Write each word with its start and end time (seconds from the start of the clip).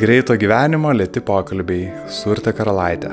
Greito 0.00 0.32
gyvenimo 0.32 0.94
lėti 0.96 1.20
pokalbiai 1.20 1.90
su 2.08 2.30
Urte 2.32 2.54
Karalaitė. 2.56 3.10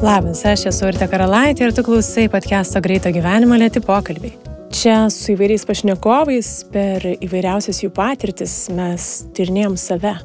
Labas, 0.00 0.40
aš 0.48 0.62
esu 0.70 0.86
Urte 0.88 1.04
Karalaitė 1.10 1.66
ir 1.66 1.74
tu 1.76 1.84
klausai 1.84 2.24
podcast'o 2.32 2.80
Greito 2.86 3.12
gyvenimo 3.12 3.58
lėti 3.60 3.82
pokalbiai. 3.84 4.32
Čia 4.72 5.10
su 5.12 5.34
įvairiais 5.34 5.68
pašnekovais 5.68 6.54
per 6.72 7.04
įvairiausias 7.12 7.82
jų 7.84 7.92
patirtis 7.92 8.56
mes 8.72 9.10
tirnėjom 9.36 9.76
save. 9.84 10.16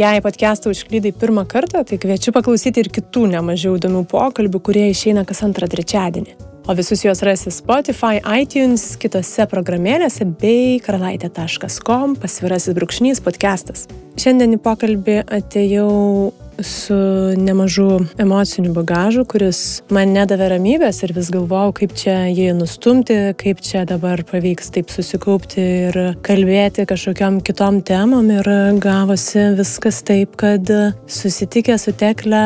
Jei 0.00 0.24
podcast'ą 0.24 0.72
užklydai 0.72 1.12
pirmą 1.20 1.44
kartą, 1.44 1.84
tai 1.84 2.00
kviečiu 2.00 2.32
paklausyti 2.32 2.86
ir 2.86 2.92
kitų 2.96 3.28
nemažiau 3.36 3.76
įdomių 3.76 4.06
pokalbių, 4.16 4.64
kurie 4.64 4.88
išeina 4.96 5.28
kas 5.28 5.44
antrą 5.44 5.68
trečiadienį 5.68 6.45
o 6.66 6.74
visus 6.74 7.04
juos 7.04 7.22
rasi 7.22 7.50
Spotify, 7.54 8.18
iTunes, 8.40 8.96
kitose 8.98 9.46
programėlėse 9.50 10.26
bei 10.40 10.80
karalaitė.com 10.82 12.16
pasvirasis 12.18 12.74
brūkšnys 12.76 13.22
podcastas. 13.22 13.86
Šiandien 14.18 14.56
į 14.56 14.60
pokalbį 14.64 15.20
atėjau 15.38 15.90
su 16.62 16.96
nemažu 17.36 18.00
emociniu 18.18 18.72
bagažu, 18.76 19.24
kuris 19.28 19.82
man 19.92 20.12
nedavė 20.14 20.50
ramybės 20.54 21.02
ir 21.04 21.14
vis 21.16 21.30
galvojau, 21.34 21.72
kaip 21.80 21.94
čia 21.98 22.16
jį 22.30 22.52
nustumti, 22.58 23.16
kaip 23.38 23.60
čia 23.64 23.84
dabar 23.88 24.22
pavyks 24.26 24.72
taip 24.74 24.92
susikaupti 24.92 25.64
ir 25.88 25.98
kalbėti 26.26 26.86
kažkokiam 26.88 27.40
kitom 27.44 27.82
temom 27.86 28.30
ir 28.34 28.50
gavosi 28.82 29.50
viskas 29.58 30.02
taip, 30.06 30.36
kad 30.40 30.70
susitikę 31.10 31.78
su 31.80 31.94
tekle 31.96 32.44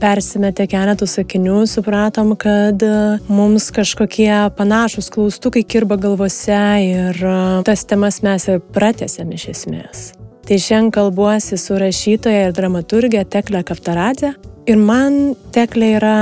persimetė 0.00 0.68
keletų 0.70 1.08
sakinių, 1.10 1.64
supratom, 1.70 2.36
kad 2.40 2.84
mums 3.28 3.70
kažkokie 3.74 4.32
panašus 4.56 5.10
klaustukai 5.12 5.64
kirba 5.64 6.00
galvose 6.00 6.62
ir 6.86 7.20
tas 7.66 7.84
temas 7.88 8.22
mes 8.26 8.48
ir 8.50 8.64
pratėsėm 8.74 9.36
iš 9.36 9.50
esmės. 9.56 10.10
Tai 10.50 10.58
šiandien 10.58 10.90
kalbuosi 10.90 11.54
su 11.62 11.76
rašytoja 11.78 12.48
ir 12.48 12.54
dramaturgė 12.56 13.20
Teklė 13.30 13.60
Kaftaradė. 13.62 14.32
Ir 14.66 14.80
man 14.82 15.36
Teklė 15.54 15.90
yra 16.00 16.14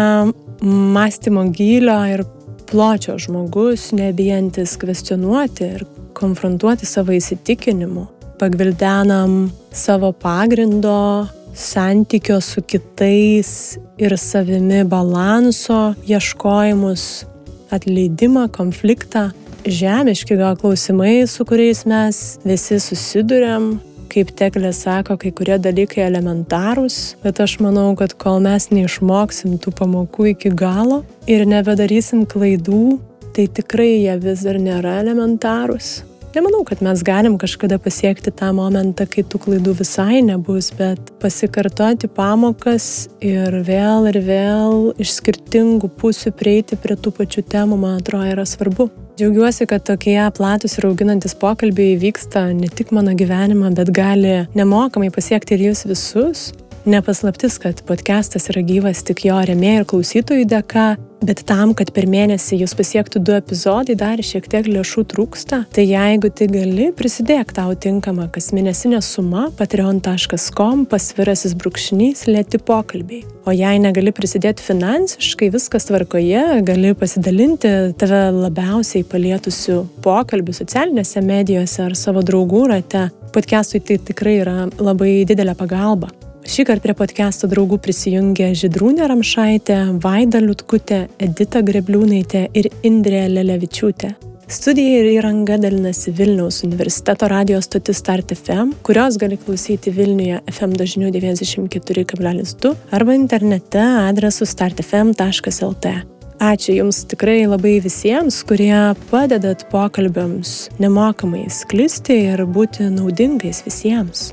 mąstymo 0.61 1.47
gylio 1.57 1.95
ir 2.13 2.23
pločio 2.69 3.15
žmogus, 3.17 3.87
nebijantis 3.97 4.77
kvestionuoti 4.83 5.71
ir 5.79 5.87
konfrontuoti 6.13 6.85
savo 6.85 7.17
įsitikinimu. 7.17 8.05
Pagvildenam 8.37 9.49
savo 9.73 10.13
pagrindo, 10.13 11.25
santykio 11.57 12.43
su 12.45 12.61
kitais 12.69 13.79
ir 13.97 14.19
savimi 14.21 14.85
balanso 14.85 15.95
ieškojimus, 16.05 17.09
atleidimą, 17.73 18.51
konfliktą, 18.53 19.31
žemiški 19.65 20.37
gal 20.37 20.61
klausimai, 20.61 21.23
su 21.25 21.49
kuriais 21.49 21.87
mes 21.89 22.25
visi 22.45 22.77
susidurėm, 22.77 23.79
kaip 24.11 24.33
teklė 24.39 24.73
sako, 24.77 25.17
kai 25.21 25.33
kurie 25.37 25.59
dalykai 25.63 26.05
elementarūs, 26.07 26.99
bet 27.23 27.41
aš 27.45 27.59
manau, 27.65 27.93
kad 27.99 28.17
kol 28.21 28.41
mes 28.45 28.71
neišmoksim 28.73 29.59
tų 29.63 29.75
pamokų 29.79 30.33
iki 30.35 30.53
galo 30.53 31.03
ir 31.31 31.47
nebedarysim 31.49 32.27
klaidų, 32.29 32.99
tai 33.37 33.47
tikrai 33.47 33.93
jie 34.01 34.17
vis 34.23 34.47
dar 34.47 34.59
nėra 34.63 34.99
elementarūs. 35.05 36.18
Nemanau, 36.35 36.61
kad 36.65 36.83
mes 36.85 37.01
galim 37.03 37.39
kažkada 37.41 37.79
pasiekti 37.81 38.29
tą 38.37 38.51
momentą, 38.53 39.07
kai 39.09 39.23
tų 39.25 39.39
klaidų 39.47 39.73
visai 39.79 40.19
nebus, 40.21 40.69
bet 40.77 41.09
pasikartoti 41.23 42.11
pamokas 42.13 43.09
ir 43.25 43.57
vėl 43.65 44.11
ir 44.11 44.19
vėl 44.27 44.77
iš 45.01 45.15
skirtingų 45.23 45.89
pusių 45.97 46.35
prieiti 46.37 46.77
prie 46.77 46.99
tų 47.01 47.15
pačių 47.17 47.47
temų, 47.49 47.81
man 47.81 47.97
atrodo, 48.03 48.29
yra 48.35 48.45
svarbu. 48.45 48.91
Džiaugiuosi, 49.17 49.65
kad 49.73 49.89
tokie 49.89 50.21
platus 50.37 50.77
ir 50.77 50.91
auginantis 50.91 51.33
pokalbiai 51.35 51.97
vyksta 51.99 52.51
ne 52.53 52.69
tik 52.69 52.93
mano 52.93 53.17
gyvenimą, 53.17 53.73
bet 53.81 53.89
gali 53.97 54.43
nemokamai 54.53 55.09
pasiekti 55.15 55.57
ir 55.57 55.71
jūs 55.71 55.87
visus. 55.89 56.51
Nepaslaptis, 56.87 57.59
kad 57.63 57.83
podcastas 57.89 58.49
yra 58.53 58.63
gyvas 58.63 59.03
tik 59.07 59.25
jo 59.27 59.39
remėjų 59.51 59.83
ir 59.83 59.89
klausytojų 59.91 60.49
dėka, 60.49 60.89
Bet 61.19 61.41
tam, 61.51 61.73
kad 61.75 61.91
per 61.95 62.07
mėnesį 62.07 62.61
jūs 62.61 62.77
pasiektų 62.79 63.21
du 63.27 63.33
epizodai, 63.35 63.97
dar 63.99 64.21
šiek 64.23 64.45
tiek 64.51 64.69
lėšų 64.71 65.03
trūksta. 65.11 65.65
Tai 65.75 65.83
jeigu 65.83 66.31
tai 66.31 66.47
gali, 66.53 66.89
prisidėk 66.95 67.51
tau 67.57 67.75
tinkamą 67.75 68.29
kasmėnesinę 68.35 69.01
sumą 69.03 69.49
patreon.com 69.59 70.85
pasvirasis 70.91 71.57
brūkšnys 71.59 72.23
lėti 72.31 72.61
pokalbiai. 72.63 73.25
O 73.49 73.55
jei 73.55 73.83
negali 73.83 74.13
prisidėti 74.15 74.63
finansiškai, 74.63 75.51
viskas 75.55 75.89
tvarkoje, 75.91 76.63
gali 76.69 76.95
pasidalinti 76.99 77.75
tave 77.99 78.23
labiausiai 78.39 79.03
palietusių 79.09 79.81
pokalbių 80.07 80.55
socialinėse 80.61 81.25
medijose 81.27 81.83
ar 81.89 81.99
savo 81.99 82.23
draugų 82.23 82.69
rate. 82.77 83.09
Podcastui 83.35 83.83
tai 83.83 83.99
tikrai 83.99 84.39
yra 84.45 84.57
labai 84.79 85.25
didelė 85.27 85.59
pagalba. 85.59 86.13
Šį 86.49 86.65
kartą 86.65 86.81
prie 86.87 86.95
podcast'o 86.97 87.49
draugų 87.51 87.77
prisijungė 87.85 88.47
Židrūnė 88.57 89.05
Ramšaitė, 89.11 89.75
Vaida 90.01 90.41
Liutkutė, 90.41 91.03
Edita 91.21 91.61
Grebliūnaitė 91.61 92.47
ir 92.57 92.71
Indrė 92.89 93.27
Lelevičiūtė. 93.29 94.15
Studija 94.49 95.03
ir 95.03 95.09
įranga 95.11 95.59
dalinasi 95.61 96.15
Vilniaus 96.17 96.63
universiteto 96.65 97.29
radijos 97.29 97.69
stotis 97.69 98.01
Start 98.01 98.33
FM, 98.33 98.79
kurios 98.81 99.19
gali 99.21 99.37
klausyti 99.37 99.93
Vilniuje 99.93 100.41
FM 100.55 100.73
dažniu 100.81 101.13
94,2 101.13 102.73
arba 102.97 103.19
internete 103.19 103.85
adresu 104.07 104.49
startfm.lt. 104.49 105.93
Ačiū 106.49 106.79
Jums 106.79 107.03
tikrai 107.13 107.43
labai 107.45 107.77
visiems, 107.85 108.41
kurie 108.49 108.97
padedat 109.13 109.69
pokalbiams 109.69 110.57
nemokamai 110.81 111.45
sklisti 111.53 112.23
ir 112.33 112.47
būti 112.49 112.89
naudingais 112.89 113.67
visiems 113.69 114.31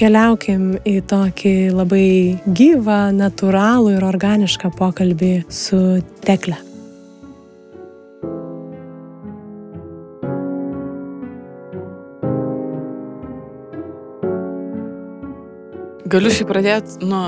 keliaukim 0.00 0.78
į 0.88 0.96
tokį 1.10 1.54
labai 1.76 2.38
gyvą, 2.56 3.10
natūralų 3.12 3.98
ir 3.98 4.06
organišką 4.08 4.72
pokalbį 4.78 5.32
su 5.52 6.00
Tekle. 6.24 6.56
Galiu 16.10 16.32
šį 16.34 16.48
pradėti 16.48 17.06
nuo 17.06 17.24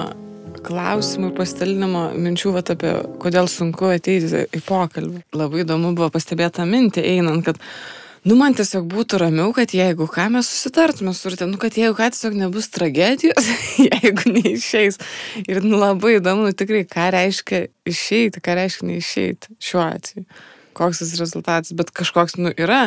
klausimų 0.66 1.28
ir 1.28 1.34
pasidalinimo 1.36 2.06
minčių 2.18 2.54
vat, 2.56 2.72
apie, 2.72 2.96
kodėl 3.22 3.50
sunku 3.50 3.92
ateiti 3.92 4.46
į 4.48 4.62
pokalbį. 4.66 5.26
Labai 5.36 5.62
įdomu 5.66 5.92
buvo 5.94 6.08
pastebėti 6.14 6.56
tą 6.58 6.66
mintį 6.66 7.04
einant, 7.12 7.44
kad 7.46 7.60
Nu, 8.22 8.36
man 8.38 8.54
tiesiog 8.54 8.84
būtų 8.86 9.18
ramiau, 9.18 9.50
kad 9.50 9.72
jeigu 9.74 10.06
ką 10.06 10.28
mes 10.30 10.46
susitartume 10.46 11.10
surtė, 11.16 11.48
nu, 11.50 11.58
kad 11.58 11.74
jeigu 11.74 11.96
ką 11.98 12.06
tiesiog 12.14 12.36
nebus 12.38 12.68
tragedijos, 12.70 13.48
jeigu 13.88 14.30
neišeis. 14.30 15.00
Ir 15.42 15.58
nu, 15.66 15.74
labai 15.80 16.20
įdomu, 16.20 16.46
nu, 16.46 16.54
tikrai, 16.54 16.84
ką 16.86 17.08
reiškia 17.16 17.64
išeiti, 17.90 18.42
ką 18.44 18.54
reiškia 18.60 18.86
neišeiti 18.92 19.56
šiuo 19.58 19.82
atveju. 19.88 20.26
Koks 20.78 21.02
tas 21.02 21.16
rezultatas, 21.18 21.74
bet 21.76 21.90
kažkoks, 21.92 22.38
nu, 22.38 22.52
yra 22.54 22.84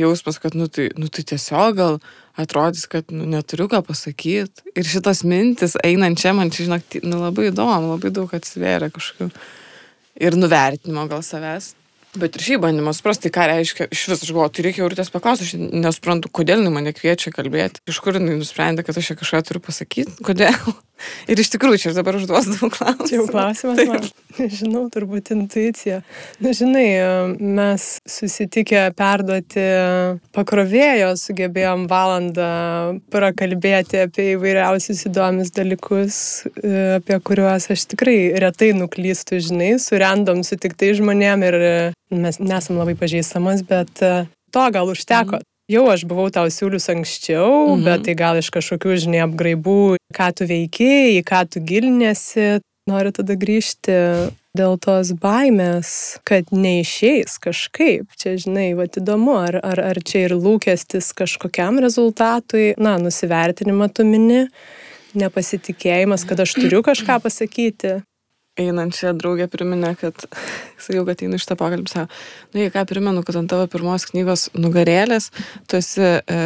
jausmas, 0.00 0.40
kad, 0.40 0.56
nu, 0.56 0.70
tai, 0.72 0.88
nu, 0.96 1.10
tai 1.12 1.26
tiesiog 1.34 1.76
gal 1.76 2.00
atrodys, 2.40 2.86
kad, 2.88 3.12
nu, 3.12 3.28
neturiu 3.28 3.68
ką 3.68 3.82
pasakyti. 3.84 4.72
Ir 4.72 4.88
šitos 4.88 5.20
mintis, 5.28 5.76
einant 5.84 6.16
čia, 6.16 6.32
man 6.32 6.48
čia, 6.48 6.64
žinok, 6.64 6.96
nu, 7.04 7.20
labai 7.26 7.50
įdomu, 7.50 7.92
labai 7.92 8.14
daug 8.16 8.32
atsivėrė 8.32 8.88
kažkokių. 8.96 9.28
Ir 10.24 10.40
nuvertinimo 10.40 11.04
gal 11.12 11.20
savęs. 11.22 11.74
Bet 12.18 12.38
ir 12.38 12.44
šiaip 12.44 12.64
bandymas 12.64 12.98
suprasti, 12.98 13.30
ką 13.34 13.46
reiškia, 13.50 13.88
iš 13.94 14.04
vis 14.10 14.24
aš 14.24 14.32
galvoju, 14.32 14.54
tai 14.56 14.66
reikia 14.66 14.84
urtės 14.86 15.12
paklausti, 15.14 15.46
aš 15.46 15.54
nesuprantu, 15.84 16.30
kodėl 16.34 16.62
jinai 16.62 16.74
mane 16.74 16.94
kviečia 16.96 17.30
kalbėti, 17.34 17.84
iš 17.90 18.02
kur 18.02 18.18
jinai 18.18 18.38
nusprendė, 18.40 18.86
kad 18.86 18.98
aš 18.98 19.12
čia 19.12 19.18
kažką 19.20 19.44
turiu 19.46 19.64
pasakyti, 19.64 20.18
kodėl. 20.26 20.74
Ir 21.30 21.40
iš 21.40 21.50
tikrųjų, 21.54 21.80
čia 21.82 21.90
aš 21.92 21.98
dabar 21.98 22.18
užduosiu 22.18 22.54
daug 22.58 22.74
klausimų. 22.74 23.08
Čia 23.08 23.18
jau 23.18 23.26
klausimas, 23.30 23.78
Taip. 23.78 23.92
man. 23.92 24.08
Nežinau, 24.38 24.84
turbūt 24.94 25.32
intuicija. 25.34 26.00
Na, 26.44 26.52
žinai, 26.54 26.86
mes 27.40 27.86
susitikę 28.08 28.84
perduoti 28.98 29.64
pakrovėjo, 30.36 31.10
sugebėjom 31.18 31.88
valandą 31.90 32.50
prakalbėti 33.12 34.04
apie 34.04 34.28
įvairiausius 34.36 35.06
įdomius 35.10 35.50
dalykus, 35.56 36.20
apie 37.00 37.18
kuriuos 37.26 37.70
aš 37.74 37.88
tikrai 37.94 38.18
retai 38.38 38.70
nuklystu, 38.78 39.42
žinai, 39.42 39.74
surendom 39.82 40.44
sutiktai 40.46 40.94
žmonėm 40.98 41.46
ir 41.48 41.60
mes 42.14 42.38
nesam 42.42 42.78
labai 42.78 42.94
pažįstamas, 42.98 43.66
bet 43.66 43.98
to 43.98 44.70
gal 44.74 44.94
užteko. 44.94 45.42
Mhm. 45.42 45.57
Jau 45.68 45.84
aš 45.92 46.06
buvau 46.08 46.30
tau 46.32 46.48
siūlius 46.48 46.88
anksčiau, 46.88 47.74
mhm. 47.74 47.84
bet 47.84 48.06
tai 48.06 48.14
gal 48.16 48.38
iš 48.40 48.48
kažkokių, 48.54 48.94
žinai, 49.04 49.20
apgraibų, 49.26 49.98
ką 50.16 50.28
tu 50.38 50.48
veiki, 50.48 51.18
į 51.18 51.22
ką 51.28 51.44
tu 51.52 51.60
gilinėsi. 51.60 52.58
Noriu 52.88 53.12
tada 53.12 53.34
grįžti 53.36 53.92
dėl 54.56 54.78
tos 54.80 55.10
baimės, 55.20 55.90
kad 56.24 56.48
neišeis 56.56 57.36
kažkaip. 57.44 58.08
Čia, 58.16 58.38
žinai, 58.40 58.70
va 58.78 58.88
įdomu, 58.88 59.34
ar, 59.36 59.58
ar, 59.60 59.82
ar 59.90 60.00
čia 60.00 60.24
ir 60.24 60.38
lūkestis 60.40 61.12
kažkokiam 61.16 61.82
rezultatui, 61.84 62.72
na, 62.80 62.96
nusivertinimą 63.02 63.90
tu 63.92 64.08
mini, 64.08 64.46
nepasitikėjimas, 65.18 66.24
kad 66.28 66.40
aš 66.46 66.56
turiu 66.56 66.80
kažką 66.86 67.20
pasakyti 67.28 67.98
einančią 68.58 69.14
draugę 69.18 69.48
priminė, 69.52 69.94
kad, 70.00 70.26
sakiau, 70.84 71.04
kad 71.08 71.22
einu 71.24 71.38
iš 71.40 71.46
tą 71.48 71.58
pokalbį, 71.60 71.92
savo, 71.92 72.08
nu, 72.54 72.64
jei 72.64 72.72
ką 72.74 72.84
primenu, 72.90 73.24
kad 73.26 73.38
ant 73.40 73.50
tavo 73.52 73.68
pirmos 73.70 74.08
knygos 74.10 74.48
nugarėlės 74.58 75.30
tu 75.70 75.78
esi 75.80 76.04
e, 76.18 76.42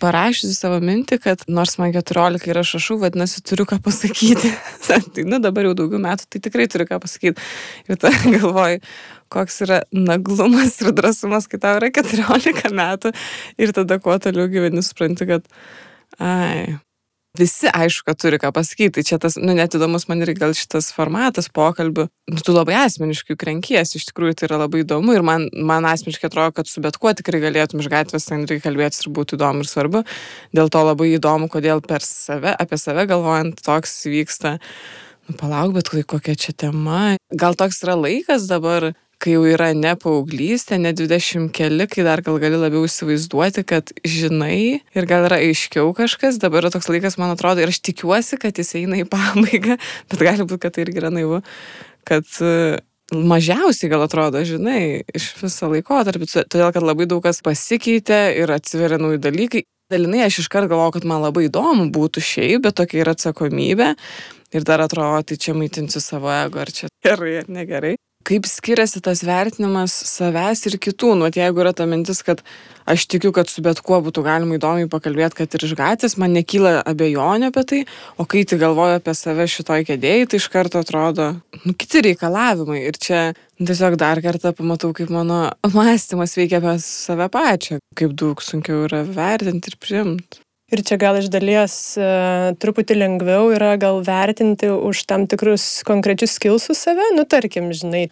parašiusi 0.00 0.54
savo 0.56 0.80
mintį, 0.84 1.18
kad 1.22 1.44
nors 1.50 1.76
man 1.80 1.92
14 1.94 2.48
ir 2.48 2.60
aš 2.60 2.74
rašau, 2.78 2.98
vadinasi, 3.02 3.42
turiu 3.46 3.66
ką 3.68 3.80
pasakyti. 3.84 4.52
tai, 4.86 5.24
nu, 5.28 5.40
dabar 5.42 5.68
jau 5.68 5.76
daugiau 5.82 6.00
metų, 6.02 6.28
tai 6.30 6.42
tikrai 6.46 6.68
turiu 6.72 6.88
ką 6.88 7.00
pasakyti. 7.02 7.48
Ir 7.88 8.00
tada 8.00 8.16
galvoju, 8.36 8.80
koks 9.32 9.60
yra 9.66 9.82
naglumas 9.94 10.78
ir 10.82 10.94
drąsumas, 10.96 11.48
kai 11.50 11.60
tau 11.62 11.76
yra 11.80 11.90
14 12.00 12.72
metų. 12.76 13.14
Ir 13.60 13.74
tada 13.76 14.00
kuo 14.02 14.16
toliau 14.22 14.48
gyveni, 14.52 14.84
supranti, 14.86 15.28
kad, 15.28 15.50
ai, 16.18 16.78
Visi 17.38 17.68
aišku, 17.70 18.08
kad 18.10 18.18
turi 18.18 18.40
ką 18.42 18.50
pasakyti. 18.50 18.96
Tai 18.96 19.02
čia 19.06 19.16
tas, 19.22 19.36
nu, 19.38 19.54
net 19.54 19.74
įdomus 19.78 20.08
man 20.10 20.24
ir 20.24 20.32
gal 20.34 20.50
šitas 20.56 20.88
formatas 20.90 21.46
pokalbių. 21.54 22.08
Nu, 22.30 22.42
tu 22.42 22.54
labai 22.56 22.74
asmeniškai 22.80 23.36
krenkiesi, 23.38 24.00
iš 24.00 24.08
tikrųjų 24.08 24.34
tai 24.40 24.48
yra 24.48 24.58
labai 24.64 24.82
įdomu 24.82 25.14
ir 25.14 25.22
man, 25.26 25.46
man 25.54 25.86
asmeniškai 25.86 26.26
atrodo, 26.26 26.56
kad 26.56 26.70
su 26.70 26.82
bet 26.82 26.98
kuo 26.98 27.12
tikrai 27.14 27.38
galėtum 27.44 27.84
iš 27.84 27.90
gatvės 27.92 28.26
ten 28.26 28.42
reikia 28.50 28.66
kalbėtis 28.66 29.04
ir 29.04 29.12
būtų 29.14 29.38
įdomu 29.38 29.62
ir 29.62 29.70
svarbu. 29.70 30.02
Dėl 30.58 30.72
to 30.74 30.82
labai 30.88 31.12
įdomu, 31.12 31.46
kodėl 31.52 31.84
per 31.86 32.02
save, 32.02 32.50
apie 32.50 32.80
save 32.82 33.06
galvojant, 33.10 33.62
toks 33.62 33.94
vyksta. 34.10 34.56
Nu, 35.30 35.38
palauk, 35.38 35.76
bet 35.78 35.94
kokia 36.10 36.34
čia 36.34 36.56
tema. 36.66 37.14
Gal 37.30 37.54
toks 37.54 37.84
yra 37.86 37.94
laikas 37.94 38.50
dabar 38.50 38.90
kai 39.20 39.34
jau 39.34 39.42
yra 39.48 39.70
ne 39.76 39.92
paauglystė, 40.00 40.78
ne 40.80 40.92
20 40.96 41.50
keli, 41.56 41.86
kai 41.90 42.04
dar 42.06 42.22
gal 42.24 42.38
gali 42.40 42.58
labiau 42.58 42.86
įsivaizduoti, 42.88 43.64
kad 43.68 43.92
žinai 44.06 44.80
ir 44.80 45.08
gal 45.08 45.26
yra 45.28 45.40
aiškiau 45.44 45.92
kažkas, 45.96 46.40
dabar 46.40 46.64
yra 46.64 46.72
toks 46.72 46.88
laikas, 46.90 47.18
man 47.20 47.34
atrodo, 47.34 47.62
ir 47.62 47.72
aš 47.72 47.82
tikiuosi, 47.84 48.40
kad 48.40 48.56
jis 48.56 48.72
eina 48.80 49.02
į 49.02 49.08
pabaigą, 49.12 49.76
bet 50.12 50.24
gali 50.24 50.46
būti, 50.46 50.62
kad 50.64 50.76
tai 50.76 50.86
irgi 50.86 51.02
yra 51.02 51.12
naivu, 51.12 51.42
kad 52.08 52.24
e, 52.40 52.80
mažiausiai 53.12 53.92
gal 53.92 54.06
atrodo, 54.06 54.40
žinai, 54.46 55.04
iš 55.12 55.30
viso 55.42 55.68
laiko 55.68 56.00
tarp, 56.08 56.24
todėl 56.24 56.72
kad 56.72 56.86
labai 56.86 57.08
daug 57.10 57.22
kas 57.26 57.44
pasikeitė 57.44 58.22
ir 58.40 58.56
atsiveria 58.56 59.00
nauji 59.02 59.20
dalykai. 59.28 59.66
Dalinai 59.90 60.20
aš 60.22 60.44
iškart 60.44 60.70
galvoju, 60.70 61.00
kad 61.00 61.06
man 61.10 61.24
labai 61.24 61.48
įdomu 61.48 61.88
būtų 61.90 62.22
šiaip, 62.22 62.60
bet 62.68 62.76
tokia 62.78 63.02
yra 63.02 63.16
atsakomybė. 63.16 63.96
Ir 64.54 64.66
dar 64.66 64.84
atrodo, 64.86 65.24
tai 65.26 65.38
čia 65.42 65.56
maitinsiu 65.58 66.02
savo 66.02 66.30
ego, 66.30 66.62
ar 66.62 66.70
čia 66.74 66.86
gerai 67.02 67.40
ar 67.42 67.50
negerai 67.50 67.96
kaip 68.28 68.46
skiriasi 68.48 69.00
tas 69.04 69.22
vertinimas 69.26 69.94
savęs 70.08 70.66
ir 70.68 70.76
kitų. 70.82 71.14
Nu, 71.18 71.28
jeigu 71.32 71.62
yra 71.62 71.72
ta 71.76 71.86
mintis, 71.88 72.20
kad 72.26 72.42
aš 72.90 73.06
tikiu, 73.10 73.32
kad 73.36 73.50
su 73.50 73.62
bet 73.64 73.80
kuo 73.84 74.00
būtų 74.04 74.24
galima 74.26 74.58
įdomiai 74.58 74.90
pakalbėti, 74.90 75.38
kad 75.40 75.56
ir 75.56 75.64
iš 75.68 75.74
gatvės, 75.78 76.16
man 76.20 76.34
nekyla 76.36 76.80
abejonė 76.90 77.50
apie 77.50 77.64
tai, 77.72 77.80
o 78.20 78.26
kai 78.28 78.44
tai 78.48 78.60
galvoju 78.60 78.98
apie 78.98 79.14
save 79.16 79.48
šitoj 79.50 79.86
kėdėjai, 79.88 80.28
tai 80.30 80.42
iš 80.42 80.50
karto 80.52 80.82
atrodo, 80.84 81.30
nu, 81.64 81.74
kiti 81.74 82.04
reikalavimai. 82.10 82.82
Ir 82.90 83.00
čia 83.00 83.22
tiesiog 83.60 83.96
dar 84.00 84.20
kartą 84.24 84.54
pamatau, 84.56 84.92
kaip 84.96 85.12
mano 85.14 85.46
mąstymas 85.76 86.36
veikia 86.38 86.60
apie 86.60 86.76
save 86.84 87.30
pačią, 87.32 87.80
kaip 87.96 88.14
daug 88.20 88.44
sunkiau 88.44 88.84
yra 88.88 89.04
vertinti 89.06 89.72
ir 89.72 89.80
priimti. 89.80 90.44
Ir 90.70 90.84
čia 90.86 90.94
gal 91.02 91.16
iš 91.18 91.26
dalies 91.32 91.74
e, 91.98 92.08
truputį 92.62 92.94
lengviau 92.94 93.48
yra 93.50 93.72
gal 93.80 93.98
vertinti 94.06 94.68
už 94.70 95.02
tam 95.10 95.26
tikrus 95.30 95.82
konkrečius 95.86 96.36
skilsus 96.38 96.78
save. 96.86 97.08
Nu, 97.16 97.24
tarkim, 97.26 97.72
žinai, 97.74 98.04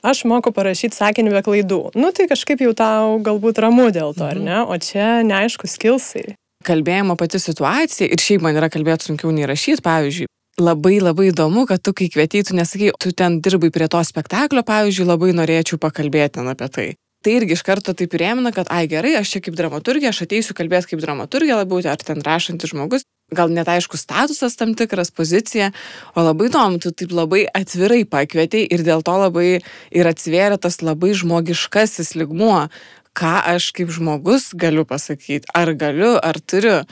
aš 0.00 0.24
moku 0.24 0.52
parašyti 0.56 0.96
sakinį 0.96 1.34
be 1.34 1.44
klaidų. 1.44 1.80
Nu, 1.92 2.14
tai 2.16 2.24
kažkaip 2.32 2.64
jau 2.64 2.72
tau 2.76 3.20
galbūt 3.20 3.60
ramu 3.60 3.90
dėl 3.92 4.16
to, 4.16 4.24
ar 4.32 4.40
ne? 4.40 4.62
O 4.64 4.80
čia 4.80 5.20
neaišku 5.28 5.68
skilsai. 5.68 6.38
Kalbėjimo 6.64 7.20
pati 7.20 7.38
situacija 7.42 8.08
ir 8.08 8.24
šiaip 8.24 8.48
man 8.48 8.56
yra 8.56 8.72
kalbėti 8.72 9.10
sunkiau 9.10 9.36
nei 9.36 9.44
rašyti, 9.46 9.84
pavyzdžiui. 9.84 10.32
Labai 10.56 10.96
labai 11.04 11.34
įdomu, 11.34 11.66
kad 11.68 11.84
tu 11.84 11.92
kai 11.92 12.08
kvietei, 12.08 12.40
tu 12.48 12.56
nesakai, 12.56 12.94
tu 12.96 13.12
ten 13.12 13.42
dirbai 13.44 13.68
prie 13.68 13.92
to 13.92 14.00
spektaklio, 14.00 14.64
pavyzdžiui, 14.64 15.12
labai 15.12 15.36
norėčiau 15.36 15.76
pakalbėti 15.76 16.40
apie 16.40 16.72
tai 16.72 16.94
tai 17.26 17.34
irgi 17.40 17.56
iš 17.56 17.64
karto 17.66 17.90
taip 17.98 18.14
įrėmina, 18.14 18.52
kad, 18.54 18.70
ai 18.70 18.86
gerai, 18.86 19.16
aš 19.18 19.34
čia 19.34 19.40
kaip 19.42 19.56
dramaturgija, 19.58 20.12
aš 20.14 20.22
ateisiu 20.28 20.54
kalbėti 20.54 20.92
kaip 20.92 21.02
dramaturgija 21.02 21.58
labiau, 21.58 21.82
ar 21.90 21.98
ten 21.98 22.22
rašantis 22.22 22.70
žmogus, 22.70 23.02
gal 23.34 23.50
net 23.50 23.66
aišku 23.66 23.98
statusas 23.98 24.54
tam 24.54 24.76
tikras, 24.78 25.10
pozicija, 25.10 25.72
o 26.14 26.22
labai 26.22 26.46
įdomu, 26.46 26.78
tu 26.78 26.94
taip 26.94 27.10
labai 27.10 27.42
atvirai 27.50 28.04
pakvietei 28.06 28.62
ir 28.70 28.86
dėl 28.86 29.02
to 29.02 29.16
labai 29.18 29.48
ir 29.58 30.10
atsvėrė 30.12 30.60
tas 30.62 30.78
labai 30.86 31.16
žmogiškasis 31.18 32.14
ligmuo, 32.14 32.68
ką 33.16 33.32
aš 33.54 33.70
kaip 33.76 33.90
žmogus 33.94 34.50
galiu 34.58 34.84
pasakyti, 34.88 35.48
ar 35.56 35.72
galiu, 35.78 36.14
ar 36.20 36.38
turiu. 36.40 36.82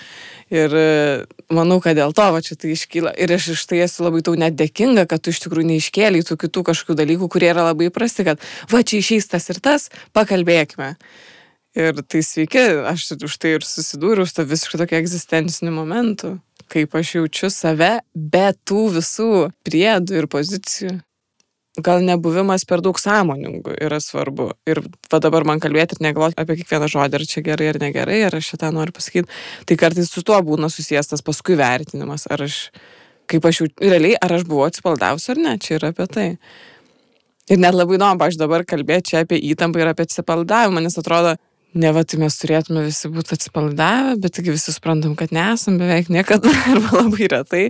Ir 0.55 0.75
e, 0.79 0.87
manau, 1.53 1.81
kad 1.85 1.99
dėl 1.99 2.15
to 2.17 2.26
va 2.35 2.41
čia 2.44 2.56
tai 2.61 2.73
iškyla. 2.75 3.15
Ir 3.21 3.35
aš 3.37 3.50
iš 3.55 3.67
tai 3.69 3.82
esu 3.85 4.06
labai 4.06 4.25
tau 4.25 4.37
net 4.38 4.56
dėkinga, 4.59 5.06
kad 5.11 5.25
tu 5.25 5.35
iš 5.35 5.43
tikrųjų 5.44 5.69
neiškėlai 5.73 6.25
tų 6.26 6.38
kitų 6.47 6.65
kažkokių 6.71 6.99
dalykų, 7.03 7.31
kurie 7.32 7.50
yra 7.53 7.69
labai 7.69 7.91
įprasti, 7.91 8.26
kad 8.26 8.43
va 8.73 8.82
čia 8.82 9.03
išeis 9.03 9.29
tas 9.31 9.49
ir 9.53 9.61
tas, 9.65 9.88
pakalbėkime. 10.17 10.94
Ir 11.75 12.05
tai 12.06 12.21
sveiki, 12.23 12.67
aš 12.87 13.09
už 13.19 13.38
tai 13.43 13.56
ir 13.56 13.65
susidūriau 13.67 14.29
su 14.29 14.37
to 14.37 14.44
visiškai 14.47 14.79
tokia 14.85 15.00
egzistenciniu 15.03 15.75
momentu, 15.75 16.37
kaip 16.70 16.94
aš 16.94 17.17
jaučiu 17.19 17.50
save 17.50 17.97
be 18.15 18.47
tų 18.62 18.85
visų 19.00 19.32
priedų 19.67 20.23
ir 20.23 20.31
pozicijų 20.31 21.00
gal 21.82 22.03
nebuvimas 22.06 22.62
per 22.69 22.82
daug 22.85 22.99
sąmoningų 23.00 23.75
yra 23.82 23.99
svarbu. 24.03 24.53
Ir 24.71 24.81
va 25.11 25.19
dabar 25.23 25.47
man 25.49 25.62
kalbėti 25.62 25.97
ir 25.97 26.05
negalvoti 26.06 26.38
apie 26.38 26.59
kiekvieną 26.61 26.88
žodį, 26.93 27.19
ar 27.19 27.25
čia 27.26 27.43
gerai 27.47 27.71
ar 27.73 27.81
negerai, 27.82 28.21
ar 28.29 28.37
aš 28.38 28.53
šitą 28.53 28.71
noriu 28.75 28.94
pasakyti. 28.94 29.41
Tai 29.67 29.79
kartais 29.81 30.11
su 30.11 30.23
tuo 30.23 30.38
būna 30.47 30.71
susijęs 30.71 31.11
tas 31.11 31.25
paskui 31.26 31.59
vertinimas, 31.59 32.29
ar 32.31 32.47
aš, 32.47 32.69
kaip 33.31 33.49
aš 33.50 33.62
jau, 33.62 33.69
realiai, 33.82 34.15
ar 34.23 34.37
aš 34.38 34.47
buvau 34.47 34.69
atsipaldavusi 34.69 35.32
ar 35.35 35.43
ne, 35.43 35.56
čia 35.59 35.81
yra 35.81 35.91
apie 35.94 36.06
tai. 36.15 36.29
Ir 37.50 37.59
net 37.61 37.75
labai 37.77 37.99
įdomu, 37.99 38.23
aš 38.25 38.38
dabar 38.41 38.65
kalbėti 38.65 39.12
čia 39.12 39.25
apie 39.25 39.41
įtampą 39.50 39.82
ir 39.82 39.91
apie 39.91 40.06
atsipaldavimą, 40.06 40.81
nes 40.85 40.97
atrodo, 41.00 41.35
ne 41.75 41.91
va, 41.94 42.05
tai 42.06 42.21
mes 42.23 42.37
turėtume 42.38 42.85
visi 42.87 43.11
būti 43.12 43.35
atsipalaidavę, 43.37 44.15
bet 44.23 44.37
taigi 44.37 44.55
visi 44.55 44.75
suprantam, 44.75 45.17
kad 45.19 45.35
nesam 45.35 45.79
beveik 45.81 46.11
niekada 46.12 46.53
arba 46.73 47.03
labai 47.03 47.29
retai 47.32 47.65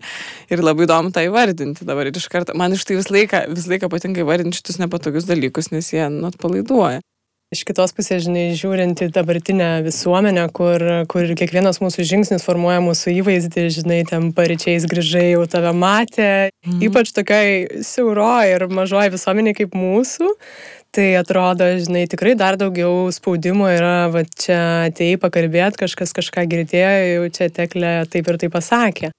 ir 0.52 0.64
labai 0.64 0.88
įdomu 0.88 1.14
tą 1.14 1.24
įvardinti 1.28 1.88
dabar 1.88 2.10
ir 2.10 2.20
iš 2.20 2.28
karto, 2.32 2.56
man 2.58 2.76
iš 2.76 2.84
tai 2.84 2.98
visą 3.00 3.16
laiką, 3.16 3.46
visą 3.54 3.74
laiką 3.74 3.90
patinka 3.92 4.24
įvardinti 4.24 4.60
šitus 4.60 4.80
nepatogius 4.82 5.28
dalykus, 5.30 5.72
nes 5.74 5.90
jie 5.94 6.06
nu 6.12 6.28
atpalaiduoja. 6.30 7.02
Iš 7.54 7.60
kitos 7.68 7.92
pusės, 7.94 8.24
žinai, 8.24 8.48
žiūrint 8.58 8.98
į 9.04 9.10
dabartinę 9.14 9.68
visuomenę, 9.84 10.46
kur, 10.56 10.82
kur 11.10 11.28
kiekvienas 11.38 11.78
mūsų 11.78 12.06
žingsnis 12.08 12.42
formuoja 12.42 12.80
mūsų 12.82 13.12
įvaizdį, 13.20 13.66
žinai, 13.76 14.00
ten 14.08 14.32
paryčiais 14.34 14.88
grįžai 14.90 15.28
jau 15.34 15.44
tave 15.52 15.70
matė, 15.76 16.48
mm. 16.64 16.80
ypač 16.88 17.12
tokiai 17.14 17.84
siauroji 17.86 18.56
ir 18.56 18.66
mažoji 18.74 19.14
visuomenė 19.14 19.54
kaip 19.60 19.76
mūsų, 19.78 20.32
Tai 20.94 21.08
atrodo, 21.18 21.66
žinai, 21.82 22.04
tikrai 22.06 22.36
dar 22.38 22.54
daugiau 22.54 23.08
spaudimo 23.10 23.66
yra, 23.66 24.06
va 24.14 24.20
čia 24.22 24.58
atei 24.86 25.16
pakalbėti, 25.18 25.80
kažkas 25.80 26.14
kažką 26.14 26.44
girdėjo, 26.52 26.92
jau 27.08 27.24
čia 27.34 27.48
teklė 27.50 27.94
taip 28.12 28.30
ir 28.30 28.38
taip 28.38 28.52
pasakė. 28.54 29.10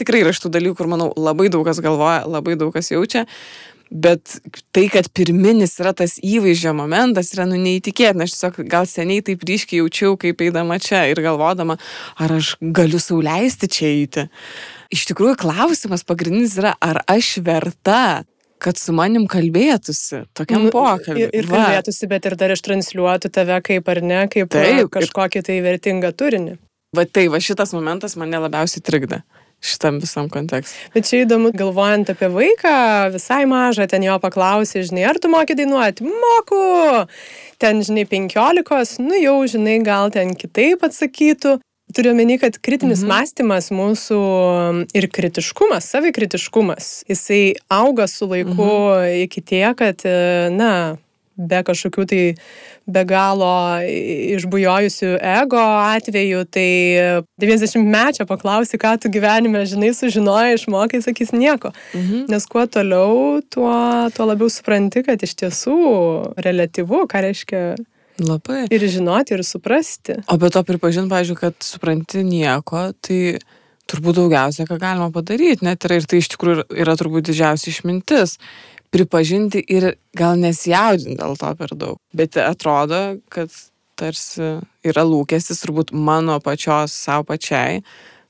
Tikrai 0.00 0.22
yra 0.22 0.32
šitų 0.32 0.50
dalykų, 0.54 0.78
kur, 0.78 0.88
manau, 0.88 1.10
labai 1.20 1.50
daug 1.52 1.66
kas 1.68 1.82
galvoja, 1.84 2.22
labai 2.24 2.54
daug 2.56 2.72
kas 2.72 2.88
jaučia, 2.88 3.26
bet 3.92 4.38
tai, 4.72 4.86
kad 4.94 5.10
pirminis 5.12 5.76
yra 5.82 5.92
tas 6.00 6.16
įvaizdžio 6.16 6.72
momentas, 6.78 7.34
yra 7.36 7.44
nu 7.50 7.60
neįtikėtina. 7.60 8.24
Aš 8.24 8.38
tiesiog 8.38 8.62
gal 8.72 8.88
seniai 8.88 9.26
taip 9.26 9.44
ryškiai 9.44 9.82
jaučiau, 9.82 10.16
kaip 10.20 10.40
eidama 10.46 10.80
čia 10.80 11.04
ir 11.12 11.20
galvodama, 11.24 11.76
ar 12.16 12.38
aš 12.38 12.54
galiu 12.62 13.02
sauliaisti 13.04 13.68
čia 13.76 13.92
eiti. 13.92 14.28
Iš 14.96 15.10
tikrųjų, 15.12 15.36
klausimas 15.44 16.08
pagrindinis 16.08 16.56
yra, 16.62 16.72
ar 16.80 17.02
aš 17.04 17.34
verta 17.44 18.24
kad 18.62 18.78
su 18.80 18.94
manim 18.96 19.26
kalbėtųsi 19.30 20.24
tokiam 20.36 20.66
nu, 20.66 20.72
pokalbiui. 20.74 21.28
Ir, 21.28 21.34
ir 21.42 21.50
kalbėtųsi, 21.50 22.08
bet 22.10 22.28
ir 22.28 22.38
dar 22.40 22.54
ištransliuotų 22.54 23.32
tave 23.34 23.58
kaip 23.66 23.90
ar 23.92 24.02
ne, 24.04 24.22
kaip 24.32 24.52
Taip, 24.54 24.88
kažkokį 24.94 25.44
tai 25.46 25.60
vertingą 25.64 26.12
turinį. 26.16 26.58
Va 26.96 27.04
tai, 27.04 27.26
va 27.28 27.40
šitas 27.44 27.74
momentas 27.76 28.16
mane 28.16 28.40
labiausiai 28.40 28.84
trikda 28.84 29.22
šitam 29.60 29.98
visam 29.98 30.28
kontekstui. 30.30 30.90
Bet 30.94 31.08
čia 31.08 31.24
įdomu, 31.24 31.50
galvojant 31.56 32.10
apie 32.12 32.28
vaiką, 32.30 33.10
visai 33.14 33.42
mažą, 33.50 33.88
ten 33.90 34.04
jo 34.06 34.14
paklausė, 34.22 34.84
žinai, 34.86 35.04
ar 35.10 35.18
tu 35.18 35.30
moki 35.32 35.56
dainuoti? 35.58 36.06
Moku! 36.06 36.62
Ten, 37.58 37.82
žinai, 37.82 38.06
penkiolikos, 38.06 38.98
nu 39.02 39.18
jau, 39.18 39.40
žinai, 39.50 39.80
gal 39.86 40.12
ten 40.14 40.36
kitaip 40.38 40.86
atsakytų. 40.86 41.58
Turiu 41.94 42.12
omeny, 42.12 42.36
kad 42.40 42.58
kritinis 42.60 43.00
mhm. 43.00 43.12
mąstymas 43.12 43.70
mūsų 43.72 44.20
ir 44.98 45.08
kritiškumas, 45.08 45.88
savikritiškumas, 45.94 46.88
jisai 47.08 47.42
auga 47.72 48.08
su 48.10 48.28
laiku 48.28 48.68
mhm. 48.68 49.22
iki 49.24 49.44
tie, 49.44 49.66
kad, 49.78 50.04
na, 50.52 50.72
be 51.38 51.60
kažkokių 51.64 52.04
tai 52.10 52.22
be 52.88 53.02
galo 53.08 53.52
išbujojusių 54.34 55.10
ego 55.16 55.60
atveju, 55.60 56.44
tai 56.50 56.68
90 57.40 57.84
mečio 57.84 58.26
paklausi, 58.28 58.80
ką 58.80 58.96
tu 59.02 59.12
gyvenime, 59.12 59.62
žinai, 59.68 59.92
sužinojai, 59.96 60.56
išmokai, 60.56 61.02
sakys 61.04 61.34
nieko. 61.36 61.72
Mhm. 61.94 62.26
Nes 62.32 62.48
kuo 62.48 62.66
toliau, 62.66 63.38
tuo, 63.52 63.74
tuo 64.16 64.28
labiau 64.28 64.50
supranti, 64.52 65.04
kad 65.06 65.22
iš 65.22 65.36
tiesų 65.44 65.78
relativu, 66.44 67.04
ką 67.08 67.24
reiškia 67.28 67.62
Labai. 68.18 68.64
Ir 68.74 68.84
žinoti, 68.90 69.36
ir 69.36 69.44
suprasti. 69.46 70.18
O 70.26 70.38
be 70.40 70.50
to 70.50 70.62
pripažinti, 70.66 71.10
pavyzdžiui, 71.12 71.38
kad 71.38 71.54
supranti 71.62 72.24
nieko, 72.26 72.88
tai 73.04 73.38
turbūt 73.88 74.18
daugiausia, 74.18 74.66
ką 74.68 74.78
galima 74.82 75.08
padaryti, 75.14 75.64
net 75.66 75.86
yra 75.86 76.00
ir 76.00 76.08
tai 76.08 76.20
iš 76.22 76.32
tikrųjų 76.34 76.66
yra 76.82 76.96
turbūt 76.98 77.30
didžiausia 77.30 77.70
išmintis. 77.72 78.36
Pripažinti 78.92 79.60
ir 79.60 79.92
gal 80.16 80.38
nesijaudinti 80.40 81.18
dėl 81.20 81.36
to 81.38 81.50
per 81.60 81.74
daug. 81.76 81.98
Bet 82.16 82.38
atrodo, 82.40 83.18
kad 83.32 83.52
tarsi 83.98 84.56
yra 84.86 85.04
lūkestis 85.04 85.60
turbūt 85.62 85.92
mano 85.92 86.38
pačios 86.44 86.94
savo 86.96 87.26
pačiai, 87.28 87.82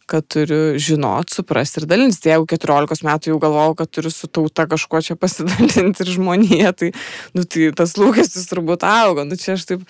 kad 0.09 0.27
turiu 0.31 0.79
žinot, 0.81 1.33
suprasti 1.35 1.83
ir 1.83 1.89
dalintis. 1.91 2.23
Tai 2.25 2.35
jeigu 2.35 2.49
14 2.51 3.05
metų 3.07 3.35
jau 3.35 3.43
galvojau, 3.43 3.77
kad 3.83 3.93
turiu 3.93 4.13
su 4.15 4.31
tauta 4.31 4.69
kažko 4.71 5.03
čia 5.05 5.19
pasidalinti 5.21 6.05
ir 6.05 6.15
žmonėje, 6.17 6.73
tai, 6.81 6.95
nu, 7.37 7.45
tai 7.45 7.71
tas 7.77 7.95
lūkestis 8.01 8.49
turbūt 8.51 8.87
auga. 8.89 9.29
Nu, 9.29 9.39
čia 9.41 9.59
aš 9.59 9.69
taip 9.73 9.87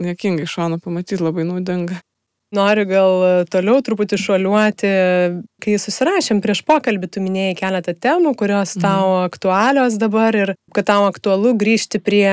nekingai 0.00 0.48
šoną 0.48 0.80
pamatyti 0.84 1.22
labai 1.22 1.48
naudinga. 1.48 2.00
Noriu 2.50 2.82
gal 2.90 3.12
toliau 3.46 3.78
truputį 3.86 4.16
šuoliuoti, 4.18 4.88
kai 5.62 5.74
susirašėm 5.78 6.40
prieš 6.42 6.64
pokalbį, 6.66 7.06
tu 7.14 7.22
minėjai 7.22 7.52
keletą 7.60 7.94
temų, 7.94 8.32
kurios 8.38 8.72
mhm. 8.74 8.82
tau 8.82 9.04
mhm. 9.12 9.28
aktualios 9.28 9.98
dabar 10.02 10.34
ir 10.34 10.52
kad 10.74 10.88
tau 10.90 11.04
aktualu 11.06 11.54
grįžti 11.60 12.00
prie 12.02 12.32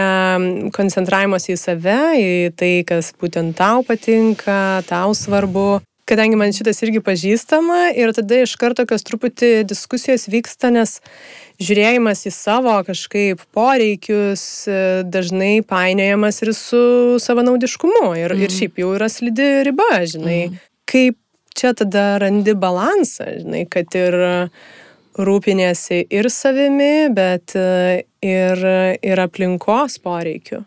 koncentravimas 0.74 1.46
į 1.54 1.60
save, 1.62 2.00
į 2.18 2.32
tai, 2.58 2.72
kas 2.90 3.12
būtent 3.22 3.54
tau 3.62 3.86
patinka, 3.86 4.82
tau 4.90 5.14
svarbu 5.18 5.68
kadangi 6.08 6.40
man 6.40 6.54
šitas 6.56 6.80
irgi 6.86 7.02
pažįstama 7.04 7.92
ir 8.00 8.14
tada 8.16 8.42
iš 8.46 8.56
karto 8.60 8.84
tokios 8.84 9.04
truputį 9.08 9.52
diskusijos 9.68 10.28
vyksta, 10.32 10.72
nes 10.74 10.98
žiūrėjimas 11.60 12.26
į 12.30 12.34
savo 12.36 12.76
kažkaip 12.88 13.42
poreikius 13.56 14.44
e, 14.70 14.80
dažnai 15.08 15.60
painiojamas 15.68 16.42
ir 16.46 16.54
su 16.56 16.82
savanaudiškumu 17.24 18.12
ir, 18.20 18.34
mm. 18.34 18.44
ir 18.46 18.58
šiaip 18.60 18.82
jau 18.84 18.94
yra 18.96 19.10
slidi 19.12 19.48
riba, 19.68 19.90
žinai. 20.08 20.42
Mm. 20.52 20.66
Kaip 20.88 21.20
čia 21.58 21.74
tada 21.76 22.10
randi 22.24 22.54
balansą, 22.56 23.28
žinai, 23.42 23.66
kad 23.70 23.96
ir 23.98 24.16
rūpinėsi 25.18 26.04
ir 26.14 26.30
savimi, 26.32 27.10
bet 27.14 27.58
e, 27.58 28.04
ir, 28.24 28.68
ir 29.02 29.24
aplinkos 29.24 29.98
poreikiu. 30.04 30.62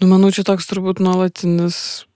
Nu, 0.00 0.08
manau, 0.10 0.32
čia 0.34 0.42
toks 0.48 0.66
turbūt 0.66 0.98
nuolatinis 1.04 2.08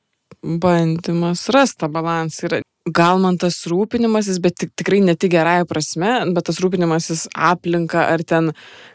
bandymas 0.43 1.49
rasti 1.55 1.85
tą 1.85 1.93
balansą 1.93 2.49
yra. 2.49 2.63
Gal 2.87 3.19
man 3.19 3.35
tas 3.35 3.57
rūpinimasis, 3.67 4.39
bet 4.39 4.55
tik, 4.61 4.71
tikrai 4.79 5.01
ne 5.03 5.17
tik 5.19 5.33
gerąją 5.33 5.65
prasme, 5.67 6.11
bet 6.37 6.47
tas 6.47 6.61
rūpinimasis 6.63 7.25
aplinka, 7.35 8.05
ar 8.13 8.23
ten, 8.23 8.53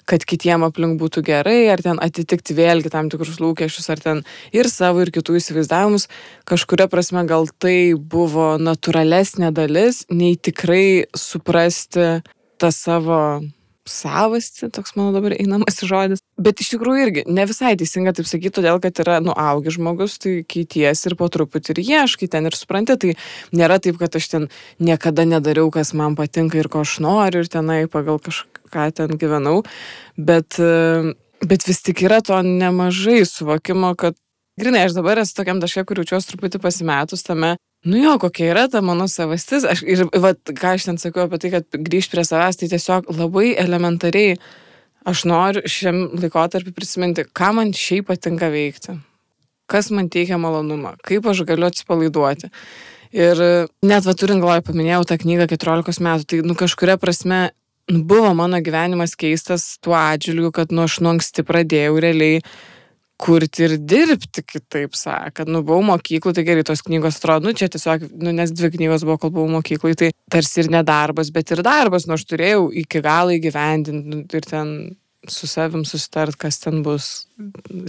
kad 0.08 0.24
kitiem 0.24 0.64
aplink 0.64 0.96
būtų 1.02 1.26
gerai, 1.28 1.66
ar 1.74 1.84
ten 1.84 2.00
atitikti 2.00 2.56
vėlgi 2.56 2.94
tam 2.94 3.10
tikrus 3.12 3.42
lūkesčius, 3.44 3.90
ar 3.92 4.00
ten 4.00 4.24
ir 4.56 4.72
savo, 4.72 5.04
ir 5.04 5.12
kitų 5.12 5.36
įsivaizdavimus, 5.42 6.08
kažkuria 6.48 6.88
prasme 6.88 7.26
gal 7.28 7.52
tai 7.60 7.92
buvo 7.96 8.54
natūralesnė 8.64 9.52
dalis, 9.52 10.06
nei 10.08 10.40
tikrai 10.40 11.12
suprasti 11.12 12.22
tą 12.64 12.72
savo 12.72 13.20
savasti, 13.90 14.70
toks 14.70 14.96
mano 14.96 15.12
dabar 15.16 15.34
einamas 15.36 15.80
žodis. 15.86 16.22
Bet 16.42 16.62
iš 16.62 16.72
tikrųjų 16.76 17.06
irgi 17.06 17.24
ne 17.30 17.46
visai 17.50 17.74
teisinga 17.80 18.14
taip 18.18 18.30
sakyti, 18.30 18.54
todėl 18.60 18.82
kad 18.84 19.02
yra, 19.04 19.20
nu, 19.24 19.34
augi 19.38 19.74
žmogus, 19.76 20.18
tai 20.22 20.42
keities 20.48 21.06
ir 21.10 21.18
po 21.20 21.30
truputį 21.32 21.76
ir 21.76 21.82
ieškai 21.84 22.30
ten 22.32 22.50
ir 22.50 22.58
supranti, 22.58 22.98
tai 23.02 23.16
nėra 23.56 23.80
taip, 23.84 23.98
kad 24.02 24.16
aš 24.18 24.30
ten 24.34 24.48
niekada 24.80 25.26
nedariau, 25.28 25.72
kas 25.74 25.94
man 25.98 26.18
patinka 26.20 26.60
ir 26.62 26.70
ko 26.72 26.86
aš 26.86 27.00
noriu 27.04 27.44
ir 27.44 27.52
tenai 27.52 27.84
pagal 27.92 28.22
kažką 28.22 28.90
ten 28.98 29.18
gyvenau, 29.22 29.62
bet, 30.18 30.62
bet 31.42 31.68
vis 31.68 31.82
tik 31.86 32.06
yra 32.06 32.22
to 32.26 32.38
nemažai 32.46 33.24
suvokimo, 33.26 33.96
kad 33.98 34.18
grinai 34.62 34.86
aš 34.86 34.98
dabar 34.98 35.22
esu 35.22 35.38
tokiam 35.38 35.62
taške, 35.64 35.86
kur 35.90 36.02
jaučiuosi 36.02 36.34
truputį 36.34 36.62
pasimetus 36.62 37.26
tame, 37.26 37.56
Nu 37.86 37.98
jo, 37.98 38.18
kokia 38.22 38.52
yra 38.54 38.68
ta 38.70 38.82
mano 38.86 39.08
savastis. 39.10 39.66
Aš, 39.66 39.82
ir 39.90 40.04
vat, 40.22 40.38
ką 40.46 40.76
aš 40.76 40.86
ten 40.90 41.00
sakau 41.02 41.26
apie 41.26 41.40
tai, 41.42 41.50
kad 41.56 41.80
grįžti 41.90 42.14
prie 42.14 42.26
savęs, 42.28 42.60
tai 42.60 42.70
tiesiog 42.70 43.10
labai 43.18 43.56
elementariai 43.58 44.36
aš 45.10 45.24
noriu 45.26 45.66
šiam 45.70 46.04
laikotarpį 46.22 46.74
prisiminti, 46.76 47.26
ką 47.26 47.50
man 47.58 47.72
šiaip 47.74 48.12
patinka 48.12 48.52
veikti, 48.54 49.00
kas 49.72 49.90
man 49.90 50.12
teikia 50.14 50.38
malonumą, 50.42 50.94
kaip 51.08 51.26
aš 51.26 51.42
galiu 51.50 51.70
atsipalaiduoti. 51.72 52.52
Ir 53.18 53.42
net 53.84 54.06
va 54.08 54.14
turint 54.16 54.40
galvoje, 54.40 54.64
paminėjau 54.68 55.02
tą 55.10 55.18
knygą 55.24 55.50
14 55.52 56.06
metų, 56.06 56.28
tai 56.30 56.44
nu 56.46 56.56
kažkuria 56.60 56.96
prasme 57.02 57.42
nu, 57.92 58.04
buvo 58.08 58.30
mano 58.38 58.62
gyvenimas 58.64 59.18
keistas 59.20 59.80
tuo 59.84 59.98
atžvilgiu, 59.98 60.54
kad 60.56 60.72
nu 60.72 60.86
aš 60.86 61.02
nuo 61.04 61.16
anksti 61.16 61.44
pradėjau 61.48 61.98
realiai 62.00 62.44
kurti 63.22 63.66
ir 63.68 63.76
dirbti, 63.78 64.44
kitaip 64.48 64.96
sakant. 64.98 65.52
Nu, 65.52 65.62
buvau 65.66 65.84
mokyklų, 65.92 66.34
tai 66.38 66.46
gerai, 66.48 66.66
tos 66.68 66.82
knygos 66.86 67.20
atrodo, 67.20 67.50
nu, 67.50 67.56
čia 67.58 67.70
tiesiog, 67.72 68.08
nu, 68.22 68.34
nes 68.36 68.54
dvi 68.56 68.72
knygos 68.78 69.06
buvo, 69.08 69.20
kol 69.22 69.34
buvau 69.36 69.52
mokyklai, 69.60 69.94
tai 70.00 70.12
tarsi 70.32 70.64
ir 70.64 70.72
nedarbas, 70.74 71.30
bet 71.36 71.54
ir 71.54 71.64
darbas, 71.66 72.08
nu, 72.10 72.18
aš 72.18 72.26
turėjau 72.30 72.68
iki 72.84 73.04
galo 73.06 73.36
įgyvendinti 73.36 74.16
nu, 74.16 74.24
ir 74.26 74.48
ten 74.48 74.74
su 75.30 75.48
savim 75.48 75.86
susitart, 75.86 76.38
kas 76.42 76.58
ten 76.64 76.82
bus, 76.86 77.28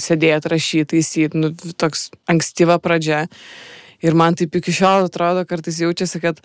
sėdėti, 0.01 0.53
rašyti, 0.53 0.89
taisyti, 0.97 1.41
nu, 1.41 1.53
toks 1.81 2.11
ankstyva 2.31 2.77
pradžia. 2.83 3.25
Ir 4.03 4.17
man 4.19 4.37
taip 4.37 4.55
iki 4.59 4.75
šiol 4.75 5.09
atrodo, 5.09 5.47
kartais 5.49 5.81
jaučiasi, 5.81 6.21
kad 6.21 6.43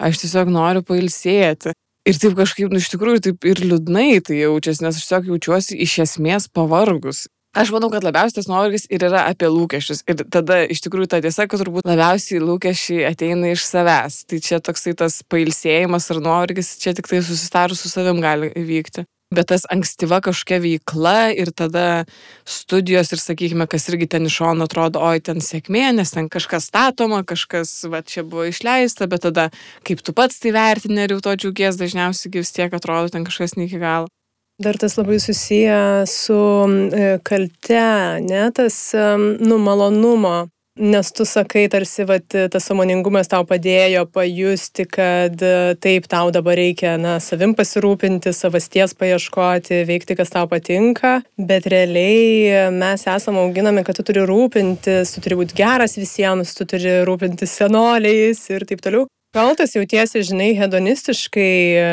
aš 0.00 0.22
tiesiog 0.24 0.50
noriu 0.50 0.82
pailsėti. 0.86 1.76
Ir 2.06 2.18
taip 2.22 2.36
kažkaip, 2.38 2.70
nu, 2.70 2.80
iš 2.82 2.90
tikrųjų, 2.92 3.22
taip 3.28 3.46
ir 3.50 3.62
liūdnai 3.66 4.20
tai 4.24 4.40
jaučiasi, 4.40 4.84
nes 4.84 4.98
aš 4.98 5.06
tiesiog 5.06 5.32
jaučiuosi 5.32 5.78
iš 5.86 5.98
esmės 6.06 6.46
pavargus. 6.54 7.26
Aš 7.56 7.70
manau, 7.72 7.88
kad 7.88 8.04
labiausiai 8.04 8.36
tas 8.36 8.50
nuovargis 8.50 8.82
ir 8.92 9.06
yra 9.06 9.22
apie 9.30 9.48
lūkesčius. 9.48 10.02
Ir 10.12 10.26
tada 10.28 10.58
iš 10.68 10.82
tikrųjų 10.84 11.08
ta 11.08 11.22
tiesa, 11.24 11.46
kad 11.48 11.62
turbūt 11.62 11.88
labiausiai 11.88 12.42
lūkesčiai 12.44 13.06
ateina 13.08 13.54
iš 13.54 13.64
savęs. 13.64 14.18
Tai 14.28 14.40
čia 14.44 14.58
toksai 14.60 14.92
tas 15.00 15.22
pailsėjimas 15.24 16.10
ar 16.12 16.20
nuovargis, 16.20 16.74
čia 16.82 16.92
tik 16.96 17.08
tai 17.08 17.22
susitarus 17.24 17.80
su 17.80 17.88
savim 17.88 18.20
gali 18.20 18.50
įvykti. 18.52 19.06
Bet 19.34 19.48
tas 19.50 19.64
ankstyva 19.72 20.20
kažkokia 20.22 20.60
veikla 20.62 21.14
ir 21.34 21.48
tada 21.56 22.04
studijos 22.46 23.08
ir 23.16 23.22
sakykime, 23.24 23.66
kas 23.72 23.88
irgi 23.90 24.06
ten 24.12 24.28
iš 24.28 24.36
šono 24.38 24.68
atrodo, 24.68 25.00
oi 25.02 25.18
ten 25.24 25.40
sėkmė, 25.42 25.88
nes 25.96 26.12
ten 26.14 26.28
kažkas 26.30 26.68
statoma, 26.70 27.24
kažkas 27.26 27.72
va 27.90 28.04
čia 28.06 28.22
buvo 28.22 28.46
išleista, 28.52 29.08
bet 29.10 29.24
tada 29.26 29.48
kaip 29.88 30.04
tu 30.04 30.14
pats 30.14 30.38
tai 30.44 30.52
vertini 30.54 31.08
ir 31.08 31.16
jau 31.16 31.24
to 31.24 31.34
džiaugies 31.40 31.80
dažniausiai 31.80 32.36
vis 32.38 32.54
tiek 32.54 32.78
atrodo 32.78 33.10
ten 33.16 33.26
kažkas 33.26 33.56
ne 33.56 33.66
iki 33.66 33.82
galo. 33.82 34.12
Dar 34.58 34.76
tas 34.76 34.96
labai 34.96 35.20
susiję 35.20 36.04
su 36.06 36.66
e, 36.92 37.18
kalte, 37.22 38.20
ne 38.20 38.52
tas, 38.52 38.92
nu, 39.38 39.58
malonumo. 39.58 40.48
Nes 40.78 41.12
tu 41.12 41.24
sakai, 41.24 41.68
tarsi 41.68 42.04
vat, 42.04 42.24
tas 42.52 42.64
samoningumas 42.68 43.28
tau 43.28 43.44
padėjo 43.48 44.06
pajusti, 44.12 44.84
kad 44.88 45.44
e, 45.44 45.74
taip 45.80 46.08
tau 46.08 46.30
dabar 46.32 46.56
reikia, 46.56 46.94
na, 47.00 47.18
savim 47.20 47.52
pasirūpinti, 47.56 48.32
savasties 48.32 48.96
paieškoti, 48.96 49.82
veikti, 49.88 50.16
kas 50.16 50.32
tau 50.32 50.48
patinka, 50.48 51.18
bet 51.36 51.68
realiai 51.72 52.70
mes 52.76 53.04
esame 53.12 53.44
auginami, 53.44 53.84
kad 53.84 54.00
tu 54.00 54.04
turi 54.08 54.24
rūpintis, 54.28 55.12
tu 55.16 55.24
turi 55.24 55.40
būti 55.40 55.56
geras 55.60 55.96
visiems, 56.00 56.56
tu 56.56 56.68
turi 56.68 57.02
rūpintis 57.08 57.56
senoliais 57.60 58.40
ir 58.52 58.64
taip 58.68 58.84
toliau. 58.84 59.04
Kaltas 59.36 59.74
jautiesi, 59.76 60.22
žinai, 60.24 60.54
hedonistiškai 60.56 61.50
e, 61.76 61.88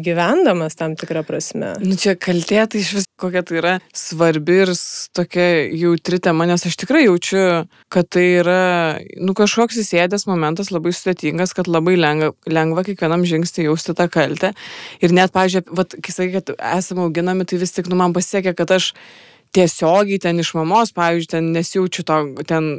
gyvendamas 0.00 0.78
tam 0.78 0.94
tikrą 0.96 1.20
prasme. 1.28 1.74
Nu 1.84 1.98
čia 2.00 2.14
kaltė 2.16 2.62
tai 2.64 2.80
iš 2.80 2.92
vis 2.96 3.08
kokia 3.20 3.42
tai 3.44 3.58
yra 3.60 3.72
svarbi 3.92 4.56
ir 4.62 4.72
tokia 5.12 5.48
jautri 5.76 6.16
tema, 6.24 6.46
nes 6.48 6.64
aš 6.64 6.78
tikrai 6.80 7.02
jaučiu, 7.04 7.42
kad 7.92 8.08
tai 8.08 8.24
yra, 8.38 8.62
nu 9.20 9.34
kažkoks 9.36 9.76
įsėdęs 9.82 10.24
momentas 10.30 10.72
labai 10.72 10.94
sudėtingas, 10.96 11.52
kad 11.58 11.68
labai 11.68 11.98
lengva, 12.00 12.32
lengva 12.48 12.86
kiekvienam 12.86 13.26
žingsnį 13.28 13.66
jausti 13.68 13.92
tą 13.98 14.06
kaltę. 14.14 14.54
Ir 15.04 15.12
net, 15.12 15.34
pažiūrėjau, 15.36 15.84
kai 16.00 16.14
sakai, 16.14 16.40
kad 16.40 16.54
esame 16.56 17.04
auginami, 17.04 17.44
tai 17.44 17.60
vis 17.60 17.76
tik, 17.76 17.92
nu 17.92 18.00
man 18.00 18.16
pasiekė, 18.16 18.56
kad 18.56 18.72
aš 18.78 18.94
tiesiogiai 19.52 20.24
ten 20.24 20.40
iš 20.40 20.54
mamos, 20.56 20.96
pavyzdžiui, 20.96 21.32
ten 21.36 21.52
nesijaučiu 21.52 22.06
to, 22.08 22.18
ten 22.48 22.72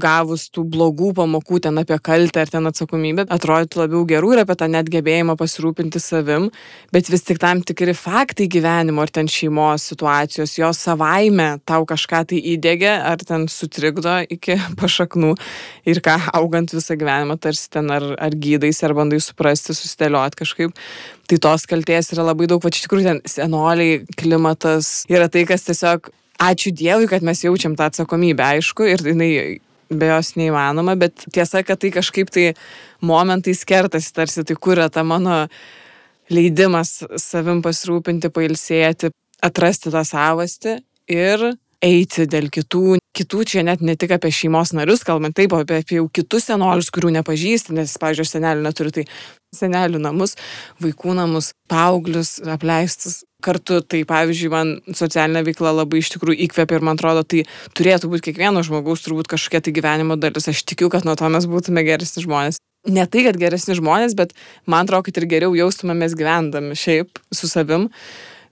gavus 0.00 0.46
tų 0.52 0.64
blogų 0.72 1.12
pamokų 1.16 1.60
ten 1.66 1.80
apie 1.80 1.98
kaltę 2.02 2.42
ar 2.42 2.50
ten 2.52 2.68
atsakomybę, 2.68 3.26
atrodytų 3.32 3.82
labiau 3.82 4.02
gerų 4.08 4.32
ir 4.34 4.42
apie 4.42 4.56
tą 4.58 4.68
net 4.72 4.88
gebėjimą 4.92 5.36
pasirūpinti 5.40 6.00
savim, 6.02 6.48
bet 6.94 7.10
vis 7.12 7.24
tik 7.26 7.40
tam 7.42 7.62
tikri 7.66 7.94
faktai 7.96 8.48
gyvenimo 8.52 9.04
ar 9.04 9.12
ten 9.12 9.28
šeimos 9.30 9.86
situacijos, 9.92 10.56
jos 10.58 10.80
savaime 10.86 11.58
tau 11.68 11.86
kažką 11.88 12.22
tai 12.32 12.40
įdėgia 12.54 12.98
ar 13.10 13.22
ten 13.26 13.48
sutrikdo 13.52 14.20
iki 14.32 14.58
pašaknų 14.80 15.34
ir 15.88 16.02
ką 16.04 16.18
augant 16.38 16.72
visą 16.74 16.96
gyvenimą 16.98 17.38
tarsi 17.42 17.68
ten 17.72 17.90
ar, 17.92 18.06
ar 18.16 18.36
gydais, 18.36 18.82
ar 18.86 18.96
bandai 18.98 19.20
suprasti, 19.22 19.76
susidėlioti 19.76 20.42
kažkaip. 20.42 20.80
Tai 21.30 21.38
tos 21.40 21.64
kalties 21.68 22.10
yra 22.12 22.26
labai 22.26 22.48
daug, 22.50 22.62
va 22.64 22.72
iš 22.72 22.84
tikrųjų 22.84 23.06
ten 23.08 23.20
senoliai, 23.28 24.02
klimatas 24.18 25.02
yra 25.10 25.30
tai, 25.32 25.46
kas 25.48 25.64
tiesiog 25.68 26.10
ačiū 26.42 26.72
Dievui, 26.74 27.08
kad 27.10 27.24
mes 27.24 27.44
jaučiam 27.44 27.76
tą 27.78 27.88
atsakomybę, 27.90 28.44
aišku, 28.56 28.86
ir 28.90 29.04
jinai 29.12 29.30
be 29.98 30.10
jos 30.10 30.34
neįmanoma, 30.38 30.96
bet 31.00 31.26
tiesa, 31.32 31.62
kad 31.66 31.80
tai 31.82 31.92
kažkaip 31.94 32.30
tai 32.32 32.52
momentais 33.04 33.64
kertasi, 33.68 34.12
tarsi 34.16 34.44
tai 34.48 34.56
kuria 34.56 34.88
tą 34.92 35.04
mano 35.06 35.44
leidimas 36.32 37.00
savim 37.20 37.62
pasirūpinti, 37.64 38.30
pailsėti, 38.32 39.12
atrasti 39.42 39.92
tą 39.92 40.04
savastį 40.06 40.78
ir 41.12 41.52
eiti 41.82 42.26
dėl 42.30 42.48
kitų. 42.52 42.98
Kitų 43.12 43.42
čia 43.44 43.64
net 43.66 43.82
ne 43.84 43.92
tik 43.98 44.14
apie 44.14 44.30
šeimos 44.32 44.70
narius, 44.72 45.02
kalbant 45.04 45.36
taip, 45.36 45.52
apie, 45.52 45.82
apie 45.82 45.98
jau 45.98 46.06
kitus 46.08 46.46
senolius, 46.48 46.88
kurių 46.94 47.10
nepažįsti, 47.18 47.74
nes, 47.76 47.92
pavyzdžiui, 48.00 48.28
senelių 48.30 48.64
neturi, 48.64 48.92
tai 48.94 49.04
senelių 49.52 50.00
namus, 50.00 50.36
vaikų 50.80 51.18
namus, 51.18 51.50
paauglius, 51.68 52.38
apleistus. 52.54 53.20
Kartu. 53.44 53.80
Tai 53.84 54.02
pavyzdžiui, 54.08 54.50
man 54.52 54.72
socialinė 54.96 55.44
veikla 55.48 55.74
labai 55.82 56.02
iš 56.02 56.12
tikrųjų 56.14 56.46
įkvėpia 56.46 56.78
ir 56.78 56.86
man 56.88 56.98
atrodo, 56.98 57.24
tai 57.26 57.44
turėtų 57.78 58.10
būti 58.12 58.30
kiekvieno 58.30 58.64
žmogaus 58.66 59.04
turbūt 59.04 59.30
kažkokia 59.32 59.62
tai 59.66 59.74
gyvenimo 59.76 60.18
dalis. 60.20 60.48
Aš 60.50 60.64
tikiu, 60.68 60.90
kad 60.92 61.06
nuo 61.08 61.16
to 61.18 61.30
mes 61.32 61.48
būtume 61.50 61.84
geresni 61.86 62.24
žmonės. 62.24 62.60
Ne 62.90 63.06
tai, 63.06 63.22
kad 63.28 63.38
geresni 63.38 63.76
žmonės, 63.78 64.16
bet 64.18 64.34
man 64.66 64.88
atrodo, 64.88 65.06
kad 65.06 65.20
ir 65.20 65.28
geriau 65.30 65.54
jaustumėmės 65.54 66.16
gyvendami 66.18 66.78
šiaip 66.78 67.20
su 67.34 67.50
savim. 67.50 67.90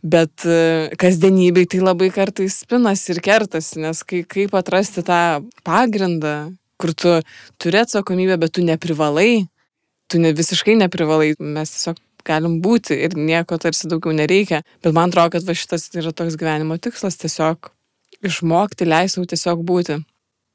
Bet 0.01 0.47
e, 0.49 0.89
kasdienybei 0.97 1.67
tai 1.69 1.83
labai 1.83 2.09
kartais 2.15 2.63
spinas 2.63 3.03
ir 3.13 3.19
kertasi, 3.21 3.83
nes 3.83 4.01
kai, 4.07 4.23
kaip 4.25 4.55
atrasti 4.57 5.05
tą 5.05 5.43
pagrindą, 5.67 6.55
kur 6.81 6.95
tu 6.97 7.19
turi 7.61 7.83
atsakomybę, 7.83 8.39
bet 8.41 8.55
tu 8.57 8.65
neprivalai, 8.65 9.45
tu 10.09 10.23
ne, 10.23 10.33
visiškai 10.33 10.79
neprivalai, 10.81 11.35
mes 11.39 11.75
tiesiog 11.75 12.01
galim 12.27 12.61
būti 12.65 12.97
ir 13.07 13.17
nieko 13.19 13.59
tarsi 13.61 13.91
daugiau 13.91 14.15
nereikia. 14.17 14.63
Bet 14.85 14.97
man 14.97 15.11
atrodo, 15.11 15.37
kad 15.37 15.47
va 15.49 15.57
šitas 15.57 15.91
yra 15.97 16.13
toks 16.17 16.39
gyvenimo 16.41 16.79
tikslas- 16.79 17.19
tiesiog 17.23 17.71
išmokti, 18.27 18.89
leisau 18.89 19.25
tiesiog 19.25 19.65
būti. 19.67 20.01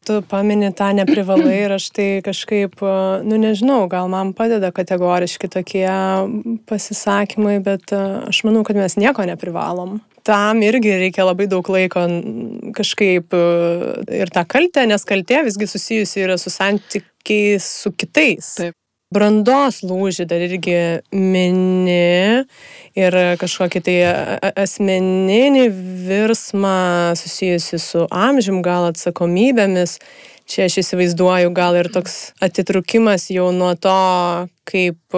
Tu 0.06 0.22
pamini 0.30 0.70
tą 0.78 0.92
neprivalai 0.94 1.64
ir 1.64 1.72
aš 1.74 1.90
tai 1.90 2.22
kažkaip, 2.22 2.78
nu 3.26 3.40
nežinau, 3.42 3.88
gal 3.90 4.08
man 4.08 4.34
padeda 4.38 4.70
kategoriški 4.72 5.50
tokie 5.50 5.88
pasisakymai, 6.70 7.58
bet 7.66 7.90
e, 7.90 8.02
aš 8.30 8.44
manau, 8.46 8.62
kad 8.64 8.78
mes 8.78 8.98
nieko 9.02 9.26
neprivalom. 9.26 9.98
Tam 10.26 10.62
irgi 10.62 10.94
reikia 11.02 11.26
labai 11.26 11.48
daug 11.50 11.66
laiko 11.74 12.06
kažkaip 12.78 13.34
e, 13.34 13.42
ir 14.22 14.30
tą 14.30 14.46
kaltę, 14.46 14.86
nes 14.86 15.10
kaltė 15.10 15.42
visgi 15.50 15.72
susijusi 15.74 16.22
yra 16.28 16.38
su 16.38 16.54
santykiais 16.54 17.66
su 17.82 17.90
kitais. 17.98 18.54
Taip 18.62 18.78
brandos 19.14 19.82
lūžį 19.86 20.26
dar 20.30 20.44
irgi 20.46 20.78
mini 21.14 22.46
ir 22.98 23.18
kažkokį 23.42 23.82
tai 23.86 23.96
asmeninį 24.66 25.66
virsmą 26.08 27.16
susijusi 27.20 27.80
su 27.82 28.06
amžium, 28.12 28.62
gal 28.66 28.90
atsakomybėmis. 28.92 30.00
Čia 30.46 30.68
aš 30.68 30.78
įsivaizduoju 30.84 31.50
gal 31.58 31.74
ir 31.80 31.90
toks 31.90 32.36
atitrukimas 32.44 33.32
jau 33.34 33.48
nuo 33.50 33.72
to, 33.82 33.96
kaip 34.70 35.18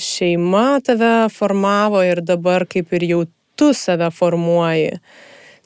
šeima 0.00 0.80
tave 0.84 1.28
formavo 1.32 2.00
ir 2.08 2.22
dabar 2.24 2.64
kaip 2.64 2.94
ir 2.96 3.04
jau 3.10 3.20
tu 3.60 3.72
save 3.76 4.08
formuoji. 4.16 4.96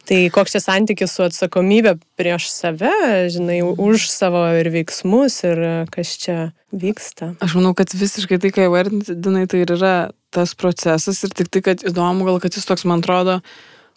Tai 0.06 0.18
koks 0.30 0.54
čia 0.54 0.60
santykis 0.62 1.16
su 1.16 1.24
atsakomybė 1.24 1.96
prieš 2.18 2.46
save, 2.52 2.92
žinai, 3.34 3.58
už 3.66 4.06
savo 4.06 4.44
ir 4.54 4.68
veiksmus 4.70 5.40
ir 5.48 5.62
kas 5.90 6.12
čia 6.22 6.36
vyksta. 6.70 7.32
Aš 7.42 7.56
manau, 7.58 7.72
kad 7.74 7.90
visiškai 7.90 8.38
tai, 8.42 8.52
ką 8.54 8.68
įvardinai, 8.68 9.46
tai 9.50 9.64
ir 9.64 9.72
yra 9.74 9.94
tas 10.30 10.54
procesas 10.54 11.24
ir 11.26 11.34
tik 11.34 11.50
tai, 11.50 11.64
kad 11.70 11.82
įdomu, 11.90 12.26
gal 12.28 12.38
kad 12.42 12.54
jis 12.54 12.68
toks, 12.68 12.86
man 12.86 13.02
atrodo, 13.02 13.40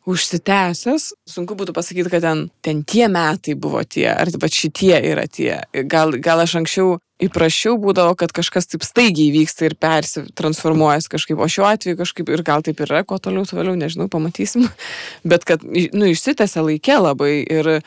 užsitęsęs. 0.09 1.11
Sunku 1.29 1.57
būtų 1.59 1.75
pasakyti, 1.77 2.09
kad 2.09 2.25
ten, 2.25 2.47
ten 2.65 2.81
tie 2.89 3.05
metai 3.11 3.53
buvo 3.53 3.83
tie, 3.85 4.07
ar 4.09 4.33
va 4.33 4.49
šitie 4.49 4.95
yra 5.11 5.27
tie. 5.29 5.59
Gal, 5.85 6.17
gal 6.17 6.41
aš 6.41 6.57
anksčiau 6.63 6.97
įprašiau 7.23 7.77
būdavo, 7.81 8.15
kad 8.19 8.33
kažkas 8.35 8.69
taip 8.71 8.85
staigiai 8.87 9.33
vyksta 9.33 9.67
ir 9.67 9.75
persitransformuojas 9.79 11.09
kažkaip, 11.11 11.39
o 11.39 11.49
šiuo 11.51 11.67
atveju 11.69 11.99
kažkaip 11.99 12.31
ir 12.31 12.45
gal 12.47 12.63
taip 12.65 12.79
yra, 12.85 13.03
kuo 13.07 13.19
toliau, 13.21 13.47
toliau, 13.49 13.75
nežinau, 13.79 14.09
pamatysim. 14.11 14.69
Bet 15.31 15.47
kad, 15.47 15.65
nu, 15.65 16.09
išsitęsia 16.09 16.65
laikė 16.65 17.01
labai 17.03 17.33
ir 17.43 17.79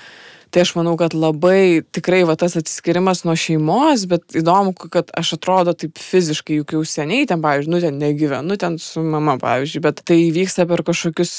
Tai 0.53 0.61
aš 0.61 0.75
manau, 0.77 0.99
kad 1.01 1.15
labai 1.17 1.81
tikrai 1.97 2.27
va 2.29 2.35
tas 2.37 2.59
atsiskirimas 2.61 3.23
nuo 3.25 3.33
šeimos, 3.41 4.03
bet 4.05 4.35
įdomu, 4.37 4.75
kad 4.77 5.09
aš 5.17 5.31
atrodo 5.39 5.73
taip 5.73 5.97
fiziškai, 5.97 6.59
juk 6.59 6.75
jau 6.77 6.83
seniai 6.85 7.25
ten, 7.31 7.41
pavyzdžiui, 7.41 7.73
nu 7.73 7.81
ten 7.81 7.97
negyvenu, 7.97 8.59
ten 8.61 8.77
su 8.77 9.01
mama, 9.01 9.39
pavyzdžiui, 9.41 9.81
bet 9.87 10.03
tai 10.05 10.19
vyksta 10.37 10.67
per 10.69 10.85
kažkokius 10.85 11.33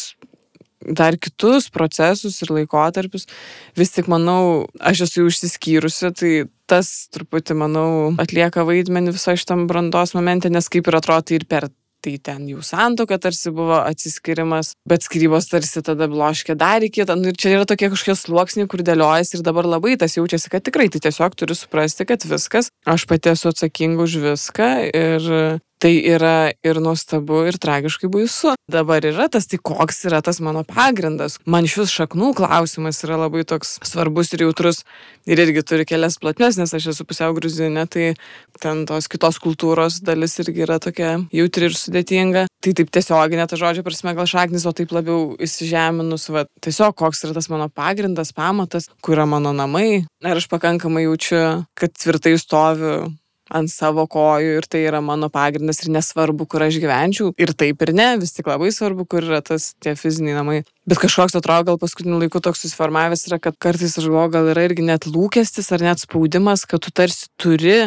dar 0.87 1.17
kitus 1.17 1.69
procesus 1.73 2.41
ir 2.43 2.53
laikotarpius. 2.53 3.27
Vis 3.79 3.93
tik 3.95 4.09
manau, 4.11 4.67
aš 4.79 5.05
esu 5.07 5.23
jau 5.23 5.31
išsiskyrusi, 5.31 6.11
tai 6.19 6.33
tas 6.69 6.89
truputį, 7.13 7.57
manau, 7.59 7.87
atlieka 8.21 8.65
vaidmenį 8.67 9.15
viso 9.15 9.35
šitam 9.37 9.67
brandos 9.69 10.15
momente, 10.17 10.51
nes 10.51 10.69
kaip 10.71 10.89
ir 10.89 10.99
atrodo, 10.99 11.29
tai 11.29 11.41
ir 11.41 11.47
per 11.49 11.69
tai 12.03 12.17
ten 12.19 12.47
jų 12.49 12.63
santoka 12.65 13.17
tarsi 13.21 13.51
buvo 13.55 13.79
atsiskirimas, 13.79 14.73
bet 14.89 15.05
skirybos 15.05 15.47
tarsi 15.51 15.83
tada 15.85 16.09
bloškė 16.11 16.57
dar 16.59 16.83
į 16.83 16.91
kitą. 16.97 17.15
Nu, 17.19 17.31
ir 17.31 17.39
čia 17.39 17.53
yra 17.55 17.67
tokie 17.69 17.89
kažkokie 17.93 18.17
sluoksniai, 18.19 18.69
kur 18.71 18.83
dėliojasi 18.85 19.39
ir 19.39 19.45
dabar 19.45 19.69
labai 19.69 19.95
tas 19.99 20.17
jaučiasi, 20.17 20.51
kad 20.51 20.65
tikrai 20.67 20.89
tai 20.93 21.03
tiesiog 21.07 21.37
turiu 21.39 21.57
suprasti, 21.57 22.07
kad 22.09 22.25
viskas, 22.27 22.71
aš 22.83 23.07
pati 23.09 23.33
esu 23.33 23.53
atsakinga 23.53 24.03
už 24.03 24.19
viską 24.27 24.71
ir 24.91 25.29
tai 25.83 25.97
yra 26.07 26.53
ir 26.63 26.79
nuostabu, 26.79 27.41
ir 27.49 27.57
tragiškai 27.59 28.07
baisu. 28.11 28.53
Dabar 28.71 29.03
yra 29.03 29.27
tas, 29.31 29.49
tai 29.51 29.59
koks 29.59 30.05
yra 30.07 30.21
tas 30.23 30.39
mano 30.39 30.61
pagrindas. 30.63 31.35
Man 31.43 31.67
šis 31.67 31.91
šaknų 31.91 32.29
klausimas 32.37 33.01
yra 33.03 33.17
labai 33.25 33.43
toks 33.47 33.75
svarbus 33.83 34.31
ir 34.31 34.45
jautrus 34.45 34.83
ir 35.27 35.41
irgi 35.43 35.63
turi 35.67 35.83
kelias 35.87 36.15
platmes, 36.21 36.55
nes 36.59 36.71
aš 36.71 36.93
esu 36.93 37.05
pusiau 37.07 37.35
gruzinė, 37.35 37.83
tai 37.91 38.13
ten 38.63 38.85
tos 38.87 39.09
kitos 39.11 39.41
kultūros 39.43 39.99
dalis 40.07 40.37
irgi 40.39 40.63
yra 40.63 40.79
tokia 40.83 41.17
jautri 41.35 41.67
ir 41.67 41.75
sudėtinga. 41.75 42.45
Tai 42.63 42.71
taip 42.79 42.93
tiesioginė 42.95 43.47
ta 43.51 43.59
žodžio 43.59 43.83
prasme 43.83 44.13
gal 44.15 44.29
šaknis, 44.29 44.63
o 44.63 44.71
taip 44.71 44.93
labiau 44.95 45.33
įsižeminus, 45.43 46.29
va, 46.31 46.45
tiesiog 46.63 46.95
koks 47.01 47.25
yra 47.27 47.35
tas 47.35 47.49
mano 47.51 47.67
pagrindas, 47.67 48.31
pamatas, 48.31 48.87
kur 49.03 49.17
yra 49.17 49.27
mano 49.27 49.51
namai. 49.51 50.05
Ar 50.23 50.39
aš 50.39 50.47
pakankamai 50.47 51.03
jaučiu, 51.09 51.43
kad 51.75 51.91
tvirtai 51.99 52.37
stoviu 52.39 53.11
ant 53.55 53.71
savo 53.71 54.05
kojų 54.09 54.57
ir 54.59 54.67
tai 54.69 54.83
yra 54.87 55.01
mano 55.03 55.29
pagrindas 55.33 55.83
ir 55.83 55.91
nesvarbu, 55.93 56.47
kur 56.49 56.65
aš 56.65 56.79
gyvenčiau. 56.83 57.31
Ir 57.39 57.53
taip 57.57 57.83
ir 57.85 57.93
ne, 57.95 58.09
vis 58.21 58.33
tik 58.35 58.49
labai 58.49 58.71
svarbu, 58.73 59.05
kur 59.09 59.25
yra 59.25 59.41
tas 59.45 59.71
tie 59.83 59.95
fiziniai 59.99 60.39
namai. 60.39 60.57
Bet 60.89 60.99
kažkoks 61.03 61.37
atrodo 61.39 61.71
gal 61.71 61.79
paskutiniu 61.81 62.19
laiku 62.21 62.41
toks 62.43 62.65
susiformavęs 62.65 63.27
yra, 63.29 63.39
kad 63.43 63.57
kartais 63.61 63.95
aš 63.99 64.09
galvoju, 64.09 64.33
gal 64.33 64.51
yra 64.55 64.65
irgi 64.67 64.85
net 64.87 65.07
lūkestis 65.09 65.71
ar 65.75 65.85
net 65.85 66.03
spaudimas, 66.03 66.65
kad 66.69 66.83
tu 66.83 66.91
tarsi 66.91 67.29
turi 67.39 67.77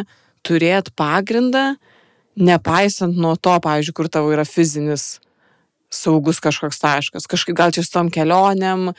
turėti 0.47 0.95
pagrindą, 0.97 1.75
nepaisant 2.37 3.17
nuo 3.17 3.35
to, 3.35 3.55
pavyzdžiui, 3.63 3.97
kur 3.97 4.09
tavo 4.13 4.33
yra 4.33 4.45
fizinis 4.47 5.17
saugus 5.93 6.39
kažkoks 6.43 6.79
taškas. 6.79 7.27
Kažkaip 7.27 7.55
gal 7.55 7.71
čia 7.71 7.83
su 7.85 7.91
tom 7.93 8.09
kelionėm, 8.13 8.91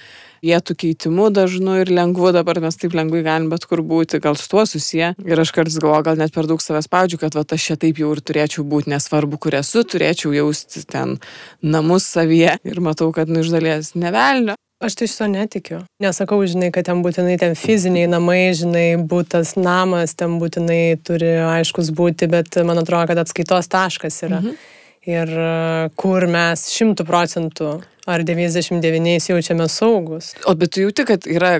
vietų 0.44 0.76
keitimu 0.82 1.28
dažnu 1.34 1.78
ir 1.82 1.92
lengvu, 1.92 2.30
dabar 2.32 2.60
mes 2.62 2.78
taip 2.80 2.94
lengvai 2.96 3.22
galim 3.26 3.48
bet 3.52 3.66
kur 3.68 3.82
būti, 3.84 4.20
gal 4.24 4.38
su 4.38 4.48
tuo 4.50 4.64
susiję. 4.68 5.12
Ir 5.26 5.42
aš 5.42 5.52
kartais 5.56 5.78
galvoju, 5.82 6.06
gal 6.06 6.20
net 6.20 6.32
per 6.34 6.48
daug 6.48 6.62
savęs 6.64 6.88
spaudžiu, 6.88 7.20
kad 7.20 7.36
va 7.36 7.44
aš 7.44 7.66
čia 7.70 7.76
taip 7.80 8.00
jau 8.00 8.12
ir 8.14 8.22
turėčiau 8.22 8.64
būti, 8.68 8.92
nesvarbu, 8.94 9.40
kur 9.40 9.58
esu, 9.60 9.84
turėčiau 9.84 10.32
jausti 10.36 10.84
ten 10.88 11.18
namus 11.62 12.08
savyje 12.08 12.56
ir 12.64 12.80
matau, 12.80 13.12
kad 13.12 13.28
nu 13.28 13.44
iš 13.44 13.52
dalies 13.52 13.92
nevelnio. 13.98 14.56
Aš 14.78 14.94
tai 14.94 15.08
šito 15.10 15.26
netikiu. 15.26 15.80
Nesakau, 15.98 16.38
žinai, 16.46 16.68
kad 16.70 16.86
ten 16.86 17.00
būtinai 17.02 17.34
ten 17.40 17.56
fiziniai 17.58 18.06
namai, 18.06 18.54
žinai, 18.54 18.92
būtas 19.10 19.56
namas, 19.58 20.14
ten 20.14 20.36
būtinai 20.38 21.00
turi 21.02 21.32
aiškus 21.42 21.90
būti, 21.90 22.30
bet 22.30 22.60
man 22.62 22.78
atrodo, 22.78 23.08
kad 23.10 23.24
atskaitos 23.26 23.66
taškas 23.74 24.22
yra. 24.22 24.38
Mhm 24.38 24.77
ir 25.06 25.30
e, 25.30 25.52
kur 25.98 26.26
mes 26.30 26.66
šimtų 26.74 27.06
procentų 27.08 27.70
ar 28.08 28.24
99 28.24 29.30
jaučiame 29.30 29.68
saugus. 29.70 30.32
O 30.48 30.56
bet 30.58 30.74
tu 30.74 30.86
jauti, 30.86 31.06
kad 31.08 31.28
yra 31.28 31.58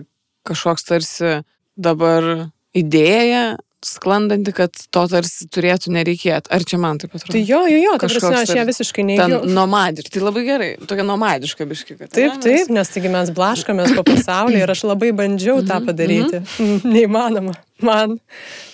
kažkoks 0.49 0.87
tarsi 0.89 1.41
dabar 1.79 2.49
idėja 2.77 3.59
sklandanti, 3.85 4.51
kad 4.57 4.75
to 4.91 5.05
tarsi 5.11 5.47
turėtų 5.55 5.93
nereikėti. 5.95 6.51
Ar 6.51 6.65
čia 6.67 6.81
man 6.83 6.99
taip 6.99 7.13
atrodo? 7.15 7.37
Tai 7.37 7.43
jo, 7.47 7.61
jo, 7.71 7.79
jo, 7.79 7.93
kažkas 8.03 8.27
aš 8.41 8.55
ją 8.57 8.65
visiškai 8.67 9.05
neįgiau. 9.07 9.45
Nomadiška, 9.55 10.15
tai 10.17 10.25
labai 10.25 10.45
gerai, 10.49 10.71
tokia 10.83 11.07
nomadiška 11.07 11.69
biški. 11.69 11.99
Kad, 12.01 12.11
taip, 12.17 12.35
ne, 12.35 12.43
taip, 12.43 12.73
nes 12.75 12.91
taigi 12.95 13.13
mes 13.13 13.31
blaškomės 13.37 13.95
po 13.95 14.03
pasaulį 14.09 14.65
ir 14.65 14.75
aš 14.75 14.83
labai 14.89 15.13
bandžiau 15.23 15.63
tą 15.63 15.79
mhm, 15.79 15.91
padaryti. 15.93 16.43
-hmm. 16.43 16.85
Neįmanoma 16.97 17.55
man. 17.85 18.17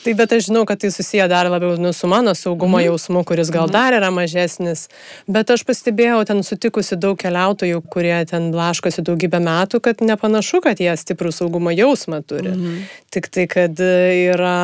Tai 0.05 0.15
bet 0.19 0.33
aš 0.37 0.49
žinau, 0.49 0.65
kad 0.69 0.81
tai 0.81 0.91
susiję 0.93 1.27
dar 1.29 1.49
labiau 1.51 1.77
nu, 1.81 1.93
su 1.93 2.09
mano 2.11 2.35
saugumo 2.35 2.79
mhm. 2.79 2.87
jausmu, 2.87 3.25
kuris 3.25 3.51
gal 3.51 3.69
mhm. 3.69 3.73
dar 3.73 3.97
yra 3.97 4.11
mažesnis. 4.15 4.87
Bet 5.27 5.51
aš 5.51 5.65
pastebėjau 5.69 6.23
ten 6.29 6.43
sutikusi 6.47 6.99
daug 7.01 7.19
keliautojų, 7.21 7.83
kurie 7.93 8.17
ten 8.31 8.51
blaškosi 8.55 9.05
daugybę 9.05 9.41
metų, 9.45 9.81
kad 9.85 10.05
nepanašu, 10.05 10.63
kad 10.65 10.81
jie 10.81 10.93
stiprų 11.01 11.33
saugumo 11.35 11.75
jausmą 11.75 12.23
turi. 12.27 12.55
Mhm. 12.55 12.87
Tik 13.15 13.29
tai, 13.33 13.49
kad 13.51 13.81
yra, 13.81 14.57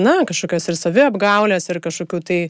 na, 0.00 0.20
kažkokios 0.28 0.70
ir 0.70 0.80
saviapgaulės, 0.80 1.68
ir 1.70 1.80
kažkokių 1.84 2.24
tai 2.24 2.40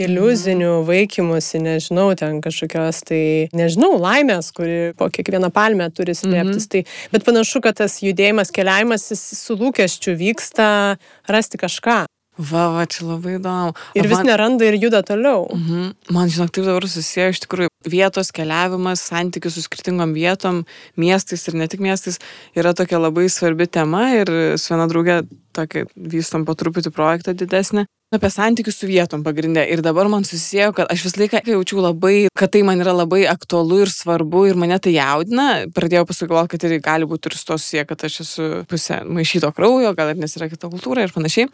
iliuzinių 0.00 0.72
vaikymusi, 0.86 1.60
nežinau, 1.64 2.10
ten 2.18 2.40
kažkokios 2.44 3.02
tai, 3.08 3.22
nežinau, 3.56 3.94
laimės, 4.00 4.52
kuri 4.56 4.92
po 4.98 5.08
kiekvieną 5.12 5.50
palmę 5.54 5.88
turi 5.90 6.14
slėptis. 6.14 6.66
Mm 6.66 6.82
-hmm. 6.82 6.84
tai, 6.84 7.10
bet 7.12 7.24
panašu, 7.24 7.60
kad 7.64 7.76
tas 7.80 8.02
judėjimas, 8.02 8.52
keliavimas 8.52 9.08
su 9.16 9.56
lūkesčiu 9.56 10.16
vyksta 10.16 10.96
rasti 11.28 11.58
kažką. 11.58 12.04
Va, 12.36 12.66
va, 12.68 12.82
čia 12.84 13.06
labai 13.08 13.38
įdomu. 13.38 13.72
Ir 13.96 14.04
vis 14.10 14.18
man... 14.18 14.28
neranda 14.28 14.66
ir 14.68 14.76
juda 14.76 15.00
toliau. 15.06 15.46
Mhm. 15.56 15.94
Man, 16.12 16.28
žinok, 16.28 16.52
taip 16.52 16.66
dabar 16.68 16.84
susiję 16.84 17.30
iš 17.32 17.40
tikrųjų 17.46 17.70
vietos 17.88 18.28
keliavimas, 18.36 19.00
santykius 19.08 19.56
su 19.56 19.64
skirtingom 19.64 20.12
vietom, 20.12 20.66
miestais 21.00 21.48
ir 21.48 21.56
ne 21.56 21.68
tik 21.72 21.80
miestais 21.80 22.20
yra 22.52 22.74
tokia 22.76 23.00
labai 23.00 23.30
svarbi 23.32 23.66
tema 23.66 24.10
ir 24.18 24.28
su 24.60 24.74
viena 24.74 24.84
draugė 24.90 25.22
tokį 25.56 25.86
vystom 25.96 26.44
po 26.44 26.52
truputį 26.52 26.92
projektą 26.92 27.32
didesnį. 27.32 27.86
Apie 28.16 28.30
santykius 28.32 28.80
su 28.80 28.88
vietom 28.88 29.22
pagrindė. 29.26 29.64
Ir 29.72 29.82
dabar 29.84 30.08
man 30.12 30.24
susijėjo, 30.26 30.72
kad 30.76 30.90
aš 30.92 31.06
visą 31.06 31.22
laiką 31.22 31.42
jaučiu 31.52 31.80
labai, 31.84 32.14
kad 32.36 32.52
tai 32.54 32.62
man 32.66 32.80
yra 32.82 32.94
labai 32.96 33.24
aktualu 33.30 33.82
ir 33.84 33.92
svarbu 33.92 34.46
ir 34.50 34.60
mane 34.60 34.78
tai 34.82 34.96
jaudina. 34.96 35.48
Pradėjau 35.76 36.06
pasigalvoti, 36.08 36.52
kad 36.54 36.64
tai 36.64 36.80
gali 36.84 37.08
būti 37.08 37.30
ir 37.30 37.38
su 37.38 37.48
to 37.50 37.58
susiję, 37.60 37.86
kad 37.88 38.06
aš 38.08 38.20
esu 38.24 38.48
pusė 38.70 39.02
maišyto 39.06 39.52
kraujo, 39.56 39.92
gal 39.98 40.12
ir 40.12 40.20
nes 40.20 40.36
yra 40.38 40.50
kita 40.52 40.70
kultūra 40.72 41.06
ir 41.06 41.14
panašiai. 41.14 41.50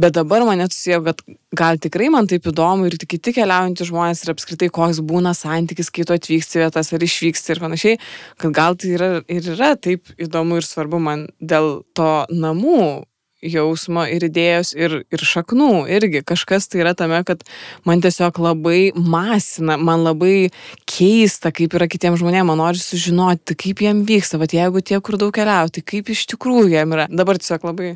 Bet 0.00 0.16
dabar 0.18 0.46
mane 0.48 0.68
susijėjo, 0.70 1.02
kad 1.08 1.24
gal 1.56 1.80
tikrai 1.82 2.10
man 2.14 2.28
taip 2.30 2.46
įdomu 2.50 2.88
ir 2.90 2.98
kiti 3.00 3.34
keliaujantys 3.36 3.90
žmonės 3.90 4.24
ir 4.24 4.34
apskritai 4.34 4.70
koks 4.74 5.02
būna 5.06 5.34
santykis, 5.36 5.90
kai 5.94 6.06
tu 6.06 6.14
atvyksti 6.14 6.62
vietas 6.62 6.92
ar 6.94 7.06
išvyksti 7.06 7.54
ir 7.54 7.62
panašiai, 7.62 8.00
kad 8.40 8.54
gal 8.56 8.78
tai 8.78 8.94
yra 8.96 9.12
ir 9.26 9.52
yra 9.56 9.74
taip 9.76 10.12
įdomu 10.20 10.60
ir 10.60 10.66
svarbu 10.66 11.00
man 11.02 11.26
dėl 11.40 11.80
to 11.96 12.10
namų 12.30 13.06
jausmo 13.42 14.04
ir 14.10 14.24
idėjos 14.28 14.72
ir, 14.76 15.00
ir 15.08 15.24
šaknų 15.24 15.86
irgi. 15.92 16.22
Kažkas 16.26 16.68
tai 16.70 16.82
yra 16.84 16.94
tame, 16.98 17.20
kad 17.26 17.44
man 17.88 18.02
tiesiog 18.04 18.40
labai 18.42 18.92
masina, 18.94 19.78
man 19.80 20.04
labai 20.04 20.50
keista, 20.90 21.52
kaip 21.54 21.76
yra 21.78 21.88
kitiems 21.90 22.20
žmonėms, 22.20 22.48
man 22.50 22.60
nori 22.60 22.82
sužinoti, 22.82 23.56
kaip 23.58 23.84
jiem 23.84 24.04
vyksta, 24.08 24.40
bet 24.42 24.54
jeigu 24.56 24.84
tie, 24.84 25.00
kur 25.04 25.18
daug 25.20 25.32
keliauti, 25.36 25.84
kaip 25.84 26.12
iš 26.12 26.26
tikrųjų 26.34 26.74
jiem 26.74 26.96
yra. 26.96 27.08
Dabar 27.10 27.40
tiesiog 27.40 27.68
labai 27.70 27.94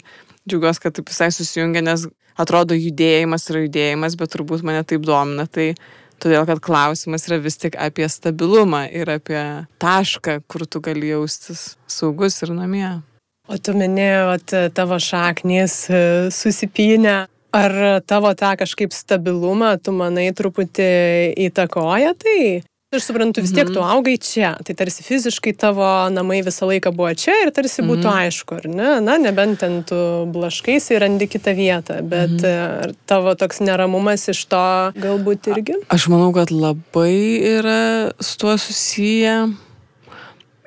džiugiuosi, 0.49 0.83
kad 0.85 0.97
taip 0.97 1.13
visai 1.13 1.31
susijungia, 1.35 1.85
nes 1.85 2.09
atrodo 2.41 2.77
judėjimas 2.77 3.49
yra 3.53 3.65
judėjimas, 3.67 4.17
bet 4.21 4.35
turbūt 4.35 4.65
mane 4.67 4.85
taip 4.89 5.05
domina. 5.07 5.47
Tai 5.47 5.73
todėl, 6.23 6.45
kad 6.49 6.63
klausimas 6.65 7.29
yra 7.29 7.41
vis 7.43 7.59
tik 7.61 7.79
apie 7.81 8.09
stabilumą 8.11 8.87
ir 8.93 9.13
apie 9.19 9.43
tašką, 9.83 10.41
kur 10.49 10.67
tu 10.67 10.83
gali 10.85 11.13
jaustis 11.13 11.75
saugus 11.91 12.41
ir 12.45 12.55
namie. 12.57 12.89
O 13.49 13.59
tu 13.61 13.75
minėjot 13.77 14.55
tavo 14.77 14.97
šaknys 15.03 15.75
e, 15.93 15.99
susipynę. 16.33 17.27
Ar 17.55 17.75
tavo 18.03 18.33
tą 18.35 18.55
kažkaip 18.59 18.91
stabilumą, 18.97 19.77
tu 19.79 19.93
manai, 19.95 20.31
truputį 20.35 20.87
įtakoja 21.47 22.15
tai? 22.19 22.39
Aš 22.95 23.09
suprantu, 23.11 23.43
vis 23.43 23.51
tiek 23.55 23.67
tu 23.71 23.79
Mhm. 23.83 23.91
augai 23.91 24.15
čia, 24.23 24.55
tai 24.65 24.75
tarsi 24.79 25.03
fiziškai 25.03 25.53
tavo 25.59 25.83
namai 26.15 26.41
visą 26.47 26.67
laiką 26.67 26.93
buvo 26.95 27.11
čia 27.15 27.35
ir 27.45 27.51
tarsi 27.51 27.83
būtų 27.83 28.07
Mhm. 28.07 28.19
aišku, 28.23 28.57
ar 28.59 28.67
ne? 28.71 29.01
Na, 29.01 29.19
nebent 29.19 29.59
ten 29.59 29.83
tu 29.85 29.95
blaškaisi 30.31 30.95
ir 30.95 31.01
randi 31.03 31.27
kitą 31.27 31.55
vietą, 31.55 32.03
bet 32.09 32.31
Mhm. 32.31 32.83
ar 32.85 32.91
tavo 33.07 33.35
toks 33.35 33.59
neramumas 33.61 34.29
iš 34.31 34.45
to 34.47 34.93
galbūt 34.99 35.47
irgi? 35.55 35.75
Aš 35.91 36.07
manau, 36.09 36.33
kad 36.33 36.49
labai 36.51 37.43
yra 37.43 38.13
su 38.21 38.39
tuo 38.39 38.55
susiję. 38.59 39.55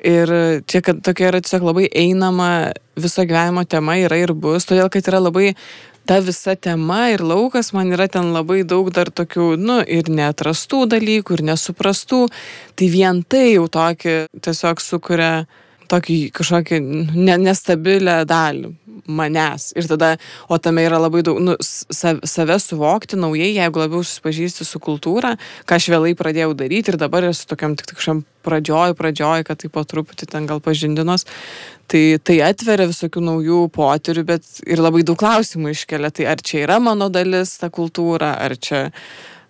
Ir 0.05 0.29
čia, 0.69 0.81
tokia 0.81 1.31
yra 1.31 1.41
tiesiog 1.41 1.63
labai 1.71 1.87
einama 1.89 2.71
viso 2.97 3.23
gyvenimo 3.25 3.63
tema 3.65 3.95
yra 3.97 4.19
ir 4.21 4.33
bus, 4.37 4.67
todėl 4.69 4.91
kad 4.93 5.07
yra 5.09 5.21
labai 5.23 5.55
ta 6.07 6.19
visa 6.23 6.55
tema 6.55 7.09
ir 7.11 7.23
laukas, 7.25 7.73
man 7.73 7.91
yra 7.91 8.07
ten 8.07 8.29
labai 8.31 8.61
daug 8.63 8.91
dar 8.95 9.09
tokių, 9.11 9.55
nu, 9.59 9.81
ir 9.83 10.07
neatrastų 10.07 10.85
dalykų, 10.93 11.39
ir 11.39 11.43
nesuprastų. 11.49 12.21
Tai 12.79 12.89
vien 12.93 13.23
tai 13.27 13.57
jau 13.57 13.65
tokį 13.73 14.15
tiesiog 14.45 14.83
sukuria 14.83 15.31
tokį 15.91 16.17
kažkokį 16.35 16.81
ne, 16.83 17.37
nestabilę 17.47 18.21
dalį 18.29 18.75
manęs. 19.07 19.71
Ir 19.77 19.87
tada, 19.87 20.15
o 20.49 20.57
tame 20.59 20.83
yra 20.87 20.99
labai 20.99 21.23
daug, 21.25 21.39
nu, 21.43 21.55
sa, 21.63 22.15
save 22.27 22.57
suvokti 22.61 23.19
naujai, 23.19 23.53
jeigu 23.55 23.81
labiau 23.81 24.03
susipažįsti 24.03 24.67
su 24.67 24.81
kultūra, 24.83 25.35
ką 25.67 25.79
aš 25.79 25.89
vėlai 25.93 26.13
pradėjau 26.17 26.53
daryti 26.57 26.93
ir 26.93 26.99
dabar 26.99 27.29
esu 27.29 27.47
tokiam 27.49 27.77
tik 27.79 27.95
kažkam 27.95 28.23
pradžioj, 28.47 28.95
pradžioj, 28.99 29.45
kad 29.47 29.61
taip 29.61 29.73
po 29.75 29.83
truputį 29.87 30.29
ten 30.31 30.49
gal 30.49 30.61
pažindinos. 30.63 31.27
Tai, 31.87 32.03
tai 32.19 32.41
atveria 32.43 32.89
visokių 32.89 33.23
naujų 33.23 33.61
potyrių, 33.75 34.25
bet 34.27 34.61
ir 34.67 34.83
labai 34.83 35.05
daug 35.07 35.19
klausimų 35.19 35.71
iškelia. 35.71 36.11
Tai 36.11 36.27
ar 36.33 36.43
čia 36.43 36.65
yra 36.65 36.81
mano 36.83 37.07
dalis 37.11 37.55
ta 37.61 37.71
kultūra, 37.71 38.33
ar 38.43 38.57
čia 38.59 38.89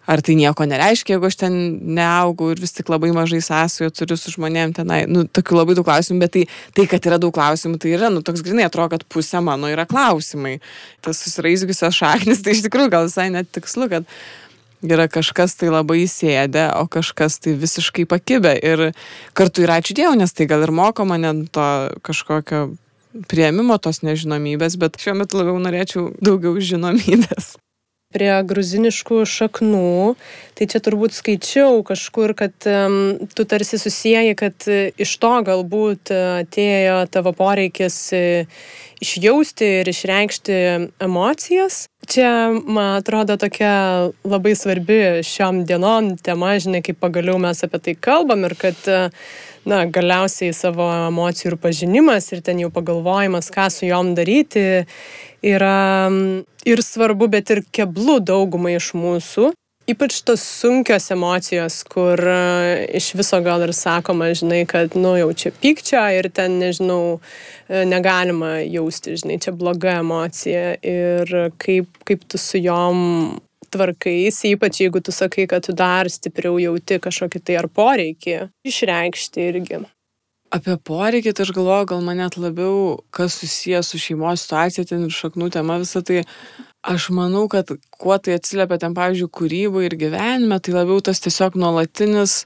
ar 0.08 0.24
tai 0.24 0.38
nieko 0.40 0.66
nereiškia, 0.68 1.18
jeigu 1.18 1.28
aš 1.28 1.38
ten 1.44 1.56
neaugau 1.98 2.54
ir 2.54 2.62
vis 2.64 2.74
tik 2.76 2.90
labai 2.92 3.12
mažai 3.16 3.42
sąsajų 3.44 3.92
turiu 3.98 4.18
su 4.20 4.32
žmonėm 4.34 4.74
tenai, 4.78 5.02
nu, 5.12 5.26
tokių 5.28 5.60
labai 5.60 5.76
daug 5.78 5.88
klausimų, 5.88 6.22
bet 6.24 6.34
tai, 6.38 6.46
tai 6.78 6.88
kad 6.90 7.10
yra 7.10 7.20
daug 7.22 7.36
klausimų, 7.36 7.80
tai 7.84 7.94
yra, 7.98 8.12
nu, 8.14 8.24
toks 8.26 8.46
grinai 8.46 8.70
atrodo, 8.70 8.96
kad 8.96 9.06
pusė 9.12 9.44
mano 9.44 9.70
yra 9.72 9.88
klausimai. 9.90 10.58
Tas 11.04 11.20
susiraizgusios 11.26 12.00
šaknis, 12.00 12.42
tai 12.46 12.56
iš 12.56 12.64
tikrųjų 12.70 12.94
gal 12.96 13.08
visai 13.10 13.28
net 13.36 13.52
tikslu, 13.52 13.90
kad 13.92 14.08
yra 14.88 15.10
kažkas 15.12 15.58
tai 15.60 15.74
labai 15.74 16.06
sėdę, 16.08 16.70
o 16.80 16.88
kažkas 16.92 17.42
tai 17.44 17.58
visiškai 17.60 18.08
pakibę. 18.08 18.56
Ir 18.64 18.90
kartu 19.38 19.66
ir 19.66 19.76
ačiū 19.76 19.98
Dievui, 19.98 20.22
nes 20.24 20.32
tai 20.32 20.48
gal 20.48 20.64
ir 20.64 20.72
moko 20.72 21.04
mane 21.10 21.34
to 21.52 21.70
kažkokio 22.08 22.70
prieimimo 23.28 23.76
tos 23.82 24.04
nežinomybės, 24.06 24.80
bet 24.80 25.00
šiuo 25.02 25.20
metu 25.20 25.42
labiau 25.42 25.58
norėčiau 25.60 26.12
daugiau 26.22 26.60
žinomybės 26.62 27.58
prie 28.16 28.32
gruziniškų 28.48 29.22
šaknų, 29.28 30.16
tai 30.56 30.68
čia 30.72 30.80
turbūt 30.84 31.16
skaičiau 31.18 31.82
kažkur, 31.88 32.34
kad 32.40 32.68
um, 32.70 33.18
tu 33.36 33.44
tarsi 33.50 33.80
susijęji, 33.82 34.38
kad 34.40 34.68
uh, 34.72 34.88
iš 34.96 35.18
to 35.20 35.34
galbūt 35.48 36.14
uh, 36.16 36.42
atėjo 36.46 37.02
tavo 37.12 37.34
poreikis 37.36 37.98
uh, 38.16 38.62
išjausti 39.04 39.74
ir 39.82 39.92
išreikšti 39.92 40.56
emocijas. 41.04 41.86
Čia, 42.08 42.30
man 42.64 43.02
atrodo, 43.02 43.36
tokia 43.36 44.14
labai 44.24 44.56
svarbi 44.56 45.26
šiom 45.28 45.66
dienom 45.68 46.16
tema, 46.24 46.56
žinai, 46.64 46.80
kaip 46.86 47.02
pagaliau 47.04 47.36
mes 47.44 47.60
apie 47.68 47.84
tai 47.84 47.98
kalbam 48.00 48.48
ir 48.48 48.56
kad 48.56 48.80
na, 49.68 49.84
galiausiai 49.92 50.56
savo 50.56 50.88
emocijų 51.10 51.52
ir 51.52 51.58
pažinimas 51.62 52.32
ir 52.32 52.44
ten 52.46 52.62
jau 52.64 52.72
pagalvojimas, 52.74 53.52
ką 53.54 53.68
su 53.74 53.88
jom 53.90 54.14
daryti, 54.18 54.86
yra 55.46 56.10
ir 56.68 56.84
svarbu, 56.84 57.30
bet 57.32 57.54
ir 57.54 57.64
keblu 57.72 58.20
daugumai 58.24 58.78
iš 58.78 58.94
mūsų. 58.98 59.54
Ypač 59.88 60.18
tos 60.28 60.42
sunkios 60.44 61.06
emocijos, 61.16 61.78
kur 61.88 62.20
e, 62.20 62.40
iš 63.00 63.14
viso 63.16 63.38
gal 63.40 63.62
ir 63.64 63.72
sakoma, 63.72 64.34
žinai, 64.36 64.66
kad, 64.68 64.98
nu, 65.00 65.14
jau 65.16 65.30
čia 65.32 65.54
pykčia 65.56 66.02
ir 66.18 66.28
ten, 66.36 66.58
nežinau, 66.60 67.22
e, 67.72 67.86
negalima 67.88 68.58
jausti, 68.68 69.16
žinai, 69.22 69.40
čia 69.46 69.56
bloga 69.56 70.02
emocija 70.02 70.74
ir 70.84 71.32
kaip, 71.64 71.88
kaip 72.04 72.28
tu 72.28 72.42
su 72.42 72.60
jom 72.60 73.00
tvarkaisi, 73.72 74.58
ypač 74.58 74.82
jeigu 74.84 75.00
tu 75.00 75.16
sakai, 75.16 75.48
kad 75.48 75.64
tu 75.64 75.76
dar 75.76 76.12
stipriau 76.12 76.60
jauti 76.60 77.00
kažkokį 77.04 77.44
tai 77.48 77.62
ar 77.62 77.72
poreikį 77.72 78.42
išreikšti 78.68 79.48
irgi. 79.54 79.86
Apie 80.48 80.78
poreikį, 80.80 81.34
tai 81.36 81.44
aš 81.44 81.52
galvoju, 81.58 81.88
gal 81.92 82.04
man 82.06 82.22
net 82.22 82.38
labiau, 82.40 83.02
kas 83.12 83.36
susijęs 83.42 83.90
su 83.92 84.00
šeimos 84.00 84.46
situacija, 84.46 84.86
ten 84.88 85.04
ir 85.04 85.12
šaknų 85.12 85.50
tema, 85.52 85.76
visą 85.82 86.00
tai 86.08 86.22
aš 86.88 87.10
manau, 87.12 87.50
kad 87.52 87.74
kuo 88.00 88.16
tai 88.16 88.38
atsiliepia 88.40 88.78
ten, 88.80 88.96
pavyzdžiui, 88.96 89.28
kūrybai 89.40 89.84
ir 89.90 89.98
gyvenime, 90.00 90.60
tai 90.64 90.78
labiau 90.78 91.04
tas 91.04 91.20
tiesiog 91.26 91.60
nuolatinis 91.60 92.46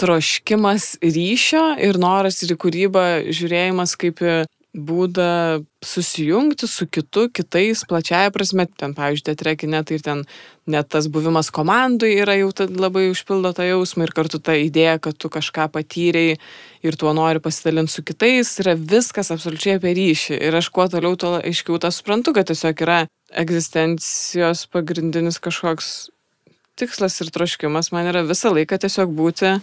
troškimas 0.00 0.98
ryšio 1.00 1.64
ir 1.80 1.96
noras 2.00 2.42
ir 2.44 2.52
į 2.52 2.58
kūrybą 2.60 3.06
žiūrėjimas 3.32 3.96
kaip 4.00 4.20
į 4.20 4.36
būdą 4.76 5.64
susijungti 5.82 6.68
su 6.70 6.86
kitu, 6.86 7.26
kitais, 7.34 7.82
plačiaja 7.88 8.30
prasme, 8.30 8.68
ten, 8.78 8.92
pavyzdžiui, 8.94 9.24
teatre, 9.26 9.54
kine, 9.58 9.80
tai 9.82 9.96
ir 9.98 10.04
ten 10.04 10.22
net 10.70 10.90
tas 10.92 11.08
buvimas 11.10 11.50
komandui 11.50 12.12
yra 12.22 12.36
jau 12.38 12.52
labai 12.78 13.08
užpildo 13.10 13.50
tą 13.56 13.66
jausmą 13.66 14.06
ir 14.06 14.14
kartu 14.14 14.38
ta 14.38 14.54
idėja, 14.54 15.00
kad 15.02 15.18
tu 15.18 15.30
kažką 15.32 15.66
patyrei 15.74 16.38
ir 16.86 16.98
tuo 17.00 17.14
nori 17.16 17.42
pasidalinti 17.42 17.96
su 17.96 18.04
kitais, 18.06 18.52
yra 18.62 18.76
viskas 18.78 19.32
absoliučiai 19.34 19.80
apie 19.80 19.96
ryšį. 19.98 20.38
Ir 20.38 20.60
aš 20.60 20.70
kuo 20.70 20.86
toliau, 20.86 21.18
tuo 21.18 21.40
aiškiau 21.40 21.80
tą 21.82 21.90
suprantu, 21.90 22.36
kad 22.36 22.52
tiesiog 22.52 22.86
yra 22.86 23.02
egzistencijos 23.30 24.68
pagrindinis 24.70 25.42
kažkoks 25.42 26.10
tikslas 26.80 27.20
ir 27.22 27.30
troškimas 27.34 27.92
man 27.94 28.08
yra 28.10 28.24
visą 28.26 28.52
laiką 28.54 28.80
tiesiog 28.82 29.12
būti 29.16 29.58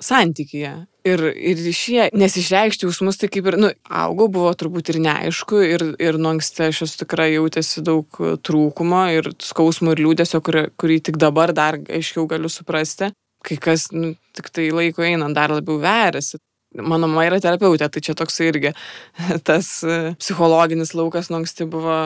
santykyje. 0.00 0.72
Ir, 1.08 1.22
ir 1.32 1.60
ryšyje, 1.64 2.10
nes 2.20 2.34
išreikšti 2.36 2.84
jausmus, 2.84 3.16
tai 3.20 3.30
kaip 3.32 3.46
ir, 3.48 3.56
nu, 3.60 3.70
augau, 4.02 4.26
buvo 4.32 4.50
turbūt 4.56 4.92
ir 4.92 4.98
neaišku, 5.00 5.62
ir, 5.64 5.84
ir 6.02 6.18
nuo 6.20 6.34
anksti 6.34 6.66
aš 6.66 6.82
esu 6.84 7.00
tikrai 7.04 7.30
jautėsi 7.34 7.80
daug 7.84 8.20
trūkumo 8.44 9.06
ir 9.16 9.30
skausmo 9.40 9.94
ir 9.94 10.02
liūdėsio, 10.04 10.42
kurį, 10.44 10.66
kurį 10.80 11.00
tik 11.08 11.20
dabar 11.20 11.54
dar 11.56 11.80
aiškiau 11.80 12.26
galiu 12.28 12.52
suprasti. 12.52 13.10
Kai 13.46 13.56
kas, 13.56 13.88
nu, 13.96 14.12
tik 14.36 14.52
tai 14.52 14.68
laiko 14.76 15.04
einant 15.06 15.36
dar 15.36 15.52
labiau 15.54 15.80
veriasi. 15.80 16.40
Mano 16.76 17.08
mama 17.08 17.24
yra 17.26 17.40
terapeutė, 17.42 17.88
tai 17.90 18.02
čia 18.04 18.14
toks 18.14 18.36
irgi 18.44 18.70
tas 19.48 19.80
e, 19.82 20.12
psichologinis 20.20 20.92
laukas 20.94 21.30
nuo 21.32 21.40
anksti 21.40 21.66
buvo 21.70 21.96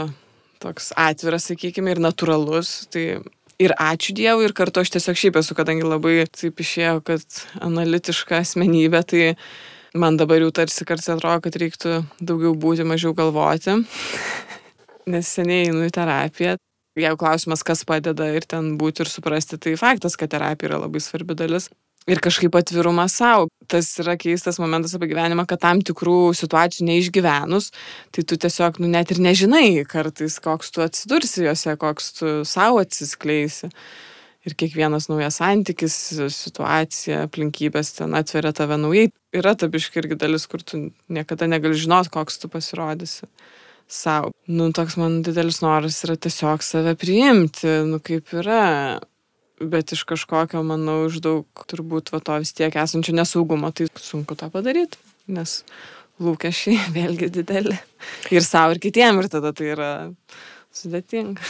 toks 0.62 0.92
atviras, 0.96 1.50
sakykime, 1.50 1.92
ir 1.92 2.00
natūralus. 2.00 2.86
Tai 2.94 3.04
ir 3.62 3.74
ačiū 3.80 4.14
Dievui, 4.16 4.48
ir 4.48 4.54
kartu 4.56 4.82
aš 4.82 4.92
tiesiog 4.94 5.18
šiaip 5.18 5.38
esu, 5.40 5.56
kadangi 5.58 5.86
labai 5.86 6.24
taip 6.30 6.60
išėjo, 6.60 6.98
kad 7.06 7.40
analitiška 7.64 8.40
asmenybė, 8.42 9.02
tai 9.06 9.22
man 9.98 10.18
dabar 10.20 10.42
jau 10.42 10.50
tarsi 10.54 10.86
kartais 10.88 11.10
atrodo, 11.12 11.44
kad 11.44 11.58
reiktų 11.60 12.00
daugiau 12.20 12.54
būti, 12.58 12.86
mažiau 12.88 13.14
galvoti, 13.16 13.78
nes 15.12 15.34
seniai 15.38 15.70
einu 15.70 15.86
į 15.88 15.94
terapiją. 15.94 16.58
Jeigu 16.94 17.18
klausimas, 17.18 17.64
kas 17.66 17.82
padeda 17.86 18.28
ir 18.30 18.44
ten 18.46 18.76
būti 18.78 19.02
ir 19.02 19.10
suprasti, 19.10 19.58
tai 19.58 19.74
faktas, 19.78 20.14
kad 20.14 20.30
terapija 20.30 20.70
yra 20.70 20.84
labai 20.84 21.02
svarbi 21.02 21.34
dalis. 21.34 21.66
Ir 22.10 22.20
kažkaip 22.24 22.54
atvirumas 22.58 23.16
savo. 23.18 23.48
Tas 23.70 23.88
yra 24.02 24.16
keistas 24.20 24.58
momentas 24.60 24.94
apie 24.96 25.08
gyvenimą, 25.12 25.46
kad 25.48 25.62
tam 25.62 25.80
tikrų 25.84 26.34
situacijų 26.36 26.88
neišgyvenus, 26.90 27.70
tai 28.14 28.24
tu 28.28 28.38
tiesiog, 28.40 28.80
nu, 28.82 28.90
net 28.92 29.14
ir 29.14 29.22
nežinai 29.24 29.68
kartais, 29.88 30.36
koks 30.44 30.74
tu 30.74 30.84
atsidursi 30.84 31.46
juose, 31.46 31.76
koks 31.80 32.12
tu 32.18 32.34
savo 32.48 32.82
atsiskleisi. 32.84 33.72
Ir 34.44 34.52
kiekvienas 34.60 35.06
naujas 35.08 35.38
santykis, 35.40 35.94
situacija, 36.36 37.22
aplinkybės 37.24 37.94
ten 37.96 38.12
atveria 38.18 38.52
tave 38.52 38.76
naujai. 38.76 39.08
Yra 39.32 39.54
tabiškai 39.56 40.02
irgi 40.02 40.18
dalis, 40.20 40.44
kur 40.44 40.60
tu 40.60 40.90
niekada 41.08 41.48
negali 41.48 41.78
žinot, 41.80 42.10
koks 42.12 42.36
tu 42.42 42.50
pasirodysi 42.52 43.30
savo. 43.88 44.34
Nu, 44.44 44.68
toks 44.76 44.98
man 45.00 45.22
didelis 45.24 45.62
noras 45.64 46.02
yra 46.04 46.18
tiesiog 46.20 46.60
save 46.64 46.92
priimti, 47.00 47.70
nu, 47.88 48.02
kaip 48.04 48.36
yra 48.36 48.60
bet 49.60 49.94
iš 49.94 50.04
kažkokio, 50.08 50.62
manau, 50.66 51.04
iš 51.08 51.20
daug 51.24 51.66
turbūt 51.70 52.12
va 52.14 52.20
to 52.24 52.38
vis 52.42 52.54
tiek 52.56 52.74
esančio 52.74 53.14
nesaugumo, 53.16 53.70
tai 53.74 53.88
sunku 54.00 54.36
tą 54.38 54.50
padaryti, 54.54 55.00
nes 55.30 55.60
lūkesčiai 56.22 56.90
vėlgi 56.96 57.30
dideli. 57.34 57.78
Ir 58.34 58.44
savo, 58.46 58.74
ir 58.74 58.82
kitiem, 58.82 59.22
ir 59.22 59.30
tada 59.32 59.54
tai 59.56 59.70
yra 59.74 59.90
sudėtinga. 60.74 61.42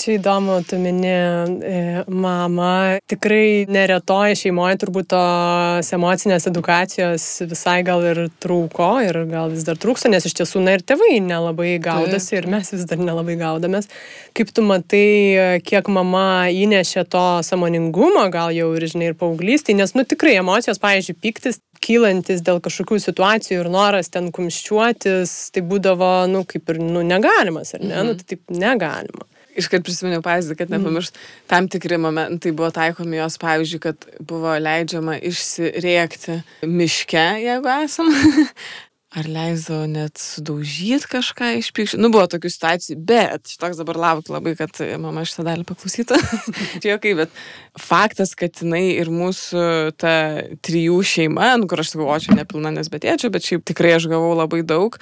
Čia 0.00 0.16
įdomu, 0.16 0.56
tu 0.66 0.78
mini 0.80 1.10
e, 1.12 1.80
mamą. 2.08 2.98
Tikrai 3.10 3.68
neretoje 3.70 4.38
šeimoje 4.40 4.78
turbūt 4.82 5.10
tos 5.12 5.90
emocinės 5.94 6.48
edukacijos 6.50 7.26
visai 7.50 7.82
gal 7.86 8.04
ir 8.08 8.22
trūko 8.42 8.88
ir 9.04 9.20
gal 9.30 9.52
vis 9.52 9.66
dar 9.68 9.78
trūksta, 9.80 10.10
nes 10.12 10.26
iš 10.28 10.36
tiesų, 10.40 10.64
na 10.64 10.76
ir 10.78 10.84
tėvai 10.88 11.20
nelabai 11.24 11.74
gaudosi 11.82 12.38
ir 12.40 12.48
mes 12.50 12.72
vis 12.74 12.86
dar 12.88 13.02
nelabai 13.02 13.36
gaudomės. 13.40 13.90
Kaip 14.36 14.54
tu 14.56 14.64
matai, 14.64 15.60
kiek 15.66 15.92
mama 15.92 16.48
įnešė 16.48 17.04
to 17.12 17.26
samoningumo, 17.46 18.24
gal 18.32 18.54
jau 18.56 18.72
ir, 18.78 18.88
žinai, 18.88 19.12
ir 19.12 19.20
paauglystį, 19.20 19.76
nes, 19.82 19.92
nu 19.98 20.08
tikrai 20.08 20.38
emocijos, 20.40 20.80
pavyzdžiui, 20.82 21.20
piktis, 21.20 21.60
kylantis 21.82 22.44
dėl 22.46 22.60
kažkokių 22.62 23.00
situacijų 23.02 23.64
ir 23.64 23.70
noras 23.72 24.10
ten 24.12 24.30
kumščiuotis, 24.34 25.34
tai 25.54 25.64
būdavo, 25.66 26.14
nu, 26.30 26.44
kaip 26.48 26.72
ir, 26.72 26.80
nu, 26.82 27.04
negalimas, 27.06 27.74
ar 27.76 27.84
ne? 27.84 27.94
Mhm. 27.96 28.08
Nu, 28.08 28.16
tai 28.18 28.34
taip 28.34 28.56
negalima. 28.62 29.28
Iškart 29.52 29.84
prisiminiau 29.84 30.22
pavyzdį, 30.24 30.54
kad 30.56 30.70
nepamiršt, 30.72 31.18
mm. 31.18 31.40
tam 31.50 31.66
tikri 31.68 31.98
momentai 32.00 32.54
buvo 32.56 32.70
taikomi 32.72 33.18
jos, 33.18 33.34
pavyzdžiui, 33.42 33.80
kad 33.84 34.06
buvo 34.24 34.54
leidžiama 34.56 35.18
išsiriekti 35.28 36.38
miške, 36.64 37.26
jeigu 37.42 37.68
esam, 37.74 38.08
ar 39.12 39.28
leisdavo 39.28 39.84
net 39.90 40.20
sudaužyti 40.20 41.10
kažką 41.12 41.50
iš 41.58 41.68
pykščių. 41.76 42.00
Nu, 42.00 42.08
buvo 42.14 42.24
tokių 42.32 42.52
situacijų, 42.52 42.96
bet 43.08 43.50
šitoks 43.52 43.80
dabar 43.82 44.00
laukiu 44.00 44.32
labai, 44.36 44.54
kad 44.56 44.80
mama 45.02 45.26
šitą 45.28 45.44
dalį 45.50 45.66
paklausytų. 45.68 46.16
Čia 46.80 46.94
jokai, 46.94 47.12
bet 47.20 47.36
faktas, 47.80 48.32
kad 48.38 48.56
jinai 48.64 48.86
ir 48.94 49.12
mūsų 49.12 49.66
ta 50.00 50.16
trijų 50.64 51.02
šeima, 51.12 51.54
nu, 51.60 51.68
kur 51.68 51.84
aš 51.84 51.92
sakau, 51.92 52.08
o 52.08 52.18
čia 52.22 52.38
nepilna 52.38 52.72
nesbetėčio, 52.78 53.32
bet 53.34 53.48
šiaip 53.48 53.68
tikrai 53.68 53.96
aš 53.98 54.08
gavau 54.12 54.32
labai 54.38 54.64
daug 54.64 55.00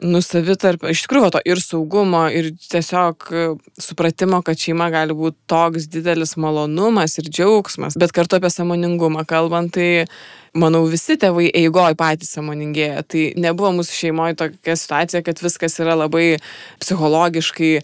nu 0.00 0.20
savitarpio 0.20 0.90
iš 0.92 1.02
tikrųjų 1.06 1.30
to 1.36 1.40
ir 1.48 1.60
saugumo 1.62 2.26
ir 2.28 2.50
tiesiog 2.68 3.28
supratimo 3.80 4.42
kad 4.44 4.60
šeima 4.60 4.90
gali 4.92 5.16
būt 5.16 5.38
toks 5.48 5.88
didelis 5.92 6.36
malonumas 6.40 7.16
ir 7.20 7.30
džiaugsmas 7.30 7.96
bet 8.00 8.12
kartu 8.16 8.36
apie 8.36 8.50
sąmoningumą 8.52 9.24
kalbant 9.28 9.72
tai 9.76 10.04
manau 10.58 10.84
visi 10.90 11.18
tėvai 11.20 11.50
eigoj 11.54 11.96
patys 11.98 12.32
sąmoningėja. 12.36 13.04
Tai 13.10 13.24
nebuvo 13.40 13.72
mūsų 13.78 13.98
šeimoj 14.00 14.36
tokia 14.40 14.76
situacija 14.78 15.22
kad 15.26 15.42
viskas 15.44 15.78
yra 15.82 15.96
labai 15.98 16.26
psichologiškai 16.82 17.72
e, 17.76 17.82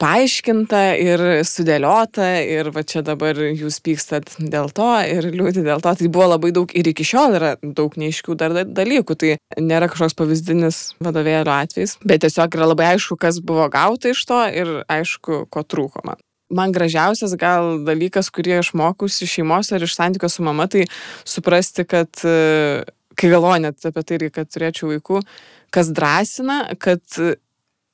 paaiškinta 0.00 0.82
ir 1.02 1.24
sudėliota 1.46 2.30
ir 2.44 2.72
va 2.74 2.84
čia 2.86 3.04
dabar 3.06 3.38
jūs 3.46 3.80
pykstat 3.84 4.36
dėl 4.40 4.72
to 4.76 4.90
ir 5.04 5.30
liūdi 5.34 5.66
dėl 5.66 5.84
to. 5.84 5.94
Tai 6.00 6.12
buvo 6.12 6.30
labai 6.34 6.54
daug 6.56 6.72
ir 6.72 6.92
iki 6.92 7.06
šiol 7.06 7.38
yra 7.40 7.54
daug 7.62 7.96
neaiškių 8.00 8.38
dar 8.40 8.56
dalykų. 8.64 9.20
Tai 9.20 9.36
nėra 9.60 9.90
kažkoks 9.92 10.16
pavyzdinis 10.18 10.82
vadovėlio 11.02 11.52
atvejis 11.52 11.98
bet 12.06 12.24
tiesiog 12.24 12.56
yra 12.58 12.70
labai 12.72 12.92
aišku 12.94 13.18
kas 13.20 13.40
buvo 13.44 13.68
gauta 13.72 14.12
iš 14.12 14.24
to 14.28 14.40
ir 14.62 14.72
aišku 14.92 15.44
ko 15.52 15.66
trūko 15.66 16.04
man 16.06 16.25
man 16.48 16.72
gražiausias 16.74 17.34
gal 17.38 17.80
dalykas, 17.86 18.30
kurį 18.34 18.60
aš 18.60 18.72
mokiausi 18.78 19.28
šeimos 19.28 19.72
ar 19.74 19.82
iš 19.82 19.96
santykio 19.98 20.30
su 20.30 20.44
mama, 20.46 20.68
tai 20.70 20.86
suprasti, 21.26 21.86
kad 21.88 22.22
e, 22.24 22.84
kai 23.18 23.32
galvoju 23.32 23.64
net 23.66 23.88
apie 23.88 24.04
tai, 24.06 24.30
kad 24.30 24.50
turėčiau 24.52 24.92
vaikų, 24.94 25.22
kas 25.74 25.90
drąsina, 25.94 26.62
kad 26.78 27.02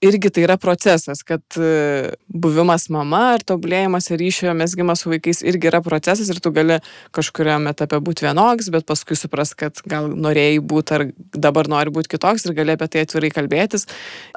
irgi 0.02 0.30
tai 0.34 0.44
yra 0.46 0.56
procesas, 0.60 1.22
kad 1.26 1.42
e, 1.56 2.12
buvimas 2.26 2.88
mama 2.92 3.20
ar 3.36 3.44
tobulėjimas 3.46 4.10
ir 4.10 4.20
ryšio 4.20 4.54
mesgymas 4.58 5.04
su 5.04 5.12
vaikais 5.12 5.42
irgi 5.46 5.70
yra 5.70 5.82
procesas 5.84 6.30
ir 6.32 6.40
tu 6.42 6.52
gali 6.54 6.80
kažkuriam 7.14 7.68
etape 7.70 8.00
būti 8.02 8.26
vienoks, 8.26 8.70
bet 8.74 8.86
paskui 8.88 9.16
supras, 9.18 9.54
kad 9.58 9.78
gal 9.88 10.10
norėjai 10.10 10.58
būti 10.72 10.96
ar 10.98 11.06
dabar 11.32 11.70
nori 11.70 11.94
būti 11.94 12.14
kitoks 12.16 12.48
ir 12.48 12.56
gali 12.58 12.74
apie 12.74 12.90
tai 12.90 13.06
atvirai 13.06 13.32
kalbėtis. 13.34 13.86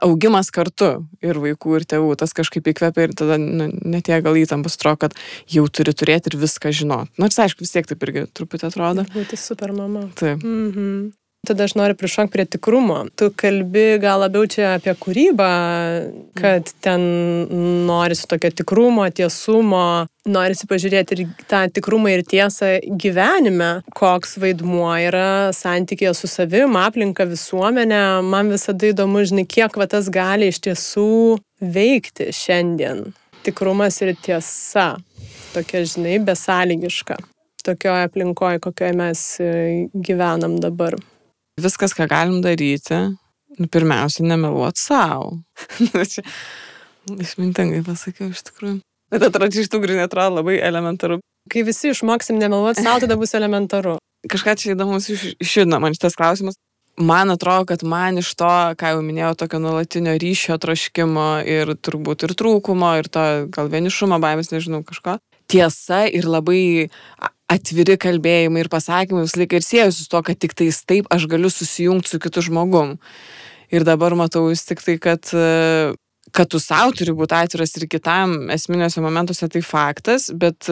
Augimas 0.05 0.53
kartu 0.53 0.91
ir 1.25 1.41
vaikų, 1.41 1.79
ir 1.79 1.89
tėvų, 1.95 2.13
tas 2.21 2.35
kažkaip 2.37 2.71
įkvepia 2.71 3.09
ir 3.09 3.17
tada 3.17 3.39
nu, 3.41 3.71
netie 3.81 4.21
gal 4.21 4.37
įtampus 4.37 4.77
atrodo, 4.77 5.07
kad 5.07 5.19
jau 5.51 5.65
turi 5.67 5.97
turėti 5.97 6.31
ir 6.31 6.39
viską 6.45 6.73
žinoti. 6.75 7.15
Nors 7.21 7.41
aišku, 7.41 7.65
vis 7.65 7.73
tiek 7.73 7.89
taip 7.89 8.05
irgi 8.05 8.27
truputį 8.37 8.69
atrodo. 8.69 9.09
Būti 9.15 9.39
super 9.39 9.73
mama. 9.75 10.09
Taip. 10.19 10.43
Mhm. 10.45 11.13
Tada 11.45 11.67
aš 11.67 11.75
noriu 11.77 11.95
prišokti 11.97 12.33
prie 12.33 12.45
tikrumo. 12.45 13.03
Tu 13.15 13.29
kalbi 13.37 13.99
gal 14.01 14.23
labiau 14.23 14.47
čia 14.49 14.75
apie 14.75 14.95
kūrybą, 14.97 15.49
kad 16.39 16.71
ten 16.81 17.05
norisi 17.85 18.27
tokio 18.31 18.49
tikrumo, 18.49 19.05
tiesumo, 19.13 20.07
norisi 20.25 20.67
pažiūrėti 20.69 21.17
ir 21.17 21.23
tą 21.49 21.65
tikrumą 21.75 22.15
ir 22.15 22.23
tiesą 22.25 22.71
gyvenime, 23.01 23.69
koks 23.97 24.37
vaidmuo 24.41 24.89
yra 25.05 25.53
santykėje 25.55 26.15
su 26.17 26.29
savim, 26.31 26.77
aplinka, 26.81 27.27
visuomenė. 27.29 28.01
Man 28.25 28.51
visada 28.53 28.89
įdomu, 28.89 29.25
žinai, 29.29 29.45
kiek 29.45 29.77
va 29.77 29.89
tas 29.91 30.09
gali 30.09 30.49
iš 30.49 30.63
tiesų 30.65 31.09
veikti 31.61 32.31
šiandien. 32.33 33.07
Tikrumas 33.45 34.01
ir 34.01 34.15
tiesa. 34.17 34.95
Tokia, 35.53 35.85
žinai, 35.87 36.17
besąlygiška. 36.25 37.19
Tokioje 37.65 38.09
aplinkoje, 38.09 38.61
kokioje 38.61 38.93
mes 38.97 39.21
e, 39.41 39.51
gyvenam 39.93 40.57
dabar 40.61 40.97
viskas, 41.61 41.95
ką 41.95 42.07
galim 42.11 42.41
daryti, 42.43 42.97
nu, 43.59 43.69
pirmiausia, 43.71 44.25
nemeluot 44.27 44.79
savo. 44.81 45.39
Nu, 47.05 47.19
išmintingai 47.21 47.83
pasakiau 47.85 48.31
iš 48.33 48.39
tikrųjų. 48.47 48.79
Bet 49.13 49.21
atrodo, 49.27 49.61
iš 49.61 49.69
tikrųjų 49.69 49.99
netrodo 49.99 50.39
labai 50.39 50.55
elementaru. 50.57 51.19
Kai 51.53 51.61
visi 51.67 51.91
išmoksim 51.91 52.39
nemeluoti 52.41 52.81
savo, 52.81 53.03
tada 53.03 53.13
bus 53.21 53.35
elementaru. 53.37 53.99
Kažką 54.25 54.55
čia 54.57 54.71
įdomus 54.73 55.11
iš, 55.13 55.25
išjudina 55.37 55.77
man 55.83 55.93
šitas 55.93 56.17
klausimas. 56.17 56.57
Man 56.97 57.29
atrodo, 57.29 57.67
kad 57.69 57.83
man 57.85 58.17
iš 58.17 58.31
to, 58.39 58.49
ką 58.79 58.95
jau 58.95 59.03
minėjau, 59.05 59.35
tokio 59.43 59.59
nuolatinio 59.61 60.15
ryšio 60.17 60.57
troškimo 60.63 61.27
ir 61.45 61.75
turbūt 61.77 62.25
ir 62.25 62.33
trūkumo, 62.39 62.95
ir 63.03 63.11
to 63.13 63.27
gal 63.53 63.69
vienišumo 63.69 64.17
baimės, 64.23 64.49
nežinau, 64.55 64.81
kažko. 64.87 65.19
Tiesa 65.51 66.07
ir 66.09 66.25
labai 66.25 66.87
atviri 67.51 67.97
kalbėjimai 68.01 68.63
ir 68.63 68.69
pasakymai 68.73 69.25
visą 69.25 69.41
laiką 69.41 69.59
ir 69.59 69.65
siejasi 69.65 70.03
su 70.03 70.11
to, 70.11 70.21
kad 70.25 70.39
tik 70.41 70.55
tais 70.57 70.81
taip 70.87 71.09
aš 71.13 71.27
galiu 71.31 71.51
susijungti 71.53 72.15
su 72.15 72.19
kitu 72.21 72.43
žmogum. 72.45 72.95
Ir 73.73 73.85
dabar 73.85 74.15
matau 74.17 74.47
vis 74.49 74.65
tik 74.65 74.81
tai, 74.85 74.97
kad, 75.01 75.29
kad 76.31 76.51
tu 76.51 76.61
savo 76.61 76.93
turi 76.97 77.15
būti 77.17 77.37
atviras 77.37 77.75
ir 77.77 77.87
kitam 77.89 78.51
esminėse 78.53 79.01
momentuose 79.03 79.49
tai 79.51 79.61
faktas, 79.65 80.29
bet 80.33 80.69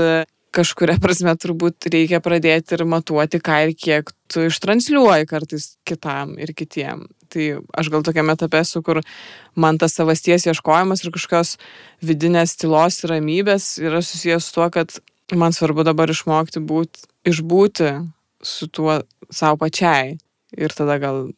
kažkuria 0.53 0.99
prasme 1.01 1.33
turbūt 1.39 1.89
reikia 1.93 2.21
pradėti 2.23 2.77
ir 2.77 2.85
matuoti, 2.89 3.41
ką 3.41 3.59
ir 3.67 3.73
kiek 3.77 4.11
tu 4.29 4.45
ištransliuoji 4.49 5.29
kartais 5.29 5.73
kitam 5.87 6.37
ir 6.41 6.53
kitiem. 6.57 7.07
Tai 7.33 7.47
aš 7.81 7.89
gal 7.89 8.03
tokiame 8.05 8.35
etape 8.37 8.61
esu, 8.61 8.83
kur 8.85 9.01
man 9.57 9.79
tas 9.81 9.95
savasties 9.97 10.45
ieškojimas 10.49 11.01
ir 11.01 11.13
kažkokios 11.15 11.55
vidinės 12.05 12.53
tylos 12.61 12.99
ir 13.01 13.15
ramybės 13.15 13.71
yra 13.81 14.03
susijęs 14.05 14.49
su 14.49 14.59
tuo, 14.59 14.69
kad 14.73 14.93
man 15.31 15.55
svarbu 15.55 15.85
dabar 15.87 16.11
išmokti 16.11 16.61
būt, 16.63 17.05
išbūti 17.29 17.93
su 18.43 18.67
tuo 18.67 19.01
savo 19.31 19.61
pačiai. 19.63 20.17
Ir 20.53 20.75
tada 20.75 20.99
gal 21.01 21.31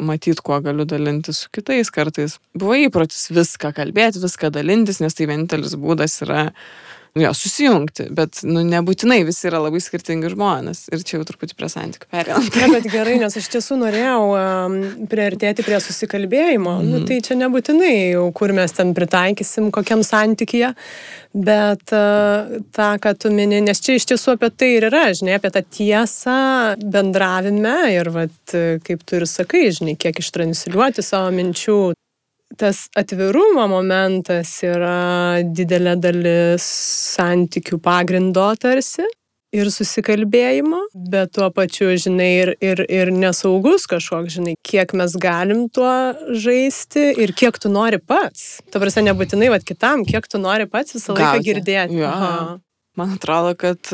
matyt, 0.00 0.40
kuo 0.40 0.58
galiu 0.64 0.86
dalintis 0.88 1.42
su 1.44 1.50
kitais 1.52 1.90
kartais. 1.92 2.38
Buvo 2.56 2.76
įprotis 2.78 3.28
viską 3.34 3.72
kalbėti, 3.76 4.22
viską 4.22 4.52
dalintis, 4.54 5.02
nes 5.02 5.16
tai 5.16 5.28
vienintelis 5.28 5.76
būdas 5.80 6.20
yra 6.24 6.50
jo, 7.14 7.30
susijungti, 7.36 8.06
bet 8.16 8.40
nu, 8.48 8.62
nebūtinai 8.64 9.20
visi 9.28 9.44
yra 9.50 9.60
labai 9.60 9.82
skirtingi 9.84 10.30
žmonės. 10.32 10.86
Ir 10.94 11.02
čia 11.04 11.18
jau 11.18 11.26
truputį 11.28 11.56
prie 11.58 11.68
santykių 11.68 12.08
perėjant. 12.12 12.56
Ne, 12.56 12.68
bet 12.72 12.88
gerai, 12.92 13.18
nes 13.20 13.36
aš 13.36 13.48
tiesų 13.52 13.76
norėjau 13.82 14.20
um, 14.30 14.76
priartėti 15.10 15.66
prie 15.66 15.80
susikalbėjimo. 15.84 16.78
Mm. 16.80 16.88
Nu, 16.88 17.02
tai 17.08 17.20
čia 17.24 17.36
nebūtinai 17.40 17.92
jau, 18.14 18.24
kur 18.36 18.54
mes 18.56 18.72
ten 18.76 18.94
pritaikysim, 18.96 19.68
kokiam 19.74 20.04
santykyje, 20.06 20.72
bet 21.36 21.92
uh, 21.96 22.56
tą, 22.72 22.90
ką 23.02 23.14
tu 23.20 23.32
mini, 23.34 23.60
nes 23.64 23.84
čia 23.84 23.98
iš 24.00 24.08
tiesų 24.14 24.38
apie 24.38 24.52
tai 24.56 24.70
ir 24.78 24.88
yra, 24.88 25.10
žinai, 25.16 25.36
apie 25.36 25.52
tą 25.52 25.64
tiesą 25.64 26.38
bendravime 26.80 27.76
ir, 27.92 28.12
vat, 28.14 28.56
kaip 28.88 29.04
tu 29.04 29.20
ir 29.20 29.28
sakai, 29.28 29.66
žinai, 29.74 29.98
kiek 30.00 30.24
ištransliuoti 30.24 31.04
savo 31.04 31.32
minčių 31.36 31.80
tas 32.58 32.86
atvirumo 32.98 33.66
momentas 33.70 34.54
yra 34.66 35.42
didelė 35.44 35.96
dalis 36.00 36.66
santykių 37.16 37.80
pagrindo 37.82 38.46
tarsi. 38.60 39.08
ir 39.52 39.68
susikalbėjimo, 39.68 40.78
bet 41.12 41.34
tuo 41.36 41.50
pačiu, 41.52 41.90
žinai, 42.00 42.28
ir, 42.40 42.50
ir, 42.64 42.80
ir 42.88 43.10
nesaugus 43.12 43.84
kažkoks, 43.90 44.38
žinai, 44.38 44.54
kiek 44.64 44.94
mes 44.96 45.12
galim 45.20 45.66
tuo 45.68 45.92
žaisti 46.32 47.10
ir 47.20 47.34
kiek 47.36 47.58
tu 47.60 47.68
nori 47.68 48.00
pats. 48.00 48.62
Ta 48.72 48.80
prasme, 48.80 49.04
nebūtinai, 49.10 49.50
vad 49.52 49.66
kitam, 49.68 50.06
kiek 50.08 50.24
tu 50.24 50.40
nori 50.40 50.64
pats 50.72 50.96
visą 50.96 51.12
laiką 51.18 51.34
Gauti. 51.36 51.48
girdėti. 51.50 52.00
Aha. 52.08 52.56
Man 52.96 53.12
atrodo, 53.18 53.52
kad 53.60 53.92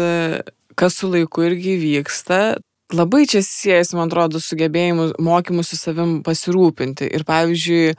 kas 0.79 1.01
su 1.01 1.11
laiku 1.11 1.49
irgi 1.51 1.75
vyksta, 1.83 2.59
labai 2.95 3.27
čia 3.31 3.43
siejasi, 3.45 3.97
man 3.99 4.09
atrodo, 4.09 4.41
sugebėjimu 4.43 5.11
mokymu 5.23 5.67
su 5.67 5.79
savim 5.79 6.21
pasirūpinti. 6.27 7.11
Ir 7.19 7.27
pavyzdžiui, 7.29 7.97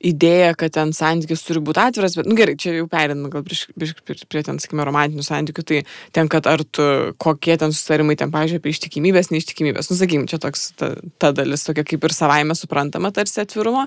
idėja, 0.00 0.54
kad 0.58 0.72
ten 0.74 0.94
santykis 0.96 1.44
turi 1.44 1.62
būti 1.64 1.82
atviras, 1.82 2.16
bet, 2.18 2.28
nu, 2.28 2.36
gerai, 2.38 2.56
čia 2.60 2.72
jau 2.78 2.86
perinam 2.90 3.30
gal 3.32 3.44
prie, 3.46 3.58
prie, 3.76 3.92
prie, 4.06 4.16
prie 4.32 4.42
ten, 4.46 4.60
sakykime, 4.62 4.86
romantinių 4.88 5.24
santykių, 5.26 5.64
tai 5.68 5.82
ten, 6.16 6.30
kad 6.32 6.48
ar 6.50 6.64
tu, 6.64 6.86
kokie 7.20 7.56
ten 7.60 7.74
susitarimai, 7.74 8.16
ten, 8.20 8.32
pažiūrėjau, 8.34 8.62
apie 8.62 8.74
ištikimybės, 8.74 9.32
neištikimybės, 9.34 9.92
nu, 9.92 9.98
sakykime, 10.00 10.28
čia 10.30 10.40
toks 10.42 10.70
ta, 10.80 10.94
ta 11.20 11.32
dalis 11.36 11.66
tokia 11.66 11.84
kaip 11.86 12.08
ir 12.08 12.16
savaime 12.16 12.56
suprantama 12.58 13.12
tarsi 13.14 13.42
atvirumo. 13.44 13.86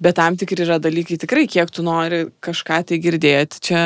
Bet 0.00 0.16
tam 0.16 0.36
tikri 0.40 0.64
yra 0.64 0.78
dalykai 0.80 1.18
tikrai, 1.20 1.44
kiek 1.50 1.68
tu 1.76 1.84
nori 1.84 2.22
kažką 2.40 2.78
tai 2.88 2.98
girdėti. 3.04 3.60
Čia 3.68 3.80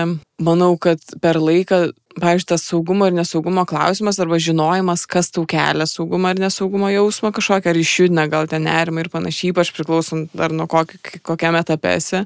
manau, 0.46 0.76
kad 0.78 1.02
per 1.22 1.40
laiką, 1.42 1.88
pavyzdžiui, 2.20 2.50
tas 2.52 2.66
saugumo 2.70 3.08
ir 3.10 3.16
nesaugumo 3.16 3.64
klausimas 3.66 4.20
arba 4.22 4.38
žinojimas, 4.38 5.08
kas 5.10 5.32
tau 5.34 5.42
kelia 5.50 5.88
saugumo 5.90 6.30
ir 6.30 6.38
nesaugumo 6.44 6.92
jausmą 6.94 7.32
kažkokią, 7.34 7.74
ar 7.74 7.82
išjudina 7.82 8.28
gal 8.30 8.46
ten 8.50 8.62
nerimą 8.68 9.02
ir 9.02 9.10
panašiai, 9.10 9.50
ypač 9.50 9.74
priklausant 9.74 10.30
dar 10.38 10.54
nuo 10.54 10.68
kokį, 10.70 11.18
kokiame 11.26 11.64
etape 11.66 11.96
esi. 11.98 12.22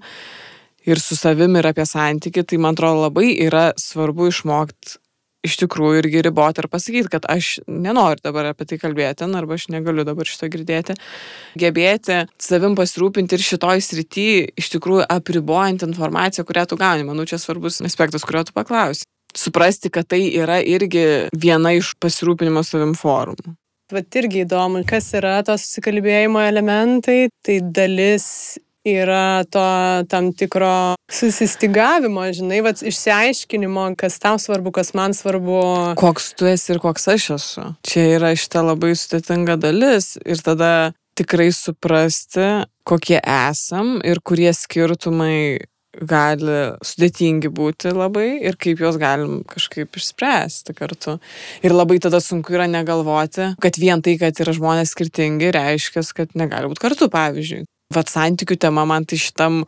Ir 0.88 1.01
su 1.01 1.16
savimi 1.16 1.62
ir 1.62 1.72
apie 1.72 1.88
santyki, 1.88 2.44
tai 2.44 2.61
man 2.61 2.77
atrodo 2.77 3.07
labai 3.07 3.33
yra 3.48 3.70
svarbu 3.81 4.29
išmokti 4.29 4.98
iš 5.46 5.59
tikrųjų 5.62 6.03
irgi 6.03 6.22
riboti 6.27 6.62
ir 6.62 6.68
pasakyti, 6.70 7.11
kad 7.12 7.27
aš 7.31 7.59
nenoriu 7.66 8.22
dabar 8.24 8.51
apie 8.51 8.66
tai 8.68 8.79
kalbėti, 8.81 9.29
arba 9.38 9.59
aš 9.59 9.68
negaliu 9.72 10.05
dabar 10.07 10.29
šito 10.29 10.48
girdėti. 10.53 10.96
Gebėti 11.59 12.24
savim 12.42 12.74
pasirūpinti 12.79 13.38
ir 13.38 13.44
šitoj 13.46 13.85
srity, 13.85 14.29
iš 14.59 14.72
tikrųjų 14.74 15.07
apribojant 15.18 15.87
informaciją, 15.87 16.46
kurią 16.48 16.66
tu 16.70 16.81
gauni. 16.81 17.07
Manau, 17.07 17.27
čia 17.29 17.38
svarbus 17.40 17.81
aspektas, 17.87 18.27
kurio 18.27 18.44
tu 18.48 18.57
paklausi. 18.57 19.07
Suprasti, 19.37 19.92
kad 19.92 20.09
tai 20.09 20.24
yra 20.40 20.59
irgi 20.64 21.29
viena 21.37 21.74
iš 21.77 21.94
pasirūpinimo 22.03 22.64
savim 22.66 22.96
formų. 22.98 23.55
Vat 23.92 24.16
irgi 24.20 24.42
įdomu, 24.44 24.83
kas 24.88 25.07
yra 25.16 25.38
tos 25.46 25.62
susikalbėjimo 25.64 26.42
elementai. 26.44 27.29
Tai 27.44 27.55
dalis 27.72 28.27
yra 28.90 29.44
to 29.53 29.64
tam 30.11 30.33
tikro 30.37 30.96
susistigavimo, 31.12 32.27
žinai, 32.35 32.61
vat, 32.66 32.83
išsiaiškinimo, 32.85 33.90
kas 34.01 34.18
tau 34.22 34.38
svarbu, 34.40 34.72
kas 34.77 34.94
man 34.98 35.16
svarbu. 35.16 35.61
Koks 36.01 36.33
tu 36.38 36.48
esi 36.51 36.74
ir 36.74 36.83
koks 36.83 37.09
aš 37.14 37.31
esu. 37.38 37.66
Čia 37.88 38.07
yra 38.18 38.35
šita 38.38 38.64
labai 38.66 38.94
sudėtinga 38.98 39.59
dalis 39.61 40.16
ir 40.24 40.42
tada 40.44 40.92
tikrai 41.18 41.51
suprasti, 41.55 42.46
kokie 42.87 43.18
esam 43.22 43.98
ir 44.07 44.22
kurie 44.24 44.53
skirtumai 44.55 45.59
gali 45.98 46.59
sudėtingi 46.85 47.51
būti 47.51 47.90
labai 47.94 48.38
ir 48.46 48.59
kaip 48.61 48.83
juos 48.83 48.98
galim 49.01 49.40
kažkaip 49.48 49.96
išspręsti 49.98 50.74
kartu. 50.77 51.16
Ir 51.64 51.74
labai 51.74 51.98
tada 52.03 52.20
sunku 52.22 52.55
yra 52.55 52.68
negalvoti, 52.70 53.55
kad 53.62 53.81
vien 53.81 54.03
tai, 54.05 54.18
kad 54.20 54.38
yra 54.44 54.55
žmonės 54.55 54.94
skirtingi, 54.94 55.51
reiškia, 55.55 56.05
kad 56.14 56.37
negali 56.38 56.70
būti 56.70 56.85
kartu, 56.85 57.11
pavyzdžiui. 57.12 57.64
Vat 57.88 58.11
santykių 58.12 58.59
tema 58.61 58.83
man 58.85 59.07
tai 59.09 59.16
šitam 59.16 59.62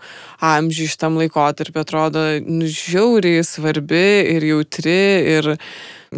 amžiui, 0.44 0.90
šitam 0.92 1.14
laikotarpiu 1.16 1.80
atrodo 1.80 2.20
nu, 2.44 2.66
žiauriai 2.68 3.40
svarbi 3.48 4.02
ir 4.34 4.44
jautri 4.44 4.96
ir 5.38 5.48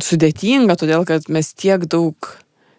sudėtinga, 0.02 0.74
todėl 0.80 1.06
kad 1.06 1.30
mes 1.30 1.52
tiek 1.54 1.86
daug 1.86 2.26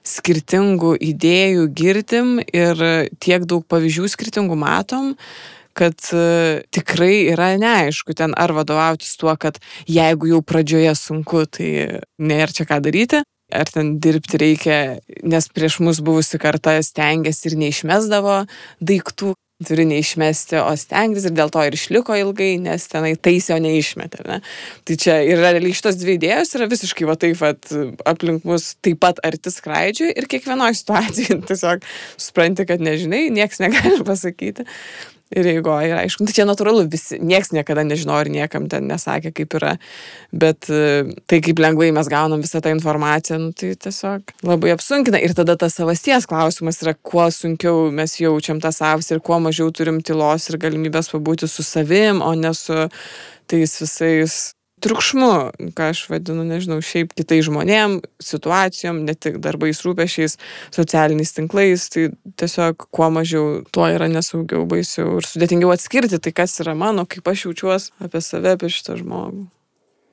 skirtingų 0.04 0.98
idėjų 1.08 1.70
girdim 1.72 2.36
ir 2.44 2.84
tiek 3.24 3.48
daug 3.48 3.64
pavyzdžių 3.72 4.12
skirtingų 4.12 4.60
matom, 4.60 5.14
kad 5.72 5.96
uh, 6.12 6.60
tikrai 6.76 7.30
yra 7.32 7.54
neaišku 7.64 8.20
ten 8.20 8.36
ar 8.36 8.52
vadovautis 8.52 9.16
tuo, 9.16 9.32
kad 9.40 9.56
jeigu 9.88 10.34
jau 10.34 10.44
pradžioje 10.44 10.92
sunku, 11.00 11.48
tai 11.48 12.04
nėra 12.20 12.52
čia 12.52 12.68
ką 12.68 12.84
daryti, 12.84 13.24
ar 13.56 13.70
ten 13.72 13.96
dirbti 14.04 14.40
reikia, 14.42 14.82
nes 15.24 15.48
prieš 15.54 15.80
mus 15.84 16.02
buvusi 16.04 16.40
karta 16.42 16.76
stengiasi 16.84 17.52
ir 17.52 17.58
neišmesdavo 17.62 18.44
daiktų, 18.84 19.34
turi 19.64 19.86
neišmesti, 19.88 20.58
o 20.60 20.72
stengtis 20.80 21.28
ir 21.30 21.36
dėl 21.38 21.52
to 21.54 21.62
ir 21.64 21.78
išliko 21.78 22.18
ilgai, 22.20 22.56
nes 22.62 22.88
tenai 22.92 23.14
taisė, 23.16 23.56
o 23.56 23.64
neišmetė. 23.64 24.24
Ne? 24.28 24.40
Tai 24.88 24.98
čia 25.00 25.20
ir 25.24 25.40
realiai 25.40 25.76
šitos 25.78 26.00
dvi 26.02 26.18
idėjos 26.18 26.52
yra 26.58 26.68
visiškai 26.72 27.08
va 27.08 27.16
taip, 27.20 27.38
va, 27.40 27.54
aplink 28.10 28.48
mus 28.50 28.74
taip 28.84 29.00
pat 29.04 29.22
arti 29.24 29.54
skraidžiui 29.54 30.12
ir 30.12 30.28
kiekvienoje 30.32 30.78
situacijoje 30.82 31.40
tiesiog 31.50 31.88
supranti, 32.18 32.68
kad 32.70 32.84
nežinai, 32.84 33.30
nieks 33.34 33.64
negali 33.64 34.04
pasakyti 34.04 34.68
ir 35.36 35.50
eigoje. 35.56 35.90
Ir 35.92 36.00
aišku, 36.04 36.28
tai 36.28 36.36
čia 36.38 36.46
natūralu, 36.48 36.86
visi, 36.92 37.20
nieks 37.22 37.54
niekada 37.56 37.86
nežino 37.88 38.18
ir 38.24 38.32
niekam 38.34 38.68
ten 38.72 38.88
nesakė, 38.90 39.34
kaip 39.36 39.58
yra. 39.60 39.76
Bet 40.32 40.70
e, 40.72 41.04
tai 41.30 41.42
kaip 41.46 41.62
lengvai 41.64 41.92
mes 41.96 42.10
gaunam 42.12 42.44
visą 42.44 42.62
tą 42.64 42.74
informaciją, 42.76 43.40
nu, 43.44 43.52
tai 43.58 43.74
tiesiog 43.86 44.34
labai 44.48 44.74
apsunkina. 44.76 45.22
Ir 45.24 45.36
tada 45.38 45.58
tas 45.60 45.78
savasties 45.80 46.28
klausimas 46.30 46.82
yra, 46.86 46.96
kuo 46.96 47.28
sunkiau 47.34 47.90
mes 47.94 48.18
jaučiam 48.22 48.62
tą 48.64 48.74
savas 48.76 49.12
ir 49.14 49.24
kuo 49.24 49.42
mažiau 49.44 49.72
turim 49.76 50.02
tylos 50.06 50.50
ir 50.50 50.60
galimybės 50.62 51.12
pabūti 51.14 51.50
su 51.50 51.66
savim, 51.68 52.24
o 52.24 52.34
ne 52.38 52.54
su 52.58 52.88
tais 53.50 53.80
visais 53.82 54.42
triukšmu, 54.84 55.32
ką 55.78 55.90
aš 55.94 56.04
vadinu, 56.12 56.44
nežinau, 56.48 56.80
šiaip 56.84 57.14
kitais 57.18 57.46
žmonėm, 57.48 58.02
situacijom, 58.24 59.04
ne 59.08 59.16
tik 59.16 59.40
darbais 59.44 59.82
rūpešiais, 59.86 60.38
socialiniais 60.76 61.34
tinklais, 61.36 61.88
tai 61.94 62.10
tiesiog 62.40 62.88
kuo 62.94 63.10
mažiau 63.14 63.64
tuo 63.74 63.88
yra 63.92 64.12
nesaugiau, 64.12 64.68
baisiau 64.70 65.18
ir 65.22 65.28
sudėtingiau 65.30 65.74
atskirti 65.76 66.20
tai, 66.20 66.36
kas 66.36 66.60
yra 66.64 66.76
mano, 66.78 67.08
kaip 67.10 67.28
aš 67.32 67.48
jaučiuosi 67.48 67.94
apie 68.04 68.24
save, 68.24 68.56
apie 68.58 68.72
šitą 68.74 69.00
žmogų. 69.02 69.48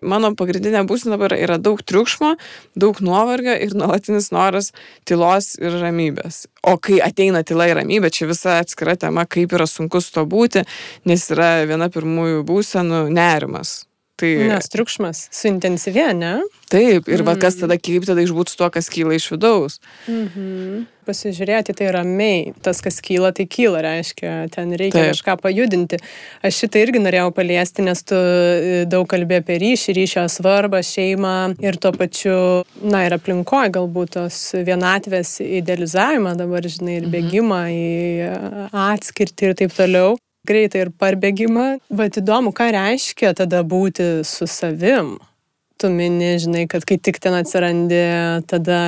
Mano 0.01 0.31
pagrindinė 0.33 0.81
būsena 0.89 1.19
dabar 1.19 1.35
yra 1.37 1.59
daug 1.61 1.83
triukšmo, 1.85 2.31
daug 2.73 3.03
nuovargio 3.05 3.53
ir 3.53 3.75
nuolatinis 3.77 4.31
noras 4.33 4.71
tylos 5.05 5.53
ir 5.61 5.77
ramybės. 5.83 6.47
O 6.65 6.79
kai 6.81 7.03
ateina 7.05 7.45
tyla 7.45 7.69
ir 7.69 7.77
ramybė, 7.83 8.09
čia 8.09 8.31
visa 8.31 8.57
atskira 8.63 8.97
tema, 8.97 9.27
kaip 9.29 9.53
yra 9.53 9.69
sunku 9.69 10.01
su 10.01 10.15
to 10.17 10.25
būti, 10.25 10.65
nes 11.05 11.29
yra 11.37 11.53
viena 11.69 11.93
pirmųjų 11.93 12.41
būsenų 12.49 13.05
nerimas 13.13 13.83
Tai... 14.21 14.31
Nes 14.51 14.69
triukšmas 14.69 15.27
suintensyvėja, 15.33 16.13
ne? 16.17 16.35
Taip, 16.71 17.09
ir 17.11 17.23
mm. 17.23 17.27
va, 17.27 17.35
kas 17.41 17.57
tada 17.59 17.79
kaip 17.81 18.05
tada 18.07 18.23
išbūti 18.23 18.53
su 18.53 18.59
tuo, 18.61 18.69
kas 18.73 18.91
kyla 18.93 19.17
iš 19.17 19.31
vidaus. 19.33 19.81
Mm 20.07 20.27
-hmm. 20.29 20.85
Pasižiūrėti 21.09 21.75
tai 21.75 21.89
ramiai, 21.97 22.53
tas, 22.63 22.83
kas 22.85 23.01
kyla, 23.01 23.33
tai 23.33 23.47
kyla, 23.51 23.81
reiškia, 23.83 24.35
ten 24.55 24.77
reikia 24.77 25.01
Taip. 25.01 25.11
kažką 25.15 25.37
pajudinti. 25.43 25.99
Aš 26.43 26.61
šitą 26.63 26.85
irgi 26.85 27.03
norėjau 27.03 27.33
paliesti, 27.35 27.83
nes 27.83 28.03
tu 28.03 28.15
e, 28.15 28.85
daug 28.87 29.09
kalbė 29.09 29.41
apie 29.41 29.59
ryšį, 29.59 29.97
ryšio 29.99 30.29
svarbą, 30.29 30.85
šeimą 30.85 31.57
ir 31.59 31.77
tuo 31.77 31.93
pačiu, 31.93 32.65
na 32.83 33.07
ir 33.07 33.17
aplinkoje 33.19 33.71
galbūt 33.71 34.11
tos 34.21 34.55
vienatvės 34.55 35.41
idealizavimą 35.41 36.37
dabar, 36.37 36.63
žinai, 36.63 36.97
ir 37.01 37.07
mhm. 37.09 37.13
bėgimą 37.15 37.63
mm 37.67 37.71
-hmm. 37.71 38.69
į 38.71 38.93
atskirtį 38.93 39.43
ir 39.49 39.55
taip 39.55 39.73
toliau 39.75 40.19
greitą 40.51 40.85
ir 40.85 40.93
parbėgimą. 41.01 41.69
Bet 41.95 42.21
įdomu, 42.21 42.53
ką 42.57 42.71
reiškia 42.77 43.35
tada 43.39 43.63
būti 43.67 44.21
su 44.27 44.51
savim. 44.51 45.17
Tu 45.81 45.89
mini, 45.89 46.35
žinai, 46.43 46.67
kad 46.69 46.85
kai 46.85 46.99
tik 47.01 47.23
ten 47.25 47.39
atsirandi, 47.39 48.03
tada 48.51 48.81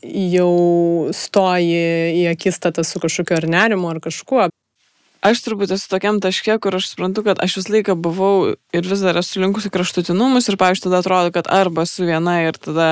jau 0.00 1.10
stoji 1.12 1.84
į 2.22 2.24
akistatą 2.32 2.86
su 2.86 3.02
kažkokiu 3.02 3.36
ar 3.36 3.48
nerimu 3.58 3.90
ar 3.92 4.00
kažkuo 4.00 4.48
aš 5.26 5.42
turbūt 5.44 5.72
esu 5.74 5.88
tokiam 5.90 6.18
taške, 6.22 6.56
kur 6.62 6.76
aš 6.76 6.90
suprantu, 6.92 7.24
kad 7.26 7.40
aš 7.42 7.58
visą 7.60 7.74
laiką 7.74 7.96
buvau 8.00 8.52
ir 8.76 8.88
vis 8.88 9.02
dar 9.04 9.18
esu 9.20 9.42
linkusi 9.42 9.70
kraštutinumus 9.72 10.48
ir, 10.50 10.56
pavyzdžiui, 10.60 10.86
tada 10.86 11.00
atrodo, 11.02 11.32
kad 11.34 11.50
arba 11.52 11.84
su 11.88 12.06
viena 12.08 12.38
ir 12.46 12.58
tada 12.60 12.88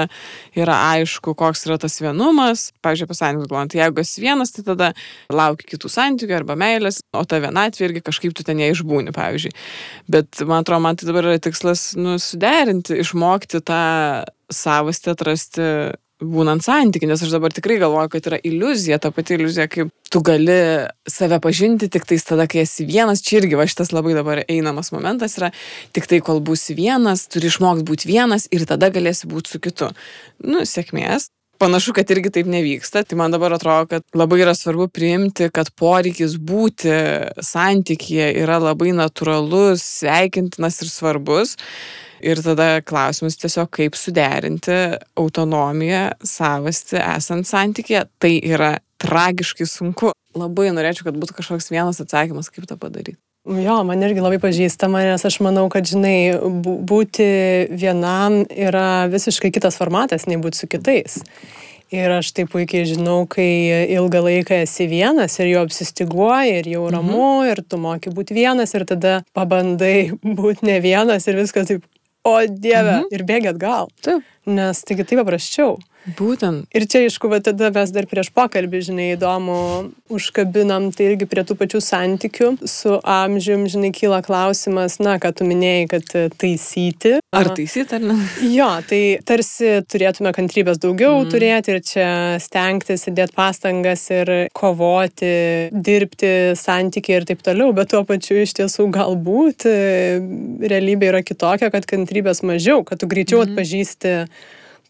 yra 0.59 0.77
aišku, 0.93 1.35
koks 1.39 1.67
yra 1.69 1.79
tas 1.81 1.99
vienumas. 2.03 2.69
Pavyzdžiui, 2.85 3.09
apie 3.09 3.19
santykius 3.19 3.51
galvojant, 3.51 3.75
tai 3.75 3.83
jeigu 3.83 4.05
esi 4.05 4.25
vienas, 4.25 4.53
tai 4.55 4.67
tada 4.67 4.91
lauki 5.33 5.69
kitų 5.75 5.93
santykių 5.93 6.39
arba 6.41 6.59
meilės, 6.61 7.01
o 7.17 7.25
ta 7.29 7.41
vienatvė 7.45 7.89
irgi 7.89 8.05
kažkaip 8.11 8.37
tu 8.37 8.47
ten 8.47 8.61
neišbūni, 8.61 9.15
pavyzdžiui. 9.17 9.55
Bet 10.13 10.43
man 10.45 10.67
atrodo, 10.67 10.83
man 10.85 10.99
tai 11.01 11.09
dabar 11.11 11.31
yra 11.33 11.41
tikslas, 11.43 11.93
nu, 11.99 12.19
suderinti, 12.23 13.01
išmokti 13.05 13.63
tą 13.65 13.83
savastį 14.53 15.15
atrasti 15.15 15.71
būnant 16.23 16.65
santykių, 16.65 17.09
nes 17.11 17.23
aš 17.23 17.33
dabar 17.35 17.55
tikrai 17.55 17.79
galvoju, 17.81 18.11
kad 18.13 18.27
yra 18.31 18.39
iliuzija, 18.43 18.99
ta 19.03 19.13
pati 19.15 19.37
iliuzija, 19.37 19.69
kaip 19.71 19.93
tu 20.11 20.23
gali 20.25 20.59
save 21.09 21.39
pažinti 21.45 21.89
tik 21.93 22.07
tais 22.09 22.25
tada, 22.27 22.49
kai 22.51 22.65
esi 22.65 22.87
vienas, 22.89 23.23
čia 23.25 23.39
irgi 23.43 23.59
va 23.59 23.69
šitas 23.71 23.93
labai 23.95 24.17
dabar 24.19 24.43
einamas 24.49 24.91
momentas 24.95 25.39
yra, 25.39 25.53
tik 25.95 26.09
tai 26.11 26.21
kol 26.25 26.43
būsi 26.45 26.77
vienas, 26.79 27.27
turi 27.31 27.51
išmokti 27.53 27.87
būti 27.89 28.11
vienas 28.11 28.49
ir 28.51 28.67
tada 28.69 28.91
galėsi 28.95 29.31
būti 29.31 29.55
su 29.55 29.63
kitu. 29.63 29.93
Nu, 30.45 30.65
sėkmės. 30.67 31.31
panašu, 31.59 31.93
kad 31.93 32.11
irgi 32.11 32.31
taip 32.31 32.47
nevyksta. 32.47 33.03
Tai 33.03 33.17
man 33.19 33.33
dabar 33.35 33.53
atrodo, 33.57 33.89
kad 33.91 34.05
labai 34.15 34.43
yra 34.45 34.55
svarbu 34.55 34.89
priimti, 34.95 35.49
kad 35.51 35.73
poreikis 35.75 36.37
būti 36.39 36.93
santykėje 37.43 38.29
yra 38.45 38.61
labai 38.63 38.93
natūralus, 38.95 39.83
sveikintinas 39.83 40.79
ir 40.83 40.93
svarbus. 40.93 41.57
Ir 42.25 42.43
tada 42.43 42.81
klausimas 42.87 43.39
tiesiog, 43.39 43.71
kaip 43.75 43.97
suderinti 43.99 44.77
autonomiją, 45.19 46.05
savasti 46.27 46.99
esant 47.01 47.49
santykėje. 47.49 48.05
Tai 48.19 48.35
yra 48.43 48.75
tragiškai 49.03 49.67
sunku. 49.69 50.13
Labai 50.39 50.73
norėčiau, 50.75 51.09
kad 51.09 51.19
būtų 51.19 51.39
kažkoks 51.39 51.71
vienas 51.73 52.03
atsakymas, 52.03 52.51
kaip 52.53 52.69
tą 52.69 52.79
padaryti. 52.81 53.19
Jo, 53.49 53.79
man 53.87 54.03
irgi 54.05 54.21
labai 54.21 54.37
pažįstama, 54.43 55.01
nes 55.09 55.23
aš 55.25 55.39
manau, 55.41 55.65
kad, 55.73 55.87
žinai, 55.89 56.37
būti 56.89 57.29
vienam 57.73 58.43
yra 58.53 59.07
visiškai 59.09 59.49
kitas 59.55 59.79
formatas, 59.81 60.27
nei 60.29 60.37
būti 60.41 60.61
su 60.61 60.69
kitais. 60.69 61.23
Ir 61.89 62.13
aš 62.13 62.35
taip 62.37 62.51
puikiai 62.53 62.85
žinau, 62.85 63.23
kai 63.31 63.49
ilgą 63.95 64.21
laiką 64.27 64.59
esi 64.67 64.85
vienas 64.91 65.39
ir 65.41 65.55
jau 65.55 65.63
apsistiguoji 65.65 66.59
ir 66.59 66.69
jau 66.75 66.83
ramu 66.93 67.23
mhm. 67.39 67.47
ir 67.49 67.63
tu 67.65 67.79
moki 67.81 68.13
būti 68.13 68.37
vienas 68.37 68.77
ir 68.77 68.85
tada 68.91 69.15
pabandai 69.33 70.11
būti 70.41 70.69
ne 70.69 70.77
vienas 70.85 71.25
ir 71.31 71.41
viskas 71.41 71.71
taip, 71.71 71.87
o 72.29 72.35
dieve, 72.49 73.01
mhm. 73.01 73.09
ir 73.15 73.25
bėgi 73.29 73.53
atgal. 73.53 73.93
Taip. 74.05 74.27
Nes 74.49 74.85
taigi 74.87 75.07
taip 75.09 75.23
paprasčiau. 75.23 75.77
Būtent. 76.17 76.69
Ir 76.73 76.87
čia, 76.89 77.03
aišku, 77.07 77.29
va, 77.29 77.41
tada 77.45 77.69
mes 77.75 77.91
dar 77.93 78.07
prieš 78.09 78.31
pokalbį, 78.37 78.81
žinai, 78.89 79.07
įdomu, 79.17 79.59
užkabinam 80.15 80.89
tai 80.95 81.11
irgi 81.11 81.29
prie 81.29 81.45
tų 81.45 81.57
pačių 81.59 81.81
santykių. 81.85 82.51
Su 82.69 82.97
amžium, 83.03 83.67
žinai, 83.69 83.91
kyla 83.97 84.21
klausimas, 84.25 84.99
na, 85.03 85.19
ką 85.21 85.33
tu 85.37 85.49
minėjai, 85.49 85.87
kad 85.93 86.15
taisyti. 86.41 87.19
Ar 87.35 87.51
taisyti, 87.57 87.99
ar 87.99 88.05
ne? 88.05 88.19
Jo, 88.59 88.69
tai 88.89 89.01
tarsi 89.29 89.79
turėtume 89.91 90.33
kantrybės 90.37 90.81
daugiau 90.83 91.19
mm. 91.21 91.33
turėti 91.33 91.75
ir 91.75 91.83
čia 91.85 92.09
stengtis, 92.43 93.09
įdėti 93.11 93.37
pastangas 93.37 94.07
ir 94.15 94.33
kovoti, 94.57 95.33
dirbti 95.73 96.33
santykiai 96.59 97.21
ir 97.21 97.29
taip 97.29 97.43
toliau, 97.45 97.75
bet 97.77 97.93
tuo 97.93 98.05
pačiu 98.09 98.41
iš 98.45 98.55
tiesų 98.61 98.89
galbūt 98.95 99.67
realybė 100.73 101.13
yra 101.13 101.23
kitokia, 101.27 101.73
kad 101.75 101.87
kantrybės 101.89 102.43
mažiau, 102.47 102.81
kad 102.87 103.03
tu 103.03 103.11
greičiau 103.11 103.43
mm. 103.43 103.53
atpažįsti 103.53 104.17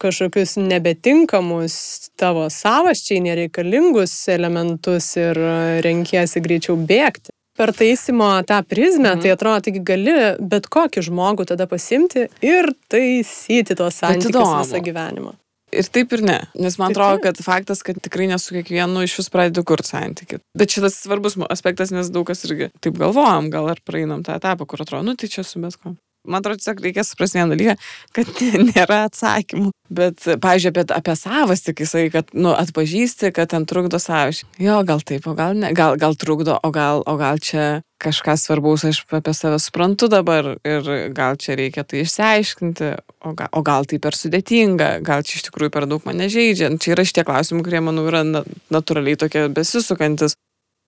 kažkokius 0.02 0.56
nebetinkamus 0.62 1.74
tavo 2.18 2.46
savaščiai 2.52 3.22
nereikalingus 3.24 4.14
elementus 4.34 5.10
ir 5.18 5.40
renkiesi 5.84 6.42
greičiau 6.44 6.78
bėgti. 6.78 7.34
Per 7.58 7.72
taisymo 7.74 8.30
tą 8.46 8.60
prizmę, 8.62 9.16
mhm. 9.16 9.24
tai 9.24 9.34
atrodo, 9.34 9.64
taigi 9.66 9.82
gali 9.82 10.14
bet 10.38 10.68
kokį 10.70 11.02
žmogų 11.08 11.48
tada 11.50 11.66
pasimti 11.70 12.28
ir 12.46 12.70
taisyti 12.90 13.74
tos 13.78 13.98
santykius 13.98 14.54
visą 14.60 14.82
gyvenimą. 14.84 15.34
Ir 15.74 15.88
taip 15.92 16.14
ir 16.16 16.22
ne, 16.24 16.38
nes 16.56 16.78
man 16.80 16.94
tai 16.94 16.96
atrodo, 16.96 17.20
kad 17.26 17.40
faktas, 17.44 17.82
kad 17.84 17.98
tikrai 18.00 18.30
nesu 18.30 18.54
kiekvienu 18.56 19.02
iš 19.04 19.18
vis 19.18 19.28
pradedu 19.32 19.66
kurti 19.68 19.90
santykių. 19.90 20.38
Bet 20.56 20.72
šitas 20.72 20.96
svarbus 21.02 21.36
aspektas, 21.50 21.92
nes 21.92 22.08
daug 22.14 22.24
kas 22.30 22.46
irgi 22.48 22.70
taip 22.80 22.96
galvojam, 22.96 23.50
gal 23.52 23.68
ar 23.74 23.82
praeinam 23.84 24.22
tą 24.24 24.38
etapą, 24.38 24.64
kur 24.70 24.86
atrodo, 24.86 25.04
nu 25.10 25.18
tai 25.18 25.28
čia 25.28 25.44
su 25.44 25.60
bet 25.60 25.76
kuo 25.76 25.92
man 26.28 26.42
atrodo, 26.42 26.60
tiesiog 26.60 26.84
reikia 26.84 27.04
suprasti 27.06 27.40
vieną 27.40 27.56
dalyką, 27.56 27.74
kad 28.16 28.44
nėra 28.68 29.02
atsakymų. 29.08 29.72
Bet, 29.88 30.20
pavyzdžiui, 30.44 30.72
apie, 30.74 30.84
apie 30.92 31.16
savastį, 31.16 31.74
kai 31.78 31.88
sakai, 31.88 32.08
kad, 32.12 32.32
nu, 32.36 32.52
atpažįsti, 32.52 33.32
kad 33.36 33.50
ten 33.54 33.64
trukdo 33.68 34.00
savašį. 34.02 34.44
Jo, 34.60 34.82
gal 34.88 35.00
taip, 35.00 35.26
o 35.28 35.36
gal 35.38 35.56
ne, 35.56 35.72
gal, 35.76 35.96
gal 36.00 36.16
trukdo, 36.18 36.58
o 36.60 36.72
gal, 36.74 37.00
o 37.08 37.14
gal 37.20 37.40
čia 37.40 37.80
kažką 37.98 38.36
svarbaus 38.38 38.84
aš 38.86 39.00
apie 39.10 39.34
save 39.34 39.58
suprantu 39.58 40.08
dabar 40.08 40.52
ir 40.62 40.90
gal 41.16 41.38
čia 41.40 41.56
reikia 41.58 41.82
tai 41.82 42.04
išsiaiškinti, 42.04 42.90
o 43.26 43.32
gal, 43.34 43.48
o 43.50 43.62
gal 43.66 43.88
tai 43.88 43.98
per 44.02 44.14
sudėtinga, 44.14 44.98
gal 45.06 45.24
čia 45.26 45.40
iš 45.40 45.48
tikrųjų 45.48 45.74
per 45.74 45.88
daug 45.90 46.04
mane 46.06 46.28
žaidžia. 46.30 46.70
Čia 46.78 46.94
yra 46.94 47.06
šitie 47.08 47.24
klausimai, 47.26 47.64
kurie, 47.66 47.82
manau, 47.82 48.06
yra 48.10 48.22
natūraliai 48.70 49.18
tokie 49.18 49.48
besisukantis. 49.50 50.36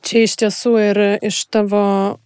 Čia 0.06 0.24
iš 0.24 0.36
tiesų 0.40 0.70
ir 0.80 0.98
iš 1.28 1.42
tavo 1.52 1.82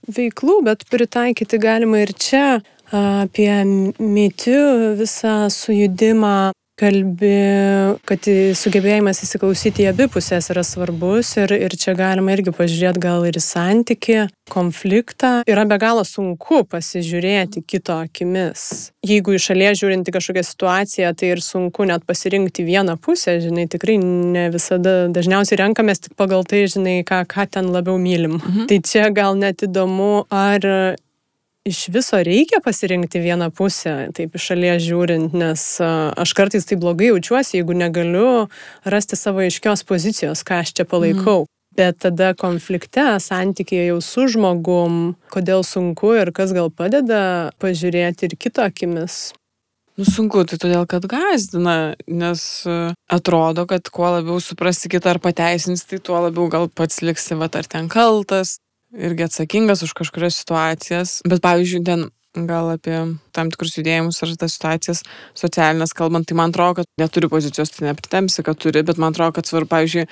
veiklų, 0.07 0.61
bet 0.69 0.85
pritaikyti 0.93 1.59
galima 1.59 2.05
ir 2.05 2.13
čia 2.15 2.45
apie 2.93 3.53
mitų 3.99 4.61
visą 5.01 5.47
sujudimą 5.51 6.53
kalbi, 6.79 7.35
kad 8.09 8.27
sugebėjimas 8.59 9.23
įsiklausyti 9.25 9.85
į 9.85 9.91
abi 9.93 10.09
pusės 10.11 10.51
yra 10.51 10.65
svarbus 10.67 11.35
ir, 11.39 11.55
ir 11.55 11.75
čia 11.79 11.95
galima 11.99 12.35
irgi 12.35 12.55
pažiūrėti 12.55 13.03
gal 13.03 13.27
ir 13.29 13.39
į 13.39 13.43
santyki, 13.45 14.17
konfliktą. 14.51 15.37
Yra 15.51 15.65
be 15.71 15.79
galo 15.81 16.03
sunku 16.07 16.65
pasižiūrėti 16.71 17.63
kito 17.67 17.97
akimis. 18.03 18.91
Jeigu 19.07 19.37
iš 19.37 19.49
šalies 19.51 19.79
žiūrinti 19.81 20.15
kažkokią 20.15 20.45
situaciją, 20.49 21.13
tai 21.19 21.31
ir 21.37 21.45
sunku 21.45 21.87
net 21.89 22.05
pasirinkti 22.09 22.67
vieną 22.67 22.99
pusę, 23.05 23.39
žinai, 23.45 23.69
tikrai 23.71 23.97
ne 24.03 24.49
visada, 24.55 25.05
dažniausiai 25.15 25.61
renkamės 25.63 26.09
tik 26.09 26.19
pagal 26.19 26.43
tai, 26.49 26.65
žinai, 26.71 26.99
ką, 27.07 27.23
ką 27.31 27.47
ten 27.55 27.71
labiau 27.75 28.01
mylim. 28.03 28.41
Mhm. 28.41 28.69
Tai 28.71 28.81
čia 28.85 29.09
gal 29.15 29.39
net 29.39 29.63
įdomu, 29.69 30.27
ar 30.33 30.99
iš 31.65 31.89
viso 31.89 32.21
reikia 32.23 32.61
pasirinkti 32.65 33.21
vieną 33.25 33.51
pusę, 33.57 33.95
taip 34.17 34.37
iš 34.37 34.51
šalies 34.51 34.85
žiūrint, 34.85 35.37
nes 35.37 35.65
aš 35.81 36.35
kartais 36.37 36.69
taip 36.69 36.83
blogai 36.85 37.11
jaučiuosi, 37.13 37.59
jeigu 37.59 37.77
negaliu 37.77 38.47
rasti 38.85 39.17
savo 39.17 39.45
aiškios 39.45 39.85
pozicijos, 39.89 40.45
ką 40.45 40.61
aš 40.65 40.75
čia 40.77 40.89
palaikau. 40.89 41.45
Mm. 41.45 41.51
Bet 41.75 42.05
tada 42.05 42.35
konflikte, 42.39 43.03
santykėje 43.19 43.89
jau 43.89 43.97
su 44.05 44.29
žmogum, 44.31 45.17
kodėl 45.35 45.65
sunku 45.67 46.13
ir 46.21 46.31
kas 46.37 46.53
gal 46.55 46.71
padeda 46.71 47.51
pažiūrėti 47.59 48.29
ir 48.29 48.37
kito 48.39 48.63
akimis. 48.63 49.33
Nu 49.99 50.07
sunku, 50.07 50.43
tai 50.47 50.59
todėl, 50.59 50.87
kad 50.91 51.05
gazdina, 51.11 51.95
nes 52.11 52.45
atrodo, 53.11 53.63
kad 53.71 53.91
kuo 53.95 54.09
labiau 54.17 54.41
suprasi 54.43 54.91
kitą 54.91 55.13
ar 55.13 55.21
pateisins, 55.23 55.85
tai 55.87 56.01
tuo 56.03 56.19
labiau 56.23 56.49
gal 56.51 56.67
pats 56.67 56.99
liksi, 57.03 57.35
va, 57.39 57.47
ar 57.47 57.69
ten 57.71 57.91
kaltas, 57.91 58.57
irgi 58.99 59.27
atsakingas 59.27 59.83
už 59.87 59.95
kažkurias 59.97 60.39
situacijas, 60.43 61.19
bet 61.29 61.43
pavyzdžiui, 61.45 61.83
ten 61.87 62.07
gal 62.35 62.73
apie 62.75 62.97
tam 63.35 63.51
tikrus 63.53 63.77
judėjimus 63.79 64.19
ar 64.25 64.33
tas 64.39 64.57
situacijas 64.57 65.05
socialinės 65.39 65.95
kalbant, 65.95 66.27
tai 66.27 66.39
man 66.39 66.51
atrodo, 66.51 66.83
kad 66.83 66.89
neturi 66.99 67.31
pozicijos, 67.31 67.71
tai 67.75 67.93
nepritemsi, 67.93 68.43
kad 68.47 68.59
turi, 68.59 68.83
bet 68.87 68.99
man 68.99 69.15
atrodo, 69.15 69.37
kad 69.39 69.47
svarbu, 69.47 69.71
pavyzdžiui, 69.71 70.07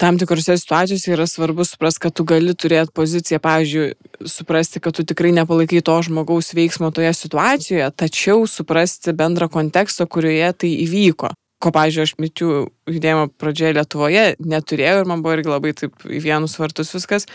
tam 0.00 0.18
tikrose 0.18 0.56
situacijose 0.58 1.14
yra 1.14 1.26
svarbu 1.30 1.66
suprasti, 1.66 2.02
kad 2.06 2.14
tu 2.16 2.26
gali 2.26 2.54
turėti 2.54 2.94
poziciją, 2.94 3.40
pavyzdžiui, 3.42 3.90
suprasti, 4.30 4.82
kad 4.82 4.98
tu 4.98 5.06
tikrai 5.06 5.32
nepalaikai 5.36 5.82
to 5.86 5.98
žmogaus 6.06 6.50
veiksmo 6.58 6.90
toje 6.94 7.12
situacijoje, 7.14 7.90
tačiau 7.94 8.46
suprasti 8.50 9.14
bendrą 9.14 9.50
kontekstą, 9.52 10.08
kurioje 10.10 10.52
tai 10.64 10.74
įvyko 10.86 11.34
ko, 11.60 11.72
pavyzdžiui, 11.74 12.04
aš 12.06 12.12
mitų 12.20 12.50
judėjimo 12.90 13.26
pradžioje 13.40 13.74
Lietuvoje 13.76 14.22
neturėjau 14.40 15.02
ir 15.02 15.10
man 15.10 15.24
buvo 15.24 15.36
irgi 15.36 15.52
labai 15.52 15.74
taip 15.76 16.06
į 16.08 16.22
vienus 16.24 16.56
vartus 16.60 16.92
viskas. 16.94 17.28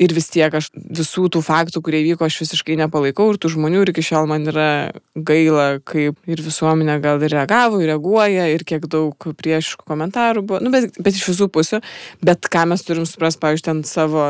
Ir 0.00 0.12
vis 0.12 0.28
tiek 0.28 0.52
aš 0.52 0.68
visų 0.74 1.26
tų 1.32 1.40
faktų, 1.44 1.80
kurie 1.84 2.02
vyko, 2.04 2.26
aš 2.26 2.38
visiškai 2.42 2.76
nepalaikau 2.82 3.30
ir 3.32 3.38
tų 3.40 3.54
žmonių 3.54 3.84
ir 3.84 3.92
iki 3.92 4.04
šiol 4.04 4.28
man 4.28 4.44
yra 4.50 4.68
gaila, 5.16 5.78
kaip 5.88 6.18
ir 6.28 6.42
visuomenė 6.44 6.98
gal 7.04 7.24
ir 7.24 7.32
reagavo, 7.32 7.80
ir 7.80 7.92
reaguoja, 7.94 8.48
ir 8.52 8.64
kiek 8.68 8.84
daug 8.92 9.28
priešiškų 9.40 9.88
komentarų 9.88 10.44
buvo, 10.44 10.60
nu, 10.64 10.72
bet, 10.74 10.96
bet 11.00 11.16
iš 11.16 11.30
visų 11.32 11.48
pusių. 11.52 11.80
Bet 12.24 12.48
ką 12.52 12.66
mes 12.72 12.84
turim 12.84 13.08
suprasti, 13.08 13.40
pavyzdžiui, 13.44 13.68
ten 13.70 13.82
savo 13.88 14.26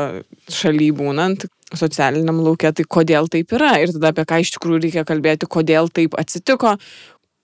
šaly 0.51 0.93
būnant, 0.95 1.49
socialiniam 1.75 2.39
laukia, 2.43 2.71
tai 2.71 2.87
kodėl 2.87 3.27
taip 3.31 3.51
yra 3.55 3.75
ir 3.83 3.91
tada 3.95 4.13
apie 4.13 4.23
ką 4.27 4.39
iš 4.43 4.53
tikrųjų 4.55 4.85
reikia 4.85 5.03
kalbėti, 5.07 5.49
kodėl 5.51 5.91
taip 5.91 6.15
atsitiko, 6.19 6.77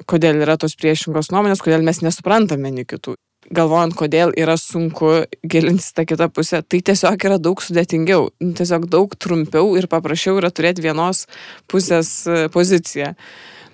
kodėl 0.09 0.41
yra 0.43 0.57
tos 0.59 0.75
priešingos 0.79 1.31
nuomonės, 1.33 1.61
kodėl 1.63 1.85
mes 1.85 2.01
nesuprantame 2.05 2.69
vieni 2.69 2.87
kitų. 2.87 3.15
Galvojant, 3.53 3.95
kodėl 3.99 4.31
yra 4.39 4.55
sunku 4.59 5.25
gilintis 5.43 5.91
tą 5.95 6.05
kitą 6.07 6.29
pusę, 6.31 6.61
tai 6.63 6.79
tiesiog 6.85 7.25
yra 7.27 7.39
daug 7.43 7.59
sudėtingiau, 7.59 8.29
nu, 8.39 8.53
tiesiog 8.55 8.87
daug 8.91 9.17
trumpiau 9.19 9.73
ir 9.79 9.89
paprasčiau 9.91 10.37
yra 10.39 10.51
turėti 10.53 10.85
vienos 10.85 11.25
pusės 11.71 12.21
e, 12.23 12.45
poziciją. 12.53 13.11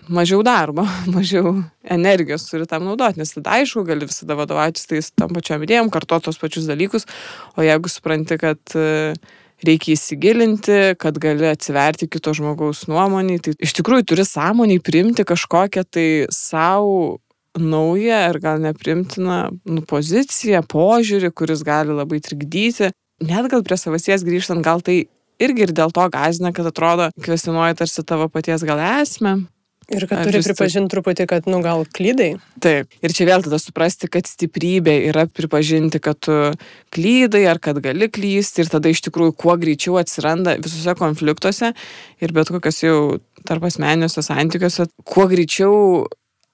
Mažiau 0.09 0.41
darbo, 0.41 0.87
mažiau 1.15 1.59
energijos 1.85 2.47
turi 2.49 2.65
tam 2.69 2.87
naudoti, 2.89 3.21
nes 3.21 3.35
tada 3.35 3.59
aišku, 3.59 3.85
gali 3.85 4.09
visada 4.09 4.39
vadovautis 4.39 4.89
tais 4.89 5.11
tam 5.13 5.37
pačiam 5.37 5.61
idėjom, 5.61 5.93
kartuoti 5.93 6.31
tos 6.31 6.41
pačius 6.41 6.65
dalykus, 6.69 7.05
o 7.53 7.65
jeigu 7.65 7.93
supranti, 7.93 8.39
kad 8.41 8.73
uh, 8.73 9.13
reikia 9.65 9.95
įsigilinti, 9.95 10.79
kad 11.01 11.17
gali 11.21 11.47
atsiverti 11.49 12.09
kito 12.11 12.33
žmogaus 12.37 12.85
nuomonį. 12.91 13.39
Tai 13.45 13.55
iš 13.59 13.75
tikrųjų 13.79 14.07
turi 14.11 14.25
sąmoniai 14.27 14.81
priimti 14.83 15.25
kažkokią 15.27 15.85
tai 15.89 16.07
savo 16.33 17.19
naują 17.59 18.19
ir 18.29 18.39
gal 18.39 18.59
neprimtiną 18.63 19.39
nu, 19.65 19.83
poziciją, 19.89 20.63
požiūrį, 20.69 21.31
kuris 21.35 21.63
gali 21.67 21.95
labai 21.95 22.21
trikdyti. 22.23 22.91
Net 23.25 23.49
gal 23.51 23.63
prie 23.65 23.77
savasies 23.79 24.23
grįžtant, 24.23 24.63
gal 24.63 24.83
tai 24.85 25.01
irgi 25.41 25.65
ir 25.67 25.73
dėl 25.75 25.91
to 25.95 26.05
gazina, 26.13 26.53
kad 26.55 26.69
atrodo, 26.69 27.09
kvestionuoja 27.23 27.77
tarsi 27.79 28.05
tavo 28.07 28.29
paties 28.31 28.63
gal 28.67 28.79
esmę. 29.01 29.41
Ir 29.89 30.05
kad 30.05 30.21
turi 30.27 30.41
pripažinti 30.45 30.91
truputį, 30.93 31.25
kad, 31.29 31.47
nu, 31.49 31.61
gal 31.65 31.81
klydai. 31.97 32.35
Taip. 32.61 32.91
Ir 33.01 33.13
čia 33.15 33.25
vėl 33.29 33.41
tada 33.45 33.57
suprasti, 33.61 34.09
kad 34.11 34.27
stiprybė 34.29 34.93
yra 35.09 35.25
pripažinti, 35.25 36.01
kad 36.03 36.19
tu 36.21 36.35
klydai 36.93 37.41
ar 37.49 37.61
kad 37.63 37.79
gali 37.81 38.09
klysti 38.13 38.63
ir 38.63 38.69
tada 38.69 38.91
iš 38.93 39.01
tikrųjų 39.07 39.33
kuo 39.39 39.57
greičiau 39.61 39.97
atsiranda 40.01 40.59
visose 40.61 40.93
konfliktuose 40.99 41.73
ir 42.21 42.35
bet 42.35 42.53
kokios 42.53 42.83
jau 42.83 42.99
tarp 43.49 43.65
asmeniniuose 43.65 44.21
santykiuose, 44.25 44.85
kuo 45.09 45.25
greičiau 45.31 46.05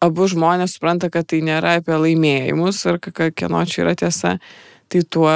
abu 0.05 0.27
žmonės 0.31 0.77
supranta, 0.77 1.11
kad 1.11 1.27
tai 1.31 1.41
nėra 1.43 1.79
apie 1.81 1.97
laimėjimus 1.97 2.83
ar 2.91 3.01
kieno 3.03 3.63
čia 3.67 3.83
yra 3.83 3.95
tiesa, 3.99 4.37
tai 4.91 5.03
tuo 5.09 5.31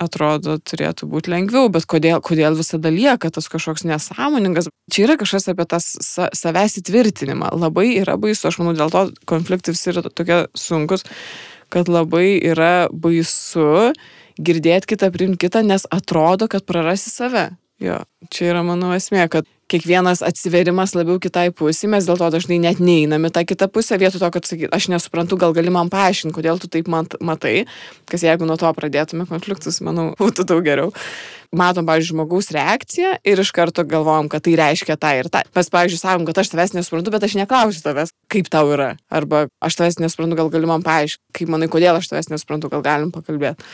atrodo 0.00 0.56
turėtų 0.58 1.06
būti 1.10 1.30
lengviau, 1.32 1.68
bet 1.72 1.86
kodėl, 1.90 2.20
kodėl 2.24 2.56
visada 2.58 2.90
lieka 2.90 3.30
tas 3.34 3.46
kažkoks 3.50 3.86
nesąmoningas. 3.86 4.68
Čia 4.90 5.06
yra 5.06 5.16
kažkas 5.20 5.48
apie 5.52 5.66
tą 5.70 5.78
sa 5.82 6.28
savęs 6.34 6.78
įtvirtinimą. 6.82 7.52
Labai 7.54 7.92
yra 8.00 8.18
baisu, 8.20 8.48
aš 8.50 8.58
manau, 8.60 8.74
dėl 8.78 8.92
to 8.94 9.06
konfliktai 9.30 9.74
visi 9.76 9.92
yra 9.94 10.04
tokie 10.06 10.44
sunkus, 10.58 11.06
kad 11.72 11.90
labai 11.90 12.40
yra 12.42 12.88
baisu 12.90 13.94
girdėti 14.34 14.94
kitą, 14.94 15.12
priimti 15.14 15.46
kitą, 15.46 15.62
nes 15.66 15.86
atrodo, 15.94 16.50
kad 16.50 16.66
prarasi 16.66 17.12
save. 17.12 17.48
Jo, 17.82 18.04
čia 18.30 18.52
yra 18.52 18.62
mano 18.62 18.92
esmė, 18.94 19.26
kad 19.32 19.48
kiekvienas 19.72 20.20
atsiverimas 20.22 20.92
labiau 20.94 21.18
kitai 21.22 21.48
pusė, 21.56 21.88
mes 21.90 22.06
dėl 22.06 22.18
to 22.20 22.28
dažnai 22.36 22.60
net 22.62 22.78
neiname 22.78 23.30
tą 23.34 23.42
kitą 23.48 23.66
pusę, 23.72 23.96
vietoj 23.98 24.20
to, 24.22 24.28
kad 24.36 24.46
sakyt, 24.46 24.68
aš 24.76 24.86
nesuprantu, 24.92 25.38
gal 25.40 25.54
gali 25.56 25.72
man 25.74 25.90
paaiškinti, 25.92 26.36
kodėl 26.36 26.60
tu 26.62 26.70
taip 26.70 26.90
mat, 26.92 27.16
matai, 27.24 27.64
kas 28.10 28.22
jeigu 28.26 28.46
nuo 28.46 28.58
to 28.60 28.70
pradėtume 28.76 29.26
konfliktus, 29.30 29.80
manau, 29.82 30.12
būtų 30.22 30.46
daug 30.52 30.62
geriau. 30.66 30.94
Matom, 31.54 31.86
pavyzdžiui, 31.86 32.16
žmogaus 32.16 32.50
reakciją 32.54 33.12
ir 33.26 33.42
iš 33.42 33.52
karto 33.54 33.84
galvojam, 33.86 34.30
kad 34.30 34.42
tai 34.46 34.56
reiškia 34.58 34.96
tą 34.98 35.12
ir 35.18 35.30
tą. 35.30 35.44
Mes, 35.54 35.70
pavyzdžiui, 35.70 36.00
sakom, 36.02 36.24
kad 36.26 36.40
aš 36.42 36.50
tavęs 36.50 36.74
nesuprantu, 36.74 37.12
bet 37.14 37.26
aš 37.26 37.36
neklausiu 37.38 37.84
tavęs, 37.84 38.10
kaip 38.30 38.50
tau 38.50 38.72
yra. 38.74 38.94
Arba 39.06 39.44
aš 39.62 39.78
tavęs 39.78 40.00
nesuprantu, 40.02 40.38
gal 40.40 40.50
gali 40.50 40.70
man 40.70 40.82
paaiškinti, 40.86 41.22
kaip 41.38 41.54
manai, 41.54 41.70
kodėl 41.70 42.00
aš 42.00 42.10
tavęs 42.10 42.32
nesuprantu, 42.34 42.72
gal 42.74 42.82
galim 42.82 43.14
pakalbėti. 43.14 43.70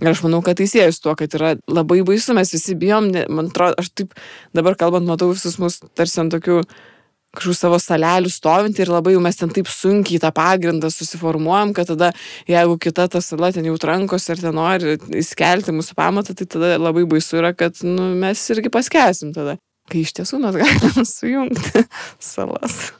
Ir 0.00 0.12
aš 0.12 0.22
manau, 0.24 0.40
kad 0.44 0.56
tai 0.56 0.68
siejas 0.70 0.96
su 0.98 1.04
tuo, 1.04 1.16
kad 1.18 1.34
yra 1.36 1.54
labai 1.68 2.00
baisu, 2.08 2.32
mes 2.36 2.54
visi 2.54 2.76
bijom, 2.78 3.10
ne, 3.12 3.26
man 3.28 3.50
atrodo, 3.50 3.76
aš 3.82 3.90
taip 3.92 4.14
dabar 4.56 4.78
kalbant, 4.80 5.08
matau 5.08 5.28
visus 5.34 5.58
mus 5.60 5.80
tarsi 5.98 6.22
ant 6.22 6.32
tokių 6.32 6.62
kažkokių 7.30 7.54
savo 7.54 7.78
salelių 7.78 8.30
stovinti 8.32 8.82
ir 8.82 8.90
labai 8.90 9.14
jau 9.14 9.20
mes 9.22 9.36
ten 9.38 9.50
taip 9.54 9.68
sunkiai 9.70 10.18
tą 10.22 10.32
pagrindą 10.34 10.90
susiformuojam, 10.90 11.72
kad 11.76 11.86
tada, 11.92 12.10
jeigu 12.50 12.78
kita 12.82 13.06
ta 13.08 13.20
sala 13.22 13.52
ten 13.54 13.68
jau 13.68 13.76
trankos 13.78 14.26
ir 14.28 14.40
ten 14.42 14.56
nori 14.56 14.96
įskelti 15.20 15.74
mūsų 15.76 15.94
pamatą, 15.98 16.34
tai 16.34 16.48
tada 16.50 16.74
labai 16.80 17.04
baisu 17.06 17.38
yra, 17.38 17.52
kad 17.54 17.78
nu, 17.86 18.10
mes 18.18 18.42
irgi 18.50 18.72
paskesim 18.72 19.34
tada. 19.36 19.58
Kai 19.90 20.02
iš 20.02 20.14
tiesų 20.18 20.40
mes 20.42 20.58
galime 20.58 21.06
sujungti 21.16 21.84
salas. 22.18 22.90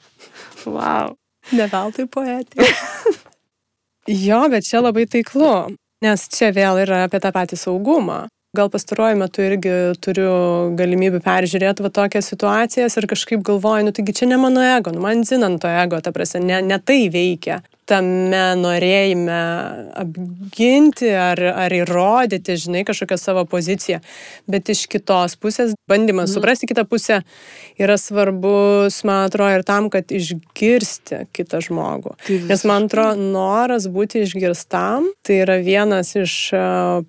Wow. 0.64 1.16
Ne 1.56 1.66
veltui 1.70 2.06
poetė. 2.10 2.70
jo, 4.06 4.40
bet 4.52 4.66
čia 4.66 4.82
labai 4.84 5.06
taiklu. 5.10 5.74
Nes 6.00 6.28
čia 6.32 6.48
vėl 6.56 6.80
yra 6.80 7.04
apie 7.04 7.20
tą 7.20 7.28
patį 7.34 7.58
saugumą. 7.60 8.22
Gal 8.56 8.70
pastaruoju 8.72 9.18
metu 9.20 9.44
irgi 9.46 9.72
turiu 10.02 10.30
galimybę 10.78 11.20
peržiūrėti 11.22 11.84
va 11.84 11.90
tokias 11.94 12.30
situacijas 12.32 12.96
ir 12.98 13.06
kažkaip 13.10 13.44
galvoju, 13.46 13.84
nu 13.86 13.92
taigi 13.94 14.16
čia 14.18 14.26
ne 14.26 14.40
mano 14.42 14.64
ego, 14.64 14.90
nu 14.90 15.04
man 15.04 15.22
zinant 15.28 15.60
to 15.62 15.70
ego, 15.70 16.00
ta 16.02 16.10
prasme, 16.10 16.40
ne, 16.48 16.58
ne 16.66 16.80
tai 16.82 17.04
veikia 17.14 17.60
tame 17.90 18.42
norėjime 18.60 19.38
apginti 19.98 21.10
ar, 21.16 21.40
ar 21.66 21.74
įrodyti, 21.74 22.56
žinai, 22.64 22.84
kažkokią 22.88 23.18
savo 23.20 23.44
poziciją. 23.50 24.00
Bet 24.50 24.70
iš 24.72 24.86
kitos 24.90 25.36
pusės, 25.40 25.74
bandymas 25.90 26.30
mm. 26.30 26.34
suprasti 26.36 26.68
kitą 26.70 26.86
pusę 26.88 27.20
yra 27.80 27.96
svarbus, 28.00 29.02
man 29.08 29.26
atrodo, 29.28 29.58
ir 29.58 29.66
tam, 29.66 29.90
kad 29.92 30.12
išgirsti 30.14 31.24
kitą 31.36 31.62
žmogų. 31.66 32.14
Tai 32.26 32.38
Nes 32.50 32.66
man 32.68 32.86
atrodo, 32.88 33.30
noras 33.34 33.88
būti 33.90 34.24
išgirstam, 34.26 35.10
tai 35.26 35.42
yra 35.44 35.58
vienas 35.64 36.14
iš 36.18 36.36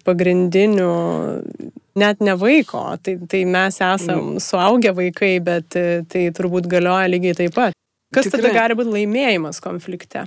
pagrindinių 0.07 0.91
net 2.01 2.23
ne 2.23 2.35
vaiko, 2.39 2.85
tai, 3.03 3.17
tai 3.29 3.43
mes 3.45 3.77
esam 3.83 4.33
mm. 4.33 4.43
suaugę 4.43 4.95
vaikai, 4.95 5.35
bet 5.43 5.75
tai 6.11 6.25
turbūt 6.35 6.69
galioja 6.71 7.11
lygiai 7.11 7.37
taip 7.43 7.55
pat. 7.57 7.75
Kas 8.11 8.27
Tikrai. 8.27 8.41
tada 8.41 8.51
gali 8.55 8.75
būti 8.79 8.91
laimėjimas 8.91 9.61
konflikte? 9.63 10.25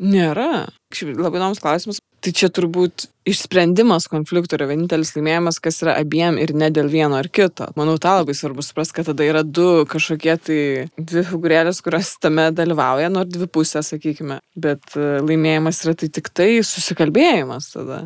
Nėra. 0.00 0.66
Labai 1.04 1.38
įdomus 1.38 1.60
klausimas. 1.60 1.98
Tai 2.20 2.32
čia 2.36 2.50
turbūt 2.52 3.06
išsprendimas 3.28 4.06
konflikto 4.12 4.56
yra 4.58 4.66
vienintelis 4.68 5.14
laimėjimas, 5.14 5.60
kas 5.62 5.78
yra 5.84 5.94
abiem 6.00 6.36
ir 6.40 6.52
ne 6.56 6.68
dėl 6.72 6.90
vieno 6.92 7.16
ar 7.16 7.28
kito. 7.32 7.70
Manau, 7.80 7.94
tą 8.00 8.18
labai 8.18 8.34
svarbu 8.36 8.64
suprasti, 8.64 8.98
kad 8.98 9.08
tada 9.08 9.24
yra 9.24 9.40
du 9.44 9.86
kažkokie 9.88 10.36
tai 10.44 10.60
dvi 10.96 11.24
figūrėlės, 11.30 11.80
kurios 11.84 12.14
tame 12.20 12.50
dalyvauja, 12.56 13.08
nors 13.12 13.32
dvi 13.32 13.48
pusės, 13.48 13.92
sakykime. 13.94 14.40
Bet 14.56 14.96
e, 14.96 15.20
laimėjimas 15.24 15.80
yra 15.86 15.96
tai 16.02 16.10
tik 16.12 16.32
tai 16.36 16.50
susikalbėjimas 16.60 17.72
tada. 17.76 18.02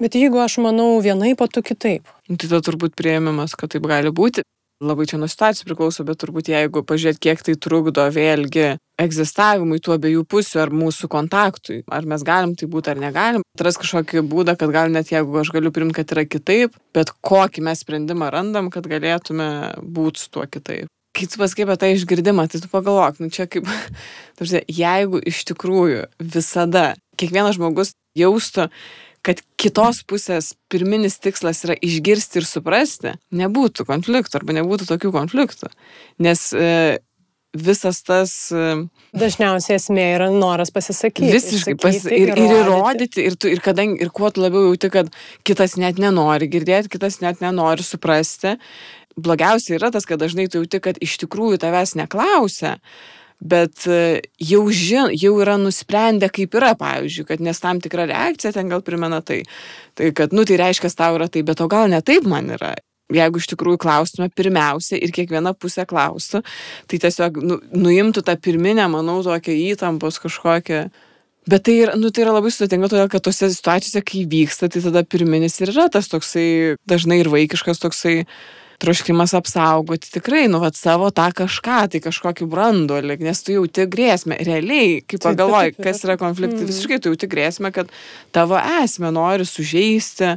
Bet 0.00 0.16
jeigu 0.18 0.40
aš 0.42 0.58
manau 0.64 0.98
vienaip, 1.04 1.40
o 1.40 1.48
tu 1.48 1.64
kitaip. 1.64 2.08
Nu, 2.28 2.36
tai 2.36 2.48
tada 2.50 2.64
turbūt 2.66 2.96
prieimimas, 2.98 3.56
kad 3.56 3.72
taip 3.72 3.88
gali 3.88 4.12
būti 4.12 4.44
labai 4.82 5.06
čia 5.08 5.18
nuo 5.20 5.28
situacijų 5.30 5.68
priklauso, 5.68 6.04
bet 6.06 6.18
turbūt 6.22 6.50
jeigu 6.50 6.82
pažiūrėt, 6.86 7.20
kiek 7.22 7.42
tai 7.46 7.54
trukdo 7.60 8.06
vėlgi 8.14 8.74
egzistavimui 9.00 9.80
tų 9.82 9.96
abiejų 9.96 10.24
pusių 10.30 10.62
ar 10.64 10.72
mūsų 10.74 11.10
kontaktui, 11.10 11.80
ar 11.90 12.06
mes 12.10 12.24
galim 12.26 12.54
tai 12.58 12.68
būti 12.70 12.92
ar 12.92 13.00
negalim, 13.02 13.44
atras 13.56 13.78
kažkokį 13.82 14.24
būdą, 14.30 14.56
kad 14.58 14.72
gal 14.74 14.90
net 14.94 15.10
jeigu 15.12 15.40
aš 15.40 15.52
galiu 15.54 15.72
primti, 15.74 15.96
kad 15.98 16.14
yra 16.14 16.26
kitaip, 16.26 16.76
bet 16.94 17.14
kokį 17.26 17.64
mes 17.68 17.84
sprendimą 17.84 18.30
randam, 18.34 18.70
kad 18.74 18.86
galėtume 18.90 19.48
būti 19.82 20.24
su 20.24 20.34
tuo 20.34 20.46
kitaip. 20.46 20.90
Kai 21.14 21.28
tu 21.30 21.38
pasakai 21.38 21.66
apie 21.68 21.78
tą 21.78 21.90
išgirdimą, 21.94 22.48
tai 22.50 22.58
tu 22.62 22.70
pagalvok, 22.70 23.20
nu 23.22 23.30
čia 23.34 23.46
kaip, 23.50 23.68
tarsi, 24.38 24.64
jeigu 24.66 25.22
iš 25.22 25.44
tikrųjų 25.50 26.08
visada 26.18 26.92
kiekvienas 27.18 27.58
žmogus 27.58 27.94
jaustų, 28.18 28.68
kad 29.24 29.40
kitos 29.60 30.02
pusės 30.08 30.52
pirminis 30.72 31.16
tikslas 31.22 31.64
yra 31.64 31.76
išgirsti 31.80 32.42
ir 32.42 32.46
suprasti, 32.48 33.14
nebūtų 33.34 33.86
konfliktų 33.88 34.40
arba 34.40 34.56
nebūtų 34.58 34.88
tokių 34.90 35.12
konfliktų. 35.14 35.70
Nes 36.24 36.50
e, 36.52 36.68
visas 37.56 38.02
tas... 38.04 38.34
E, 38.52 38.84
Dažniausiai 39.16 39.78
esmė 39.78 40.06
yra 40.18 40.28
noras 40.34 40.74
pasisakyti. 40.74 41.30
Visiškai. 41.32 41.76
Pas, 41.80 42.00
ir, 42.10 42.34
ir 42.34 42.42
įrodyti. 42.60 43.24
Ir, 43.30 43.38
tu, 43.40 43.48
ir, 43.52 43.64
kadangi, 43.64 44.00
ir 44.04 44.12
kuo 44.14 44.28
labiau 44.36 44.68
jauti, 44.68 44.92
kad 44.92 45.10
kitas 45.46 45.78
net 45.80 46.00
nenori 46.02 46.50
girdėti, 46.52 46.92
kitas 46.96 47.20
net 47.24 47.40
nenori 47.44 47.86
suprasti. 47.86 48.58
Blogiausia 49.14 49.78
yra 49.78 49.92
tas, 49.94 50.04
kad 50.08 50.20
dažnai 50.20 50.50
tu 50.50 50.60
jauti, 50.60 50.82
kad 50.84 50.98
iš 51.04 51.16
tikrųjų 51.24 51.62
tavęs 51.62 51.94
neklausia 51.96 52.76
bet 53.42 53.86
e, 53.90 54.22
jau, 54.40 54.62
žin, 54.70 55.12
jau 55.18 55.34
yra 55.42 55.56
nusprendę, 55.60 56.30
kaip 56.32 56.54
yra, 56.58 56.72
pavyzdžiui, 56.80 57.26
kad 57.28 57.44
nes 57.44 57.60
tam 57.60 57.80
tikra 57.82 58.06
reakcija 58.10 58.54
ten 58.56 58.72
gal 58.72 58.84
primena 58.86 59.20
tai. 59.24 59.42
Tai 59.98 60.10
kad, 60.16 60.34
nu, 60.34 60.46
tai 60.48 60.58
reiškia, 60.60 60.90
tau 60.96 61.18
yra 61.18 61.28
taip, 61.28 61.46
bet 61.50 61.62
o 61.62 61.68
gal 61.70 61.90
ne 61.92 62.00
taip 62.04 62.26
man 62.30 62.52
yra. 62.56 62.74
Jeigu 63.12 63.40
iš 63.40 63.50
tikrųjų 63.52 63.78
klaustume 63.82 64.30
pirmiausia 64.32 64.96
ir 64.96 65.12
kiekviena 65.12 65.52
pusė 65.52 65.84
klaustų, 65.86 66.40
tai 66.88 67.00
tiesiog 67.02 67.36
nu, 67.44 67.58
nuimtų 67.76 68.24
tą 68.24 68.34
pirminę, 68.40 68.86
manau, 68.90 69.18
tokią 69.26 69.56
įtampos 69.74 70.18
kažkokią. 70.22 70.86
Bet 71.44 71.66
tai, 71.66 71.74
yra, 71.82 71.98
nu, 72.00 72.08
tai 72.08 72.24
yra 72.24 72.32
labai 72.32 72.48
sudėtinga, 72.54 72.88
todėl 72.88 73.10
kad 73.12 73.26
tose 73.26 73.50
situacijose, 73.52 74.00
kai 74.08 74.22
vyksta, 74.30 74.70
tai 74.72 74.80
tada 74.80 75.04
pirminis 75.04 75.58
ir 75.60 75.74
yra 75.74 75.90
tas 75.92 76.08
toksai, 76.08 76.78
dažnai 76.88 77.20
ir 77.20 77.28
vaikiškas 77.28 77.82
toksai, 77.82 78.22
troškimas 78.84 79.34
apsaugoti 79.36 80.12
tikrai, 80.14 80.44
nu, 80.52 80.60
vat, 80.62 80.76
savo 80.78 81.08
tą 81.14 81.30
kažką, 81.40 81.78
tai 81.94 82.02
kažkokį 82.04 82.48
branduolį, 82.50 83.18
nes 83.24 83.42
tu 83.44 83.56
jauti 83.56 83.88
grėsmę. 83.90 84.38
Realiai, 84.44 85.00
kai 85.08 85.20
pagalvoji, 85.24 85.76
kas 85.80 86.04
yra 86.06 86.18
konfliktai, 86.20 86.62
mm. 86.62 86.70
visiškai 86.70 87.00
tu 87.00 87.12
jauti 87.12 87.30
grėsmę, 87.30 87.72
kad 87.74 87.90
tavo 88.34 88.60
esmę 88.84 89.10
nori 89.14 89.48
sužeisti, 89.48 90.36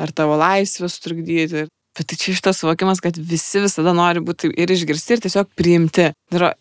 ar 0.00 0.14
tavo 0.16 0.38
laisvę 0.40 0.88
sutrukdyti. 0.88 1.66
Bet 1.98 2.06
tai 2.06 2.16
čia 2.16 2.32
šitas 2.38 2.62
suvokimas, 2.62 3.02
kad 3.02 3.18
visi 3.18 3.60
visada 3.60 3.92
nori 3.96 4.22
būti 4.24 4.52
ir 4.54 4.70
išgirsti, 4.70 5.16
ir 5.16 5.24
tiesiog 5.26 5.50
priimti. 5.58 6.10
Tai 6.30 6.38
yra 6.38 6.52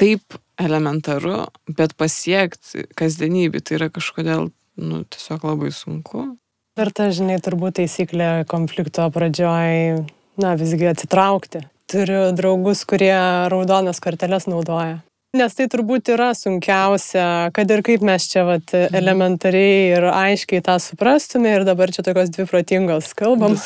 taip 0.00 0.38
elementaru, 0.58 1.44
bet 1.76 1.94
pasiekti 1.98 2.88
kasdienybį 2.98 3.62
tai 3.62 3.78
yra 3.78 3.90
kažkodėl, 3.94 4.48
nu, 4.80 5.02
tiesiog 5.12 5.44
labai 5.46 5.70
sunku. 5.74 6.30
Ir 6.78 6.92
ta, 6.94 7.08
žinai, 7.14 7.40
turbūt 7.42 7.80
taisyklė 7.80 8.46
konflikto 8.50 9.06
pradžioj 9.14 10.06
na, 10.40 10.54
visgi 10.58 10.88
atsitraukti. 10.90 11.64
Turiu 11.88 12.28
draugus, 12.36 12.84
kurie 12.88 13.14
raudonas 13.48 14.00
korteles 14.04 14.48
naudoja. 14.50 14.98
Nes 15.36 15.52
tai 15.52 15.66
turbūt 15.68 16.08
yra 16.14 16.30
sunkiausia, 16.36 17.50
kad 17.56 17.68
ir 17.68 17.82
kaip 17.84 18.04
mes 18.04 18.30
čia 18.30 18.46
vat, 18.48 18.64
mhm. 18.72 18.96
elementariai 18.96 19.82
ir 19.96 20.08
aiškiai 20.08 20.64
tą 20.64 20.78
suprastume 20.80 21.52
ir 21.58 21.66
dabar 21.68 21.92
čia 21.92 22.04
tokios 22.06 22.32
dvi 22.32 22.48
protingos 22.48 23.12
kalbam. 23.18 23.58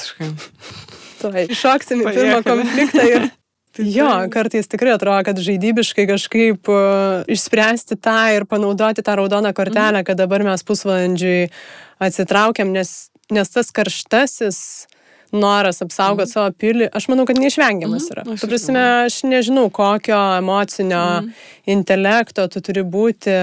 Tuoj 1.22 1.52
šoksim 1.62 2.02
į 2.02 2.10
pirmą 2.10 2.42
konfliktą 2.46 3.06
ir 3.06 3.30
Jo, 3.78 4.28
kartais 4.28 4.68
tikrai 4.68 4.92
atrodo, 4.98 5.22
kad 5.24 5.38
žaidybiškai 5.40 6.04
kažkaip 6.10 6.68
uh, 6.68 7.22
išspręsti 7.32 7.96
tą 7.96 8.18
ir 8.36 8.44
panaudoti 8.44 9.00
tą 9.00 9.14
raudoną 9.16 9.54
kortelę, 9.56 10.02
mm. 10.02 10.04
kad 10.04 10.20
dabar 10.20 10.44
mes 10.44 10.64
pusvalandžiui 10.68 11.46
atsitraukiam, 12.02 12.68
nes, 12.74 13.08
nes 13.32 13.48
tas 13.48 13.72
karštasis 13.72 14.58
noras 15.32 15.82
apsaugoti 15.84 16.28
mm. 16.28 16.32
savo 16.32 16.54
pilį, 16.64 16.88
aš 16.92 17.08
manau, 17.12 17.26
kad 17.28 17.40
neišvengiamas 17.40 18.08
mhm. 18.08 18.14
yra. 18.14 18.26
Mm, 18.26 18.40
tu 18.40 18.50
prasme, 18.50 18.82
aš 19.06 19.22
nežinau, 19.28 19.68
kokio 19.74 20.20
emocinio 20.38 21.04
mm. 21.22 21.32
intelekto 21.76 22.48
tu 22.52 22.64
turi 22.64 22.84
būti 22.86 23.38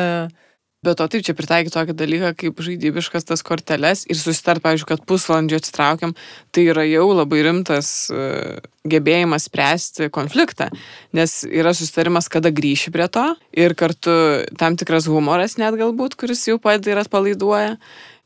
Bet 0.80 0.96
to 0.96 1.10
taip 1.12 1.26
čia 1.28 1.34
pritaikyti 1.36 1.74
tokį 1.76 1.94
dalyką 2.00 2.30
kaip 2.40 2.60
žaidybiškas 2.64 3.26
tas 3.28 3.42
korteles 3.44 4.06
ir 4.08 4.16
susitart, 4.16 4.64
pavyzdžiui, 4.64 4.88
kad 4.88 5.02
pusvalandžio 5.04 5.58
atsitraukiam, 5.60 6.14
tai 6.56 6.70
yra 6.72 6.86
jau 6.88 7.10
labai 7.12 7.42
rimtas 7.44 7.90
uh, 8.14 8.62
gebėjimas 8.88 9.50
spręsti 9.50 10.08
konfliktą, 10.16 10.70
nes 11.12 11.34
yra 11.44 11.74
susitarimas, 11.76 12.32
kada 12.32 12.54
grįši 12.56 12.94
prie 12.96 13.10
to 13.12 13.26
ir 13.60 13.76
kartu 13.76 14.16
tam 14.62 14.80
tikras 14.80 15.10
humoras 15.12 15.58
net 15.60 15.76
galbūt, 15.76 16.16
kuris 16.16 16.48
jau 16.48 16.56
padeda 16.64 16.96
ir 16.96 17.04
atpalaiduoja 17.04 17.76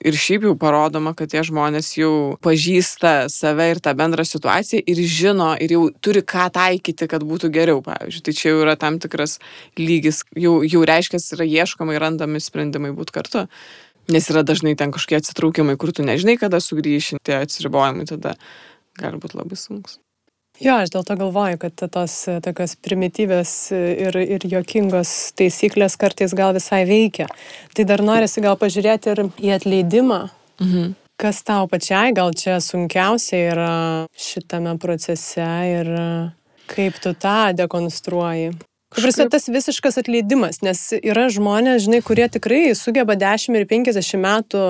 ir 0.04 0.18
šiaip 0.20 0.48
jau 0.48 0.54
parodoma, 0.60 1.14
kad 1.18 1.32
tie 1.32 1.42
žmonės 1.46 1.94
jau 1.98 2.14
pažįsta 2.44 3.30
save 3.32 3.70
ir 3.74 3.82
tą 3.84 3.96
bendrą 3.98 4.26
situaciją 4.28 4.84
ir 4.90 5.02
žino 5.08 5.54
ir 5.64 5.76
jau 5.76 5.86
turi 6.04 6.24
ką 6.34 6.50
taikyti, 6.54 7.08
kad 7.12 7.26
būtų 7.28 7.52
geriau, 7.56 7.82
pavyzdžiui. 7.86 8.26
Tai 8.28 8.36
čia 8.40 8.52
jau 8.52 8.62
yra 8.66 8.76
tam 8.80 9.00
tikras 9.04 9.40
lygis, 9.80 10.24
jau, 10.36 10.60
jau 10.68 10.84
reiškia, 10.90 11.22
yra 11.40 11.48
ieškomai 11.48 12.00
randami 12.02 12.44
sprendimai 12.44 12.94
būti 12.96 13.16
kartu. 13.16 13.48
Nes 14.12 14.28
yra 14.28 14.44
dažnai 14.44 14.76
ten 14.76 14.92
kažkokie 14.92 15.22
atsitraukimai, 15.22 15.78
kur 15.80 15.96
tu 15.96 16.04
nežinai, 16.04 16.36
kada 16.42 16.60
sugrįši, 16.60 17.24
tie 17.24 17.40
atsiribojimai 17.40 18.10
tada 18.10 18.36
gali 19.00 19.22
būti 19.22 19.40
labai 19.40 19.60
sunkus. 19.60 20.03
Jo, 20.62 20.76
aš 20.84 20.92
dėl 20.94 21.06
to 21.08 21.16
galvoju, 21.18 21.58
kad 21.64 21.84
tos 21.96 22.16
tokios 22.46 22.76
primityvės 22.86 23.54
ir, 23.74 24.18
ir 24.22 24.44
jokingos 24.46 25.34
taisyklės 25.40 25.98
kartais 25.98 26.36
gal 26.38 26.54
visai 26.54 26.84
veikia. 26.86 27.26
Tai 27.74 27.86
dar 27.90 28.04
norisi 28.06 28.44
gal 28.44 28.60
pažiūrėti 28.62 29.16
ir 29.16 29.24
į 29.42 29.56
atleidimą. 29.58 30.20
Mhm. 30.62 30.94
Kas 31.24 31.44
tau 31.46 31.68
pačiai 31.70 32.14
gal 32.14 32.34
čia 32.38 32.58
sunkiausia 32.62 33.40
yra 33.54 33.74
šitame 34.18 34.74
procese 34.82 35.46
ir 35.70 35.90
kaip 36.70 36.98
tu 37.02 37.14
tą 37.14 37.54
dekonstruoji? 37.58 38.54
Prasme, 38.94 39.26
tas 39.30 39.48
visiškas 39.50 39.98
atleidimas, 40.04 40.60
nes 40.66 40.80
yra 41.00 41.26
žmonės, 41.34 41.86
žinai, 41.88 42.02
kurie 42.06 42.28
tikrai 42.30 42.76
sugeba 42.78 43.16
10 43.18 43.58
ir 43.58 43.66
50 43.70 44.22
metų 44.22 44.66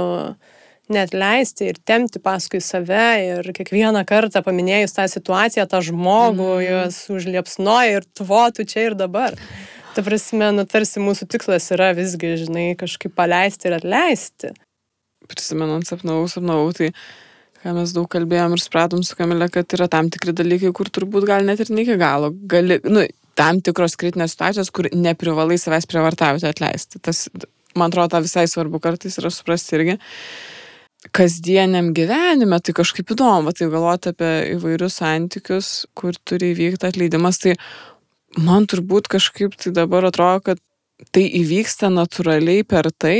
net 0.91 1.13
leisti 1.15 1.69
ir 1.71 1.79
temti 1.87 2.19
paskui 2.23 2.59
save 2.63 3.07
ir 3.23 3.51
kiekvieną 3.55 4.03
kartą 4.07 4.43
paminėjus 4.43 4.95
tą 4.97 5.05
situaciją, 5.11 5.65
tą 5.71 5.79
žmogų, 5.85 6.49
mm. 6.57 6.65
juos 6.67 6.99
užliepsnoja 7.13 7.99
ir 7.99 8.07
tvotų 8.19 8.67
čia 8.67 8.89
ir 8.89 8.97
dabar. 8.99 9.37
Ta 9.93 10.03
prasme, 10.03 10.49
nu 10.57 10.65
tarsi 10.67 10.99
mūsų 11.03 11.29
tikslas 11.31 11.69
yra 11.75 11.91
visgi, 11.95 12.33
žinai, 12.41 12.71
kažkaip 12.79 13.13
paleisti 13.15 13.69
ir 13.69 13.77
atleisti. 13.77 14.53
Prisimenant 15.29 15.87
sapnavau, 15.87 16.25
sapnavau, 16.27 16.71
tai 16.75 16.89
ką 17.63 17.75
mes 17.77 17.93
daug 17.95 18.09
kalbėjom 18.11 18.57
ir 18.57 18.63
supratom 18.63 19.03
su 19.07 19.15
Kamilė, 19.15 19.47
kad 19.53 19.77
yra 19.77 19.87
tam 19.91 20.09
tikri 20.11 20.33
dalykai, 20.35 20.73
kur 20.75 20.89
turbūt 20.91 21.29
gal 21.29 21.45
net 21.47 21.61
ir 21.63 21.71
ne 21.71 21.85
iki 21.85 21.95
galo. 22.01 22.33
Gali, 22.49 22.81
nu, 22.89 23.05
tam 23.39 23.61
tikros 23.63 23.95
kritinės 24.01 24.35
situacijos, 24.35 24.73
kur 24.73 24.89
neprivalai 24.91 25.55
savęs 25.61 25.87
prievartauti 25.87 26.49
atleisti. 26.49 26.99
Tas, 26.99 27.29
man 27.77 27.93
atrodo, 27.93 28.19
visai 28.25 28.49
svarbu 28.49 28.81
kartais 28.83 29.15
yra 29.21 29.31
suprasti 29.31 29.77
irgi. 29.77 29.95
Uh, 29.95 30.52
kasdieniam 31.11 31.91
gyvenime, 31.95 32.59
tai 32.63 32.75
kažkaip 32.77 33.11
įdomu, 33.15 33.51
tai 33.55 33.67
galvoti 33.71 34.13
apie 34.13 34.31
įvairius 34.53 34.99
santykius, 35.01 35.71
kur 35.97 36.15
turi 36.27 36.53
įvykti 36.53 36.87
atleidimas, 36.87 37.41
tai 37.43 37.57
man 38.39 38.67
turbūt 38.69 39.09
kažkaip 39.11 39.57
tai 39.59 39.73
dabar 39.75 40.07
atrodo, 40.07 40.53
kad 40.53 40.63
tai 41.11 41.25
įvyksta 41.41 41.91
natūraliai 41.91 42.63
per 42.67 42.87
tai, 42.95 43.17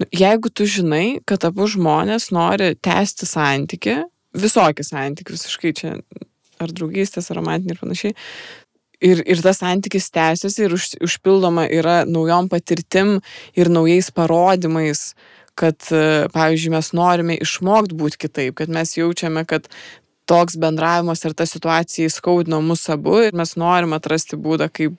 nu, 0.00 0.08
jeigu 0.12 0.52
tu 0.52 0.68
žinai, 0.68 1.20
kad 1.24 1.46
abu 1.48 1.68
žmonės 1.70 2.30
nori 2.36 2.74
tęsti 2.76 3.28
santyki, 3.28 4.00
visokį 4.36 4.86
santykių, 4.86 5.38
visiškai 5.38 5.76
čia 5.76 5.94
ar 6.60 6.74
draugystės, 6.76 7.30
ar 7.30 7.40
romantinį 7.40 7.72
ir 7.72 7.80
panašiai, 7.80 8.16
ir, 9.00 9.24
ir 9.24 9.40
tas 9.40 9.62
santykis 9.62 10.10
tęsiasi 10.12 10.66
ir 10.66 10.76
už, 10.76 10.92
užpildoma 11.08 11.64
yra 11.72 12.02
naujom 12.04 12.50
patirtim 12.52 13.16
ir 13.56 13.72
naujais 13.72 14.12
parodymais, 14.12 15.14
uh, 15.14 15.39
kad, 15.60 15.76
e, 15.92 16.28
pavyzdžiui, 16.32 16.72
mes 16.74 16.92
norime 16.96 17.36
išmokti 17.44 17.98
būti 18.00 18.22
kitaip, 18.26 18.56
kad 18.62 18.72
mes 18.72 18.96
jaučiame, 18.96 19.44
kad 19.48 19.68
toks 20.30 20.56
bendravimas 20.62 21.24
ir 21.26 21.34
ta 21.36 21.46
situacija 21.48 22.08
įskaudino 22.08 22.60
mus 22.64 22.86
abu 22.92 23.18
ir 23.26 23.36
mes 23.36 23.56
norime 23.60 23.98
atrasti 23.98 24.38
būdą, 24.40 24.70
kaip 24.72 24.96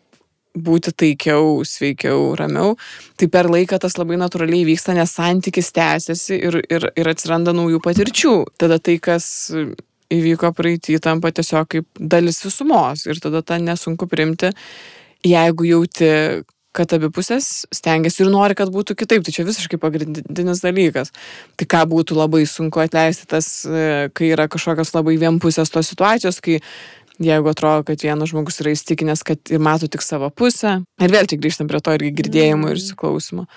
būti 0.52 0.92
taikiau, 0.92 1.62
sveikiau, 1.68 2.34
ramiau. 2.36 2.76
Tai 3.16 3.30
per 3.32 3.48
laiką 3.52 3.80
tas 3.80 3.96
labai 4.00 4.18
natūraliai 4.20 4.66
vyksta, 4.68 4.96
nes 4.98 5.14
santykis 5.16 5.72
tęsiasi 5.76 6.40
ir, 6.50 6.60
ir, 6.68 6.90
ir 7.00 7.12
atsiranda 7.12 7.54
naujų 7.56 7.80
patirčių. 7.86 8.34
Tada 8.60 8.80
tai, 8.84 8.98
kas 9.04 9.30
įvyko 10.12 10.52
praeitį, 10.56 11.00
tampa 11.04 11.32
tiesiog 11.32 11.70
kaip 11.72 12.02
dalis 12.16 12.42
visumos 12.44 13.06
ir 13.08 13.22
tada 13.24 13.40
tą 13.46 13.62
nesunku 13.64 14.10
primti, 14.12 14.52
jeigu 15.24 15.70
jauti, 15.70 16.12
kad 16.76 16.94
abi 16.96 17.10
pusės 17.14 17.66
stengiasi 17.74 18.24
ir 18.24 18.32
nori, 18.32 18.56
kad 18.58 18.72
būtų 18.74 18.96
kitaip. 19.00 19.26
Tai 19.26 19.34
čia 19.36 19.46
visiškai 19.48 19.80
pagrindinis 19.82 20.64
dalykas. 20.64 21.12
Tai 21.60 21.68
ką 21.74 21.84
būtų 21.92 22.18
labai 22.18 22.46
sunku 22.50 22.82
atleisti 22.84 23.28
tas, 23.30 23.52
e, 23.66 24.10
kai 24.16 24.32
yra 24.32 24.48
kažkokios 24.52 24.94
labai 24.96 25.18
vienpusės 25.22 25.74
tos 25.74 25.92
situacijos, 25.92 26.40
kai 26.44 26.62
jeigu 27.22 27.52
atrodo, 27.52 27.86
kad 27.88 28.02
vienas 28.02 28.32
žmogus 28.32 28.62
yra 28.64 28.74
įstikinęs, 28.76 29.24
kad 29.28 29.54
ir 29.54 29.62
mato 29.62 29.90
tik 29.92 30.04
savo 30.06 30.32
pusę. 30.34 30.80
Ir 31.02 31.14
vėl 31.14 31.30
tik 31.30 31.44
grįžtam 31.44 31.70
prie 31.70 31.82
to 31.84 31.94
irgi 31.98 32.16
girdėjimo 32.22 32.72
ir 32.72 32.78
mm. 32.78 32.82
įsiklausimo. 32.82 33.48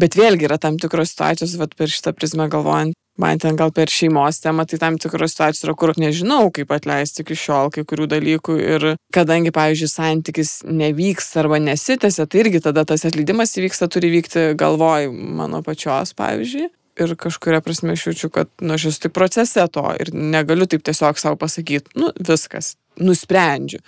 Bet 0.00 0.16
vėlgi 0.16 0.48
yra 0.48 0.58
tam 0.60 0.78
tikros 0.80 1.12
situacijos, 1.12 1.56
vat, 1.60 1.74
per 1.76 1.92
šitą 1.92 2.14
prizmę 2.16 2.48
galvojant, 2.52 2.96
man 3.20 3.40
ten 3.42 3.56
gal 3.58 3.72
per 3.74 3.90
šeimos 3.92 4.40
temą, 4.44 4.66
tai 4.68 4.78
tam 4.82 4.98
tikros 5.00 5.34
situacijos 5.34 5.66
yra, 5.66 5.74
kur 5.78 5.92
nežinau, 6.00 6.50
kaip 6.54 6.72
atleisti 6.74 7.24
iki 7.24 7.36
šiol 7.38 7.72
kai 7.74 7.86
kurių 7.88 8.08
dalykų. 8.12 8.56
Ir 8.76 8.88
kadangi, 9.14 9.52
pavyzdžiui, 9.56 9.90
santykis 9.92 10.56
nevyksta 10.68 11.42
arba 11.44 11.60
nesitęsia, 11.62 12.26
tai 12.28 12.42
irgi 12.44 12.62
tada 12.64 12.86
tas 12.88 13.06
atleidimas 13.08 13.56
įvyksta, 13.56 13.90
turi 13.92 14.12
vykti 14.14 14.50
galvoj 14.58 15.10
mano 15.12 15.62
pačios, 15.66 16.14
pavyzdžiui. 16.18 16.68
Ir 16.96 17.12
kažkuria 17.20 17.60
prasme 17.60 17.92
aš 17.92 18.06
jaučiu, 18.06 18.30
kad 18.32 18.48
nu, 18.64 18.72
aš 18.78 18.86
esu 18.88 19.02
tik 19.04 19.12
procese 19.16 19.66
to 19.72 19.84
ir 20.00 20.14
negaliu 20.16 20.64
taip 20.64 20.84
tiesiog 20.86 21.20
savo 21.20 21.36
pasakyti, 21.40 21.92
nu 22.00 22.08
viskas, 22.16 22.74
nusprendžiu. 22.96 23.82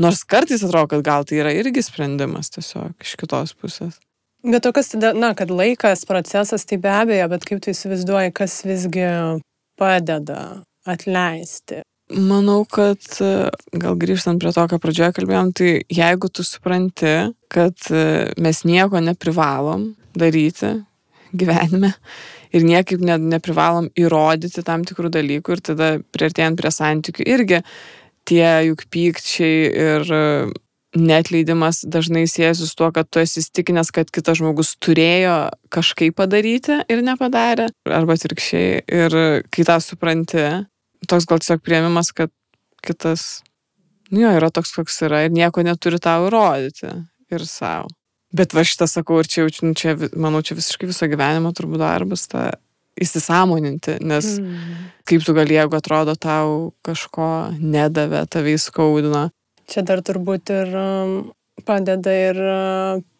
Nors 0.00 0.22
kartais 0.24 0.62
atrodo, 0.64 0.94
kad 0.94 1.04
gal 1.04 1.26
tai 1.28 1.42
yra 1.42 1.52
irgi 1.52 1.82
sprendimas 1.84 2.48
tiesiog 2.54 2.94
iš 3.04 3.16
kitos 3.20 3.52
pusės. 3.58 3.98
Bet 4.48 4.64
o 4.64 4.72
kas 4.72 4.88
tada, 4.94 5.12
na, 5.12 5.34
kad 5.36 5.50
laikas, 5.52 6.06
procesas, 6.08 6.64
tai 6.64 6.78
be 6.80 6.88
abejo, 6.88 7.26
bet 7.34 7.44
kaip 7.44 7.60
tu 7.60 7.72
įsivaizduoji, 7.74 8.32
kas 8.32 8.62
visgi 8.64 9.04
padeda 9.76 10.62
atleisti? 10.88 11.82
Manau, 12.08 12.62
kad 12.64 13.04
gal 13.76 13.98
grįžtant 14.00 14.40
prie 14.40 14.54
to, 14.56 14.64
ką 14.70 14.78
pradžioje 14.80 15.12
kalbėjom, 15.18 15.52
tai 15.52 15.72
jeigu 15.92 16.30
tu 16.32 16.46
supranti, 16.48 17.12
kad 17.52 17.90
mes 18.40 18.62
nieko 18.64 19.02
neprivalom 19.04 19.90
daryti 20.16 20.78
gyvenime 21.36 21.92
ir 22.56 22.64
niekaip 22.64 23.04
ne, 23.04 23.18
neprivalom 23.36 23.90
įrodyti 24.00 24.64
tam 24.64 24.86
tikrų 24.88 25.12
dalykų 25.12 25.56
ir 25.58 25.64
tada 25.68 25.90
prieartėjant 26.16 26.56
prie 26.56 26.72
santykių 26.72 27.26
irgi 27.28 27.60
tie 28.28 28.48
juk 28.70 28.86
pykčiai 28.92 29.68
ir 29.68 30.12
netleidimas 30.98 31.82
dažnai 31.86 32.26
siejasi 32.30 32.66
su 32.66 32.76
tuo, 32.78 32.90
kad 32.94 33.08
tu 33.10 33.22
esi 33.22 33.42
įstikinęs, 33.42 33.92
kad 33.94 34.10
kitas 34.14 34.40
žmogus 34.40 34.74
turėjo 34.82 35.36
kažkaip 35.74 36.16
padaryti 36.18 36.80
ir 36.90 37.04
nepadarė, 37.06 37.68
arba 37.86 38.16
atvirkščiai. 38.18 38.82
Ir 38.86 39.18
kai 39.54 39.66
tą 39.68 39.78
supranti, 39.84 40.46
toks 41.10 41.28
gal 41.30 41.42
tiesiog 41.42 41.62
prieimimas, 41.64 42.12
kad 42.16 42.32
kitas, 42.84 43.44
nu 44.10 44.24
jo, 44.24 44.34
yra 44.40 44.50
toks, 44.54 44.74
koks 44.76 45.02
yra 45.08 45.26
ir 45.26 45.34
nieko 45.34 45.64
neturi 45.66 46.00
tau 46.02 46.28
įrodyti 46.28 46.92
ir 47.34 47.48
savo. 47.48 47.90
Bet 48.34 48.52
va 48.52 48.64
šitą 48.66 48.84
sakau 48.90 49.22
ir 49.22 49.28
čia 49.28 49.46
jaučiu, 49.46 49.70
nu, 49.70 49.76
čia, 49.78 49.94
manau, 50.20 50.42
čia 50.44 50.58
visiškai 50.58 50.90
viso 50.90 51.06
gyvenimo 51.08 51.54
turbūt 51.56 51.80
darbas, 51.80 52.26
ta 52.28 52.50
įsisamoninti, 53.00 53.98
nes 54.04 54.34
mm. 54.42 54.78
kaip 55.08 55.24
tu 55.24 55.34
gali, 55.36 55.56
jeigu 55.56 55.78
atrodo 55.78 56.14
tau 56.18 56.72
kažko 56.84 57.28
nedavė, 57.56 58.24
tave 58.30 58.56
įskaudino, 58.56 59.28
Čia 59.68 59.84
dar 59.84 60.00
turbūt 60.04 60.52
ir 60.54 60.72
um, 60.80 61.16
padeda 61.68 62.14
ir 62.14 62.42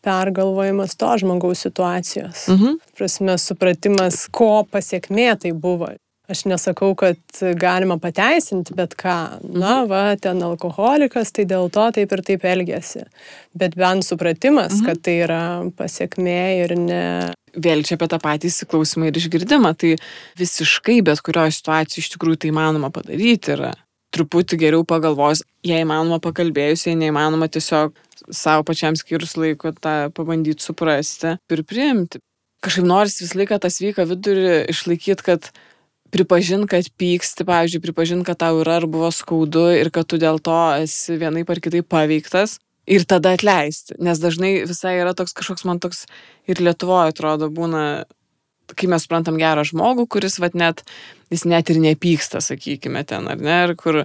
pergalvojimas 0.04 0.96
to 0.96 1.14
žmogaus 1.20 1.64
situacijos. 1.66 2.48
Mhm. 2.48 2.76
Prasme, 2.96 3.38
supratimas, 3.38 4.26
ko 4.32 4.64
pasiekmė 4.70 5.32
tai 5.42 5.52
buvo. 5.52 5.92
Aš 6.28 6.42
nesakau, 6.44 6.90
kad 6.92 7.16
galima 7.56 7.96
pateisinti 7.96 8.74
bet 8.76 8.92
ką. 9.00 9.16
Na, 9.48 9.80
mhm. 9.80 9.88
va, 9.88 10.02
ten 10.20 10.42
alkoholikas, 10.44 11.32
tai 11.32 11.46
dėl 11.48 11.70
to 11.72 11.86
taip 11.96 12.12
ir 12.12 12.24
taip 12.24 12.44
elgesi. 12.44 13.06
Bet 13.56 13.76
bent 13.80 14.04
supratimas, 14.04 14.76
mhm. 14.76 14.86
kad 14.86 15.02
tai 15.04 15.18
yra 15.24 15.42
pasiekmė 15.76 16.40
ir 16.64 16.76
ne. 16.80 17.02
Vėl 17.58 17.80
čia 17.82 17.96
apie 17.96 18.10
tą 18.12 18.20
patį 18.22 18.52
įsiklausimą 18.52 19.08
ir 19.08 19.18
išgirdimą. 19.18 19.72
Tai 19.80 19.94
visiškai 20.38 21.00
bet 21.08 21.24
kurioje 21.24 21.56
situacijoje 21.56 22.04
iš 22.04 22.12
tikrųjų 22.14 22.44
tai 22.44 22.52
manoma 22.54 22.92
padaryti 22.92 23.56
yra 23.56 23.72
truputį 24.14 24.58
geriau 24.60 24.84
pagalvos, 24.88 25.42
jei 25.66 25.84
įmanoma 25.84 26.20
pakalbėjus, 26.24 26.86
jei 26.88 26.96
neįmanoma 26.98 27.48
tiesiog 27.52 27.96
savo 28.34 28.64
pačiam 28.66 28.96
skirus 28.98 29.36
laiko 29.38 29.72
tą 29.76 30.10
pabandyti 30.16 30.64
suprasti 30.64 31.36
ir 31.52 31.64
priimti. 31.68 32.22
Kažkaip 32.64 32.86
nors 32.88 33.20
visą 33.22 33.38
laiką 33.38 33.60
tas 33.62 33.78
vyka 33.78 34.06
vidurį 34.08 34.64
išlaikyti, 34.72 35.24
kad 35.26 35.50
pripažint, 36.10 36.66
kad 36.70 36.88
pyksti, 36.98 37.46
pavyzdžiui, 37.46 37.82
pripažint, 37.84 38.24
kad 38.26 38.40
tau 38.40 38.62
yra 38.62 38.80
ar 38.80 38.88
buvo 38.90 39.12
skaudu 39.14 39.68
ir 39.76 39.92
kad 39.94 40.08
tu 40.08 40.18
dėl 40.18 40.40
to 40.42 40.56
esi 40.80 41.18
vienai 41.20 41.44
par 41.46 41.62
kitai 41.62 41.84
paveiktas. 41.84 42.58
ir 42.88 43.04
tada 43.04 43.34
atleisti. 43.36 43.96
Nes 44.00 44.20
dažnai 44.20 44.64
visai 44.68 44.96
yra 45.02 45.14
toks 45.16 45.36
kažkoks 45.36 45.66
man 45.68 45.80
toks 45.82 46.06
ir 46.48 46.62
Lietuvoje 46.64 47.12
atrodo 47.12 47.50
būna, 47.52 48.06
kai 48.76 48.88
mes 48.90 49.04
suprantam 49.06 49.38
gerą 49.40 49.64
žmogų, 49.68 50.08
kuris 50.16 50.38
vat 50.42 50.56
net, 50.58 50.82
jis 51.32 51.46
net 51.48 51.70
ir 51.72 51.80
nepyksta, 51.82 52.42
sakykime, 52.44 53.04
ten 53.08 53.28
ar 53.30 53.40
ne, 53.40 53.58
ir 53.68 53.74
kur 53.78 54.02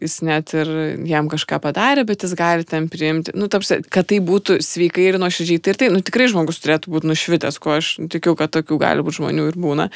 jis 0.00 0.18
net 0.26 0.52
ir 0.56 0.70
jam 1.08 1.28
kažką 1.32 1.58
padarė, 1.62 2.04
bet 2.08 2.24
jis 2.24 2.34
gali 2.38 2.66
ten 2.68 2.88
priimti, 2.92 3.34
nu, 3.38 3.48
tarsi, 3.52 3.80
kad 3.92 4.08
tai 4.10 4.20
būtų 4.24 4.58
sveikai 4.64 5.08
ir 5.10 5.18
nuoširdžiai. 5.22 5.62
Tai 5.62 5.74
ir 5.74 5.80
tai, 5.80 5.90
nu, 5.94 6.02
tikrai 6.04 6.28
žmogus 6.32 6.62
turėtų 6.62 6.92
būti 6.94 7.10
nušvitęs, 7.10 7.60
ko 7.62 7.76
aš 7.78 7.94
tikiu, 8.12 8.36
kad 8.38 8.54
tokių 8.54 8.78
gali 8.82 9.04
būti 9.06 9.20
žmonių 9.20 9.48
ir 9.52 9.58
būna, 9.60 9.88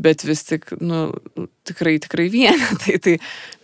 bet 0.00 0.24
vis 0.28 0.44
tik, 0.48 0.70
nu, 0.80 1.08
tikrai, 1.68 1.96
tikrai 2.02 2.28
vienetai, 2.32 2.98
tai 3.04 3.16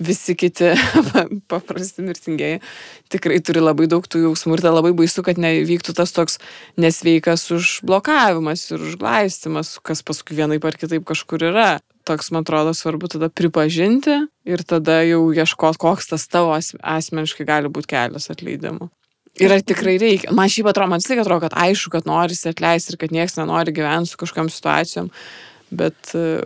visi 0.03 0.37
kiti 0.39 0.73
paprasti 1.53 2.07
mirtingieji 2.07 2.63
tikrai 3.13 3.39
turi 3.45 3.63
labai 3.63 3.89
daug 3.91 4.07
tų 4.07 4.25
jausmų 4.27 4.57
ir 4.57 4.65
tai 4.65 4.73
labai 4.75 4.93
baisu, 4.97 5.23
kad 5.27 5.39
nevyktų 5.41 5.95
tas 5.97 6.15
toks 6.17 6.41
nesveikas 6.81 7.47
užblokavimas 7.55 8.67
ir 8.73 8.83
užglaistimas, 8.83 9.77
kas 9.87 10.03
paskui 10.07 10.39
vienaip 10.39 10.65
ar 10.67 10.79
kitaip 10.79 11.07
kažkur 11.07 11.47
yra 11.53 11.69
toks, 12.07 12.31
man 12.35 12.47
atrodo, 12.47 12.75
svarbu 12.77 13.11
tada 13.13 13.29
pripažinti 13.29 14.21
ir 14.47 14.63
tada 14.67 15.01
jau 15.07 15.25
ieškoti, 15.35 15.81
koks 15.83 16.13
tas 16.13 16.29
tavo 16.31 16.55
asmeniškai 16.57 17.47
gali 17.49 17.73
būti 17.73 17.93
kelias 17.95 18.31
atleidimo. 18.33 18.91
Ir 19.37 19.53
ar 19.53 19.61
tikrai 19.61 19.99
reikia. 20.01 20.33
Man 20.33 20.49
šiaip 20.49 20.71
atrodo, 20.71 20.89
man 20.95 21.03
tiek 21.05 21.21
atrodo, 21.21 21.45
kad 21.45 21.57
aišku, 21.61 21.93
kad 21.93 22.09
norisi 22.09 22.49
atleisti 22.49 22.95
ir 22.95 23.01
kad 23.03 23.13
niekas 23.13 23.37
nenori 23.37 23.75
gyventi 23.77 24.15
su 24.15 24.21
kažkokiam 24.23 24.49
situacijom, 24.53 25.11
bet 25.77 26.15
e, 26.17 26.41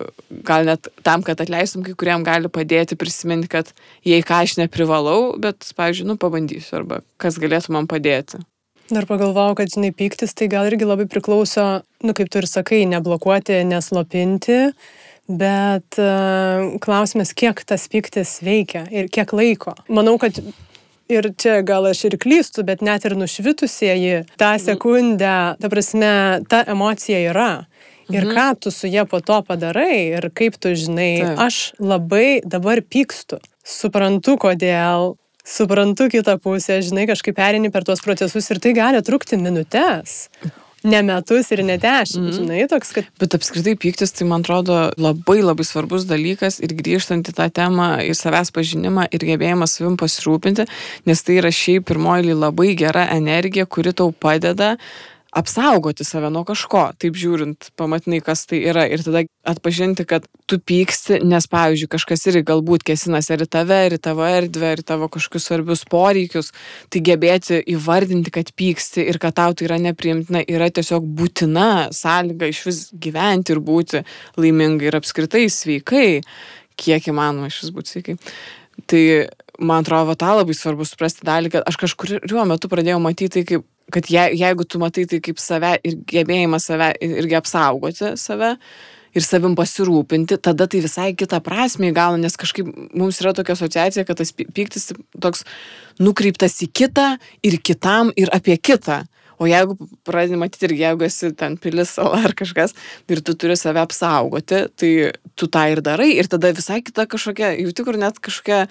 gal 0.46 0.66
net 0.66 0.88
tam, 1.06 1.22
kad 1.22 1.38
atleistum, 1.42 1.84
kai 1.86 1.94
kuriam 1.94 2.24
gali 2.26 2.50
padėti 2.50 2.98
prisiminti, 2.98 3.50
kad 3.52 3.70
jei 4.06 4.24
ką 4.26 4.42
aš 4.42 4.56
neprivalau, 4.58 5.36
bet, 5.38 5.70
pavyzdžiui, 5.78 6.08
nu 6.10 6.18
pabandysiu 6.18 6.80
arba 6.80 7.04
kas 7.20 7.38
galėtų 7.38 7.76
man 7.76 7.86
padėti. 7.90 8.42
Dar 8.90 9.06
pagalvojau, 9.06 9.54
kad, 9.60 9.70
žinai, 9.70 9.92
pyktis 9.94 10.34
tai 10.34 10.48
gal 10.50 10.66
irgi 10.66 10.88
labai 10.88 11.06
priklauso, 11.06 11.84
nu 12.02 12.14
kaip 12.16 12.30
tu 12.32 12.40
ir 12.40 12.50
sakai, 12.50 12.82
neblokuoti, 12.90 13.60
neslopinti, 13.70 14.72
Bet 15.30 15.98
uh, 16.02 16.74
klausimas, 16.82 17.30
kiek 17.38 17.60
tas 17.62 17.86
piktis 17.90 18.40
veikia 18.42 18.82
ir 18.90 19.06
kiek 19.12 19.30
laiko. 19.36 19.76
Manau, 19.86 20.16
kad 20.18 20.40
ir 21.10 21.28
čia 21.38 21.60
gal 21.66 21.86
aš 21.90 22.04
ir 22.08 22.16
klystu, 22.18 22.64
bet 22.66 22.82
net 22.82 23.06
ir 23.06 23.14
nušvitusieji 23.18 24.24
tą 24.40 24.54
mhm. 24.56 24.64
sekundę, 24.64 25.36
ta 25.60 25.70
prasme, 25.70 26.12
ta 26.50 26.64
emocija 26.66 27.22
yra. 27.30 27.52
Ir 28.10 28.26
mhm. 28.26 28.34
ką 28.34 28.46
tu 28.64 28.74
su 28.74 28.90
jie 28.90 29.04
po 29.06 29.20
to 29.22 29.38
padarai 29.46 30.18
ir 30.18 30.30
kaip 30.34 30.58
tu 30.58 30.74
žinai, 30.74 31.12
Taip. 31.22 31.42
aš 31.46 31.58
labai 31.78 32.40
dabar 32.42 32.82
pykstu. 32.82 33.38
Suprantu, 33.62 34.34
kodėl, 34.40 35.14
suprantu 35.46 36.08
kitą 36.10 36.40
pusę, 36.42 36.80
žinai, 36.82 37.06
kažkaip 37.06 37.38
perini 37.38 37.70
per 37.70 37.86
tuos 37.86 38.02
procesus 38.02 38.50
ir 38.50 38.58
tai 38.58 38.74
gali 38.74 39.02
trukti 39.06 39.38
minutės 39.38 40.26
ne 40.82 41.02
metus 41.02 41.50
ir 41.52 41.62
ne 41.66 41.76
dešimt, 41.80 42.30
mm. 42.30 42.36
žinai, 42.36 42.60
toks, 42.70 42.92
kad... 42.96 43.08
Bet 43.20 43.36
apskritai 43.36 43.74
pyktis, 43.80 44.14
tai 44.16 44.26
man 44.30 44.44
atrodo 44.44 44.78
labai 45.00 45.40
labai 45.42 45.66
svarbus 45.66 46.06
dalykas 46.08 46.60
ir 46.64 46.74
grįžtant 46.78 47.28
į 47.30 47.36
tą 47.36 47.48
temą, 47.60 47.90
į 48.04 48.14
savęs 48.16 48.52
pažinimą 48.56 49.08
ir 49.12 49.26
gebėjimą 49.32 49.68
savim 49.70 49.98
pasirūpinti, 50.00 50.66
nes 51.10 51.24
tai 51.26 51.40
yra 51.42 51.52
šiaip 51.54 51.88
pirmoji 51.90 52.36
labai 52.36 52.72
gera 52.80 53.06
energija, 53.14 53.66
kuri 53.68 53.94
tau 53.96 54.12
padeda 54.12 54.76
apsaugoti 55.30 56.04
save 56.04 56.30
nuo 56.32 56.42
kažko, 56.46 56.88
taip 56.98 57.14
žiūrint, 57.18 57.70
pamatinai, 57.78 58.18
kas 58.24 58.42
tai 58.50 58.60
yra 58.66 58.86
ir 58.90 59.02
tada 59.04 59.22
atpažinti, 59.46 60.04
kad 60.08 60.26
tu 60.50 60.58
pyksti, 60.58 61.20
nes, 61.26 61.46
pavyzdžiui, 61.50 61.90
kažkas 61.92 62.26
irgi 62.32 62.42
galbūt 62.50 62.84
kesinas 62.86 63.30
ir 63.30 63.44
į 63.44 63.48
tave, 63.54 63.78
ir 63.86 63.96
į 63.96 64.00
tavo 64.02 64.26
erdvę, 64.26 64.72
ir 64.74 64.82
į 64.82 64.86
tavo 64.90 65.10
kažkokius 65.12 65.46
svarbius 65.46 65.84
poreikius, 65.90 66.50
tai 66.90 67.02
gebėti 67.06 67.60
įvardinti, 67.76 68.34
kad 68.34 68.50
pyksti 68.58 69.06
ir 69.06 69.20
kad 69.22 69.38
tau 69.38 69.54
tai 69.54 69.68
yra 69.70 69.78
nepriimtina, 69.82 70.42
yra 70.50 70.70
tiesiog 70.74 71.06
būtina 71.06 71.68
sąlyga 71.94 72.50
iš 72.50 72.64
vis 72.66 72.80
gyventi 72.92 73.54
ir 73.54 73.62
būti 73.62 74.02
laimingai 74.40 74.90
ir 74.90 74.98
apskritai 74.98 75.46
sveikai, 75.46 76.08
kiek 76.80 77.12
įmanoma 77.12 77.52
iš 77.52 77.62
vis 77.64 77.76
būti 77.76 77.94
sveikai. 77.94 78.18
Tai 78.90 79.02
man 79.60 79.84
atrodo, 79.84 80.16
tą 80.18 80.32
labai 80.38 80.56
svarbu 80.56 80.86
suprasti 80.88 81.26
dalį, 81.28 81.52
kad 81.54 81.68
aš 81.68 81.76
kažkuriuo 81.82 82.46
metu 82.48 82.70
pradėjau 82.72 82.98
matyti 83.02 83.38
tai 83.38 83.46
kaip 83.46 83.66
kad 83.92 84.08
je, 84.10 84.22
jeigu 84.38 84.64
tu 84.64 84.80
matai 84.82 85.06
tai 85.10 85.20
kaip 85.24 85.40
save 85.42 85.76
ir 85.86 85.98
gebėjimą 86.10 86.60
save 86.62 86.92
irgi 87.04 87.38
apsaugoti 87.38 88.14
save 88.20 88.56
ir 89.16 89.26
savim 89.26 89.56
pasirūpinti, 89.58 90.38
tada 90.42 90.68
tai 90.70 90.82
visai 90.84 91.10
kitą 91.18 91.40
prasme 91.42 91.90
įgauna, 91.90 92.20
nes 92.22 92.36
kažkaip 92.38 92.68
mums 92.94 93.18
yra 93.22 93.32
tokia 93.34 93.56
asociacija, 93.56 94.06
kad 94.06 94.20
tas 94.20 94.30
pyktis 94.30 94.92
toks 95.18 95.42
nukreiptas 95.98 96.60
į 96.64 96.70
kitą 96.80 97.08
ir 97.46 97.58
kitam 97.58 98.14
ir 98.16 98.30
apie 98.34 98.56
kitą. 98.58 99.02
O 99.40 99.48
jeigu 99.48 99.72
pradedi 100.04 100.36
matyti 100.36 100.66
ir 100.68 100.74
jeigu 100.76 101.06
esi 101.06 101.30
ten 101.32 101.56
pilis 101.56 101.94
ar 101.98 102.34
kažkas 102.36 102.74
ir 103.08 103.22
tu 103.24 103.32
turi 103.32 103.56
save 103.56 103.80
apsaugoti, 103.80 104.66
tai 104.76 104.90
tu 105.34 105.48
tą 105.48 105.64
ir 105.72 105.80
darai 105.84 106.10
ir 106.12 106.28
tada 106.28 106.52
visai 106.52 106.82
kita 106.84 107.08
kažkokia, 107.08 107.54
jau 107.64 107.72
tik 107.72 107.88
ir 107.88 107.98
net 108.02 108.20
kažkokia 108.20 108.66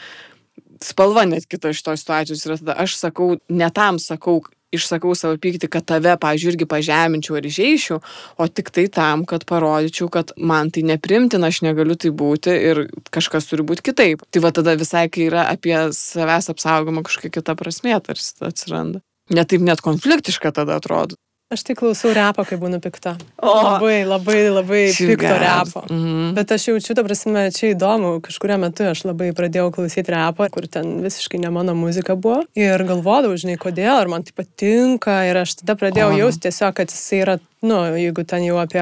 spalva 0.85 1.25
net 1.25 1.47
kita 1.49 1.73
iš 1.73 1.81
tos 1.83 2.03
situacijos 2.03 2.45
yra 2.45 2.59
tada 2.61 2.77
aš 2.85 2.99
sakau, 3.01 3.33
ne 3.49 3.69
tam 3.73 3.97
sakau, 3.99 4.43
išsakau 4.75 5.15
savo 5.17 5.37
pyktį, 5.41 5.69
kad 5.71 5.85
tave, 5.89 6.15
pažiūrėjau, 6.21 6.55
irgi 6.55 6.67
pažeminčiau 6.69 7.37
ar 7.39 7.47
išeičiau, 7.49 7.99
o 8.37 8.47
tik 8.47 8.71
tai 8.75 8.87
tam, 8.93 9.25
kad 9.29 9.45
parodyčiau, 9.49 10.09
kad 10.13 10.33
man 10.37 10.71
tai 10.73 10.83
neprimtina, 10.87 11.49
aš 11.49 11.61
negaliu 11.65 11.97
tai 11.99 12.13
būti 12.15 12.53
ir 12.71 12.83
kažkas 13.13 13.49
turi 13.49 13.65
būti 13.65 13.89
kitaip. 13.91 14.25
Tai 14.29 14.43
va 14.45 14.53
tada 14.55 14.75
visai, 14.79 15.07
kai 15.13 15.27
yra 15.29 15.47
apie 15.51 15.75
savęs 15.95 16.51
apsaugomą 16.53 17.05
kažkokia 17.07 17.39
kita 17.39 17.57
prasmė 17.59 17.99
tarsi 18.05 18.35
atsiranda. 18.45 19.03
Net 19.29 19.51
taip 19.51 19.61
net 19.61 19.81
konfliktiška 19.85 20.53
tada 20.55 20.79
atrodo. 20.81 21.17
Aš 21.49 21.63
tai 21.65 21.73
klausau 21.73 22.11
repo, 22.13 22.43
kai 22.45 22.59
būnu 22.61 22.77
pikta. 22.77 23.15
O, 23.41 23.49
labai, 23.49 24.03
labai, 24.05 24.35
labai 24.53 24.81
pikto 24.93 25.31
repo. 25.41 25.81
Mm 25.89 26.03
-hmm. 26.03 26.35
Bet 26.37 26.51
aš 26.51 26.67
jaučiu, 26.67 26.95
ta 26.95 27.03
prasme, 27.03 27.49
čia 27.51 27.71
įdomu, 27.73 28.21
kažkurio 28.21 28.57
metu 28.61 28.83
aš 28.83 29.01
labai 29.09 29.31
pradėjau 29.33 29.71
klausyti 29.73 30.11
repo, 30.13 30.45
kur 30.51 30.67
ten 30.67 31.01
visiškai 31.01 31.39
ne 31.39 31.49
mano 31.49 31.73
muzika 31.73 32.15
buvo. 32.15 32.43
Ir 32.55 32.83
galvodavau, 32.85 33.37
žinai, 33.37 33.57
kodėl, 33.57 33.97
ar 33.97 34.07
man 34.07 34.23
tai 34.23 34.33
patinka. 34.35 35.23
Ir 35.25 35.37
aš 35.37 35.55
tada 35.55 35.75
pradėjau 35.75 36.17
jausti 36.17 36.39
tiesiog, 36.45 36.73
kad 36.73 36.91
jis 36.91 37.11
yra 37.11 37.39
nu, 37.61 37.75
jeigu 37.99 38.23
ten 38.23 38.43
jau 38.45 38.55
apie 38.61 38.79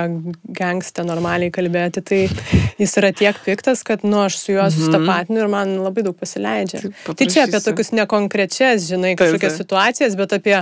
gangstę 0.54 1.02
normaliai 1.06 1.50
kalbėti, 1.54 2.02
tai 2.06 2.20
jis 2.78 2.92
yra 3.00 3.10
tiek 3.16 3.38
piktas, 3.46 3.82
kad, 3.86 4.04
nu, 4.06 4.20
aš 4.22 4.38
su 4.38 4.54
juo 4.54 4.62
mhm. 4.62 4.74
susitapatinu 4.76 5.42
ir 5.42 5.50
man 5.50 5.74
labai 5.82 6.04
daug 6.06 6.18
pasileidžia. 6.18 6.84
Tai 7.08 7.26
čia 7.26 7.48
apie 7.48 7.62
tokius 7.64 7.90
nekonkrečias, 7.98 8.86
žinai, 8.92 9.16
kažkokias 9.18 9.58
situacijas, 9.58 10.18
bet 10.20 10.36
apie 10.38 10.60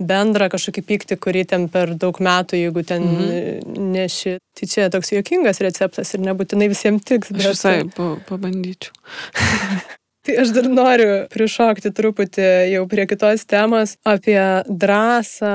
bendrą 0.00 0.48
kažkokį 0.54 0.86
pyktį, 0.88 1.20
kurį 1.20 1.44
ten 1.48 1.68
per 1.72 1.94
daug 1.98 2.18
metų, 2.22 2.58
jeigu 2.62 2.84
ten 2.86 3.04
mhm. 3.04 3.84
neši. 3.94 4.38
Tai 4.58 4.68
čia 4.70 4.88
toks 4.92 5.12
juokingas 5.14 5.62
receptas 5.64 6.14
ir 6.14 6.24
nebūtinai 6.26 6.70
visiems 6.72 7.06
tiks. 7.08 7.32
Bet... 7.34 7.44
Aš 7.44 7.54
visai 7.54 7.76
pa, 7.94 8.16
pabandyčiau. 8.28 8.96
Tai 10.28 10.34
aš 10.42 10.50
dar 10.52 10.66
noriu 10.68 11.12
prišokti 11.32 11.88
truputį 11.96 12.48
jau 12.74 12.82
prie 12.90 13.06
kitos 13.08 13.46
temos 13.48 13.94
apie 14.04 14.36
drąsą 14.68 15.54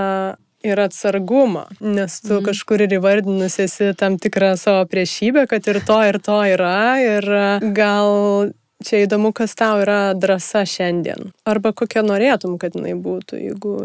ir 0.63 0.79
atsargumą, 0.79 1.67
nes 1.83 2.15
tu 2.23 2.37
mhm. 2.39 2.45
kažkur 2.47 2.81
ir 2.85 2.95
įvardinus 2.97 3.59
esi 3.61 3.91
tam 3.99 4.15
tikrą 4.17 4.53
savo 4.57 4.87
priešybę, 4.89 5.45
kad 5.51 5.67
ir 5.69 5.81
to, 5.85 5.99
ir 6.07 6.17
to 6.23 6.39
yra. 6.55 6.79
Ir 7.03 7.27
gal 7.75 8.53
čia 8.83 9.03
įdomu, 9.05 9.33
kas 9.35 9.55
tau 9.59 9.83
yra 9.83 10.15
drąsa 10.17 10.63
šiandien. 10.67 11.31
Arba 11.45 11.73
kokia 11.75 12.03
norėtum, 12.05 12.57
kad 12.61 12.73
jinai 12.77 12.95
būtų, 12.99 13.39
jeigu 13.43 13.75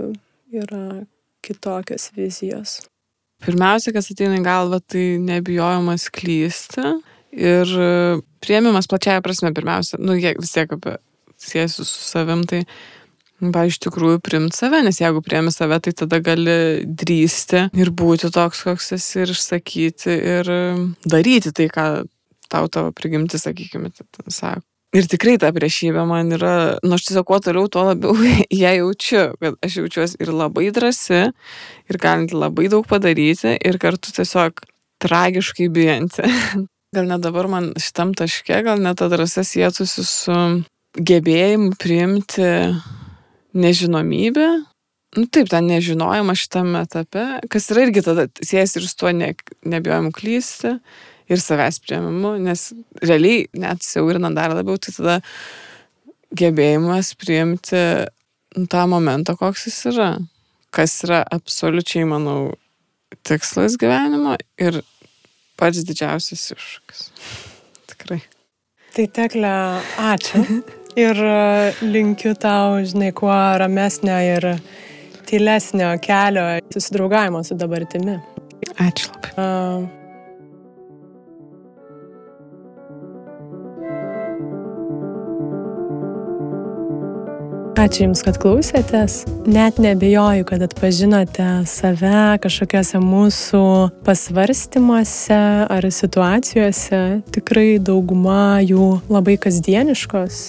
yra 0.55 0.85
kitokios 1.45 2.11
vizijos. 2.17 2.79
Pirmiausia, 3.45 3.95
kas 3.95 4.11
ateina 4.11 4.41
į 4.41 4.45
galvą, 4.47 4.81
tai 4.83 5.05
nebijojimas 5.23 6.09
klysti 6.15 6.87
ir 7.39 7.75
prieimimas 8.43 8.89
plačiaja 8.91 9.23
prasme, 9.23 9.53
pirmiausia, 9.55 10.01
nu, 10.03 10.17
vis 10.19 10.55
tiek 10.55 10.73
apie 10.75 10.97
siesiu 11.39 11.87
su 11.87 12.07
savim, 12.09 12.43
tai 12.49 12.65
Va, 13.39 13.63
iš 13.71 13.77
tikrųjų 13.85 14.19
primti 14.27 14.59
save, 14.59 14.81
nes 14.83 14.97
jeigu 14.99 15.21
priemi 15.23 15.53
save, 15.55 15.77
tai 15.79 15.93
tada 15.95 16.19
gali 16.27 16.83
drįsti 16.83 17.69
ir 17.79 17.93
būti 17.95 18.33
toks, 18.35 18.65
koks 18.67 18.91
esi 18.97 19.21
ir 19.23 19.31
išsakyti 19.31 20.17
ir 20.33 20.51
daryti 21.07 21.53
tai, 21.55 21.69
ką 21.71 21.85
tau 22.51 22.67
tavo 22.67 22.91
prigimti, 22.97 23.39
sakykime, 23.39 23.93
sako. 24.27 24.67
Ir 24.97 25.05
tikrai 25.05 25.35
ta 25.37 25.51
priešybė 25.53 26.07
man 26.09 26.33
yra, 26.33 26.79
nu 26.81 26.97
aš 26.97 27.11
tiesiog 27.11 27.27
kuo 27.29 27.37
toliau, 27.45 27.69
tuo 27.69 27.85
labiau 27.91 28.15
ją 28.63 28.71
jaučiu, 28.79 29.25
kad 29.37 29.59
aš 29.65 29.77
jaučiuosi 29.83 30.21
ir 30.25 30.33
labai 30.33 30.71
drasi, 30.73 31.27
ir 31.93 32.01
galinti 32.01 32.39
labai 32.39 32.71
daug 32.73 32.89
padaryti, 32.89 33.53
ir 33.61 33.77
kartu 33.83 34.15
tiesiog 34.17 34.65
tragiškai 35.05 35.69
bijanti. 35.69 36.25
Gal 36.97 37.05
net 37.05 37.21
dabar 37.21 37.51
man 37.53 37.75
šitam 37.77 38.15
taške, 38.17 38.63
gal 38.65 38.81
net 38.81 38.97
ta 38.97 39.11
drąsa 39.13 39.43
sėtusi 39.45 40.07
su 40.09 40.37
gebėjimu 40.97 41.75
priimti 41.77 42.47
nežinomybė, 43.53 44.47
nu 45.19 45.27
taip, 45.29 45.51
tą 45.53 45.61
nežinojimą 45.67 46.33
šitame 46.33 46.81
etape, 46.87 47.27
kas 47.53 47.69
yra 47.75 47.85
irgi 47.85 48.07
tada 48.07 48.25
siejasi 48.41 48.81
ir 48.81 48.89
su 48.89 48.97
tuo 49.03 49.13
ne, 49.13 49.35
nebijojimu 49.69 50.15
klysti 50.17 50.79
ir 51.29 51.43
savęs 51.43 51.81
prieimimu, 51.85 52.37
nes 52.45 52.71
realiai 53.05 53.47
net 53.59 53.85
siaurinant 53.85 54.37
dar 54.37 54.55
labiau, 54.57 54.79
tai 54.81 54.95
tada 54.97 55.19
gebėjimas 56.39 57.15
priimti, 57.21 57.83
tą 58.73 58.87
momentą, 58.91 59.37
koks 59.39 59.69
jis 59.69 59.79
yra. 59.93 60.09
Kas 60.75 60.99
yra 61.07 61.23
absoliučiai, 61.33 62.05
manau, 62.09 62.53
tikslas 63.25 63.79
gyvenimo 63.81 64.37
ir 64.61 64.83
pats 65.59 65.85
didžiausias 65.89 66.51
iššūkis. 66.55 67.07
Tikrai. 67.93 68.21
Tai 68.97 69.07
teklė, 69.21 69.55
ačiū. 70.11 70.45
Ir 70.99 71.15
e, 71.15 71.75
linkiu 71.85 72.33
tau, 72.43 72.81
žinai, 72.83 73.13
kuo 73.15 73.31
ramesnio 73.31 74.17
ir 74.19 74.47
tylesnio 75.29 75.93
kelio 76.03 76.49
susidraugavimo 76.75 77.45
su 77.47 77.55
dabartimi. 77.55 78.17
Ačiū 78.83 79.13
labai. 79.13 79.31
Uh, 79.37 79.98
Ačiū 87.79 88.09
Jums, 88.09 88.25
kad 88.27 88.35
klausėtės. 88.43 89.21
Net 89.47 89.77
nebejoju, 89.79 90.43
kad 90.49 90.65
atpažinote 90.67 91.47
save 91.71 92.41
kažkokiuose 92.43 92.99
mūsų 92.99 93.61
pasvarstymuose 94.03 95.39
ar 95.71 95.87
situacijose. 95.87 97.03
Tikrai 97.31 97.79
dauguma 97.79 98.59
jų 98.67 98.97
labai 99.07 99.37
kasdieniškos. 99.39 100.41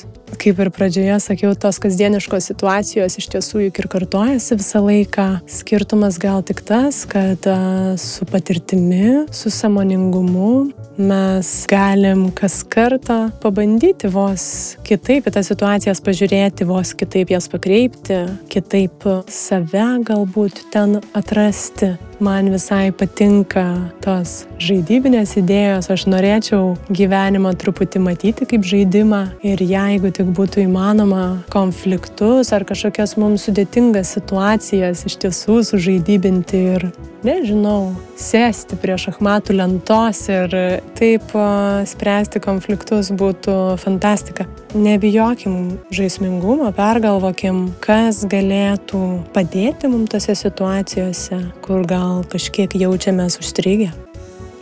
Kaip 0.41 0.63
ir 0.65 0.73
pradžioje 0.73 1.19
sakiau, 1.21 1.53
tos 1.53 1.77
kasdieniškos 1.85 2.49
situacijos 2.49 3.21
iš 3.21 3.29
tiesų 3.35 3.67
juk 3.67 3.83
ir 3.83 3.91
kartojasi 3.93 4.57
visą 4.57 4.81
laiką. 4.89 5.29
Skirtumas 5.45 6.17
gal 6.21 6.41
tik 6.41 6.65
tas, 6.65 7.03
kad 7.09 7.45
su 8.01 8.25
patirtimi, 8.29 9.27
su 9.29 9.53
samoningumu 9.53 10.71
mes 10.99 11.49
galim 11.71 12.27
kas 12.35 12.59
kartą 12.67 13.29
pabandyti 13.43 14.11
vos 14.11 14.43
kitaip 14.87 15.29
į 15.29 15.33
tas 15.37 15.49
situacijas 15.51 16.03
pažiūrėti, 16.03 16.67
vos 16.67 16.93
kitaip 16.99 17.31
jas 17.33 17.49
pakreipti, 17.51 18.21
kitaip 18.51 19.07
save 19.31 19.87
galbūt 20.09 20.65
ten 20.75 20.99
atrasti. 21.15 21.95
Man 22.19 22.49
visai 22.51 22.89
patinka 22.91 23.63
tos 24.03 24.41
žaidybinės 24.59 25.37
idėjos, 25.39 25.87
aš 25.93 26.03
norėčiau 26.11 26.73
gyvenimą 26.91 27.53
truputį 27.61 28.01
matyti 28.03 28.47
kaip 28.49 28.65
žaidimą 28.67 29.21
ir 29.47 29.63
jeigu 29.63 30.11
tik 30.11 30.33
būtų 30.35 30.65
įmanoma 30.65 31.45
konfliktus 31.53 32.51
ar 32.51 32.67
kažkokias 32.67 33.15
mums 33.21 33.47
sudėtingas 33.47 34.11
situacijas 34.17 35.05
iš 35.07 35.15
tiesų 35.23 35.61
sužaidybinti 35.71 36.65
ir 36.73 36.89
nežinau, 37.23 37.95
sėsti 38.19 38.75
prie 38.79 38.97
šachmatų 38.99 39.55
lentos 39.55 40.25
ir 40.31 40.55
taip 40.99 41.31
spręsti 41.87 42.43
konfliktus 42.43 43.13
būtų 43.15 43.55
fantastika. 43.79 44.47
Nebijokim 44.75 45.79
žaismingumo, 45.95 46.69
pergalvokim, 46.75 47.69
kas 47.83 48.21
galėtų 48.29 49.01
padėti 49.33 49.89
mums 49.89 50.11
tose 50.13 50.35
situacijose, 50.37 51.41
kur 51.65 51.87
gal 51.89 52.08
kažkiek 52.31 52.75
jaučiamės 52.77 53.39
užstrigę. 53.41 53.91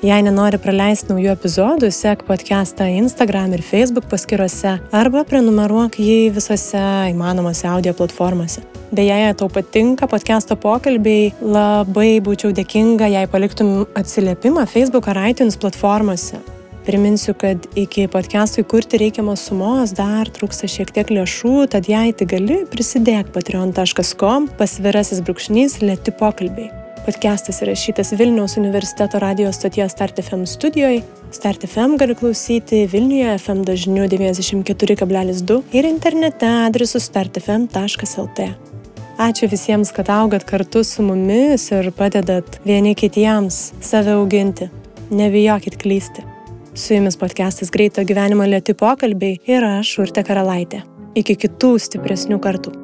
Jei 0.05 0.21
nenori 0.21 0.59
praleisti 0.61 1.09
naujų 1.09 1.31
epizodų, 1.33 1.87
sek 1.89 2.21
podcastą 2.27 2.85
Instagram 2.99 3.55
ir 3.57 3.63
Facebook 3.65 4.05
paskiruose 4.11 4.75
arba 4.93 5.23
prenumeruok 5.25 5.97
jį 5.97 6.19
visose 6.35 6.83
įmanomose 7.09 7.65
audio 7.65 7.95
platformose. 7.97 8.61
Beje, 8.93 9.17
jei 9.23 9.33
tau 9.35 9.49
patinka 9.49 10.05
podcast'o 10.07 10.55
pokalbiai, 10.61 11.33
labai 11.41 12.21
būčiau 12.21 12.53
dėkinga, 12.53 13.09
jei 13.09 13.25
paliktum 13.27 13.73
atsiliepimą 13.97 14.67
Facebook 14.69 15.09
ar 15.09 15.23
iTunes 15.31 15.57
platformose. 15.57 16.39
Priminsiu, 16.85 17.33
kad 17.35 17.65
iki 17.75 18.05
podcast'ui 18.07 18.63
kurti 18.69 19.01
reikiamos 19.01 19.49
sumos 19.49 19.97
dar 19.97 20.29
trūksta 20.31 20.69
šiek 20.71 20.93
tiek 20.95 21.09
lėšų, 21.11 21.67
tad 21.73 21.89
jei 21.91 22.13
tai 22.15 22.29
gali, 22.37 22.63
prisidėk 22.69 23.33
patreon.com 23.35 24.51
pasvirasis 24.61 25.25
brūkšnys 25.25 25.81
lėti 25.81 26.15
pokalbiai. 26.15 26.86
Podcastas 27.07 27.61
įrašytas 27.63 28.09
Vilniaus 28.19 28.57
universiteto 28.59 29.19
radijos 29.23 29.55
stoties 29.55 29.93
Start 29.93 30.17
FM 30.19 30.41
studijoje. 30.43 31.05
Start 31.31 31.61
FM 31.63 31.93
gali 31.95 32.15
klausyti 32.19 32.81
Vilniuje 32.91 33.37
FM 33.39 33.61
dažniu 33.63 34.09
94,2 34.11 35.61
ir 35.71 35.85
internete 35.87 36.49
adresu 36.65 36.99
startfm.lt. 36.99 38.47
Ačiū 39.23 39.47
visiems, 39.47 39.93
kad 39.95 40.11
augat 40.11 40.43
kartu 40.49 40.83
su 40.83 41.05
mumis 41.05 41.69
ir 41.71 41.87
padedat 41.95 42.59
vieni 42.65 42.91
kitiems 42.91 43.61
save 43.79 44.17
auginti. 44.17 44.67
Nebijokit 45.07 45.77
klysti. 45.79 46.25
Su 46.75 46.97
jumis 46.97 47.15
podcastas 47.15 47.71
Greito 47.71 48.03
gyvenimo 48.03 48.43
lėti 48.43 48.75
pokalbiai 48.75 49.39
ir 49.47 49.63
aš, 49.63 49.93
Urte 50.03 50.25
Karalaitė. 50.27 50.83
Iki 51.15 51.37
kitų 51.45 51.71
stipresnių 51.87 52.41
kartų. 52.43 52.75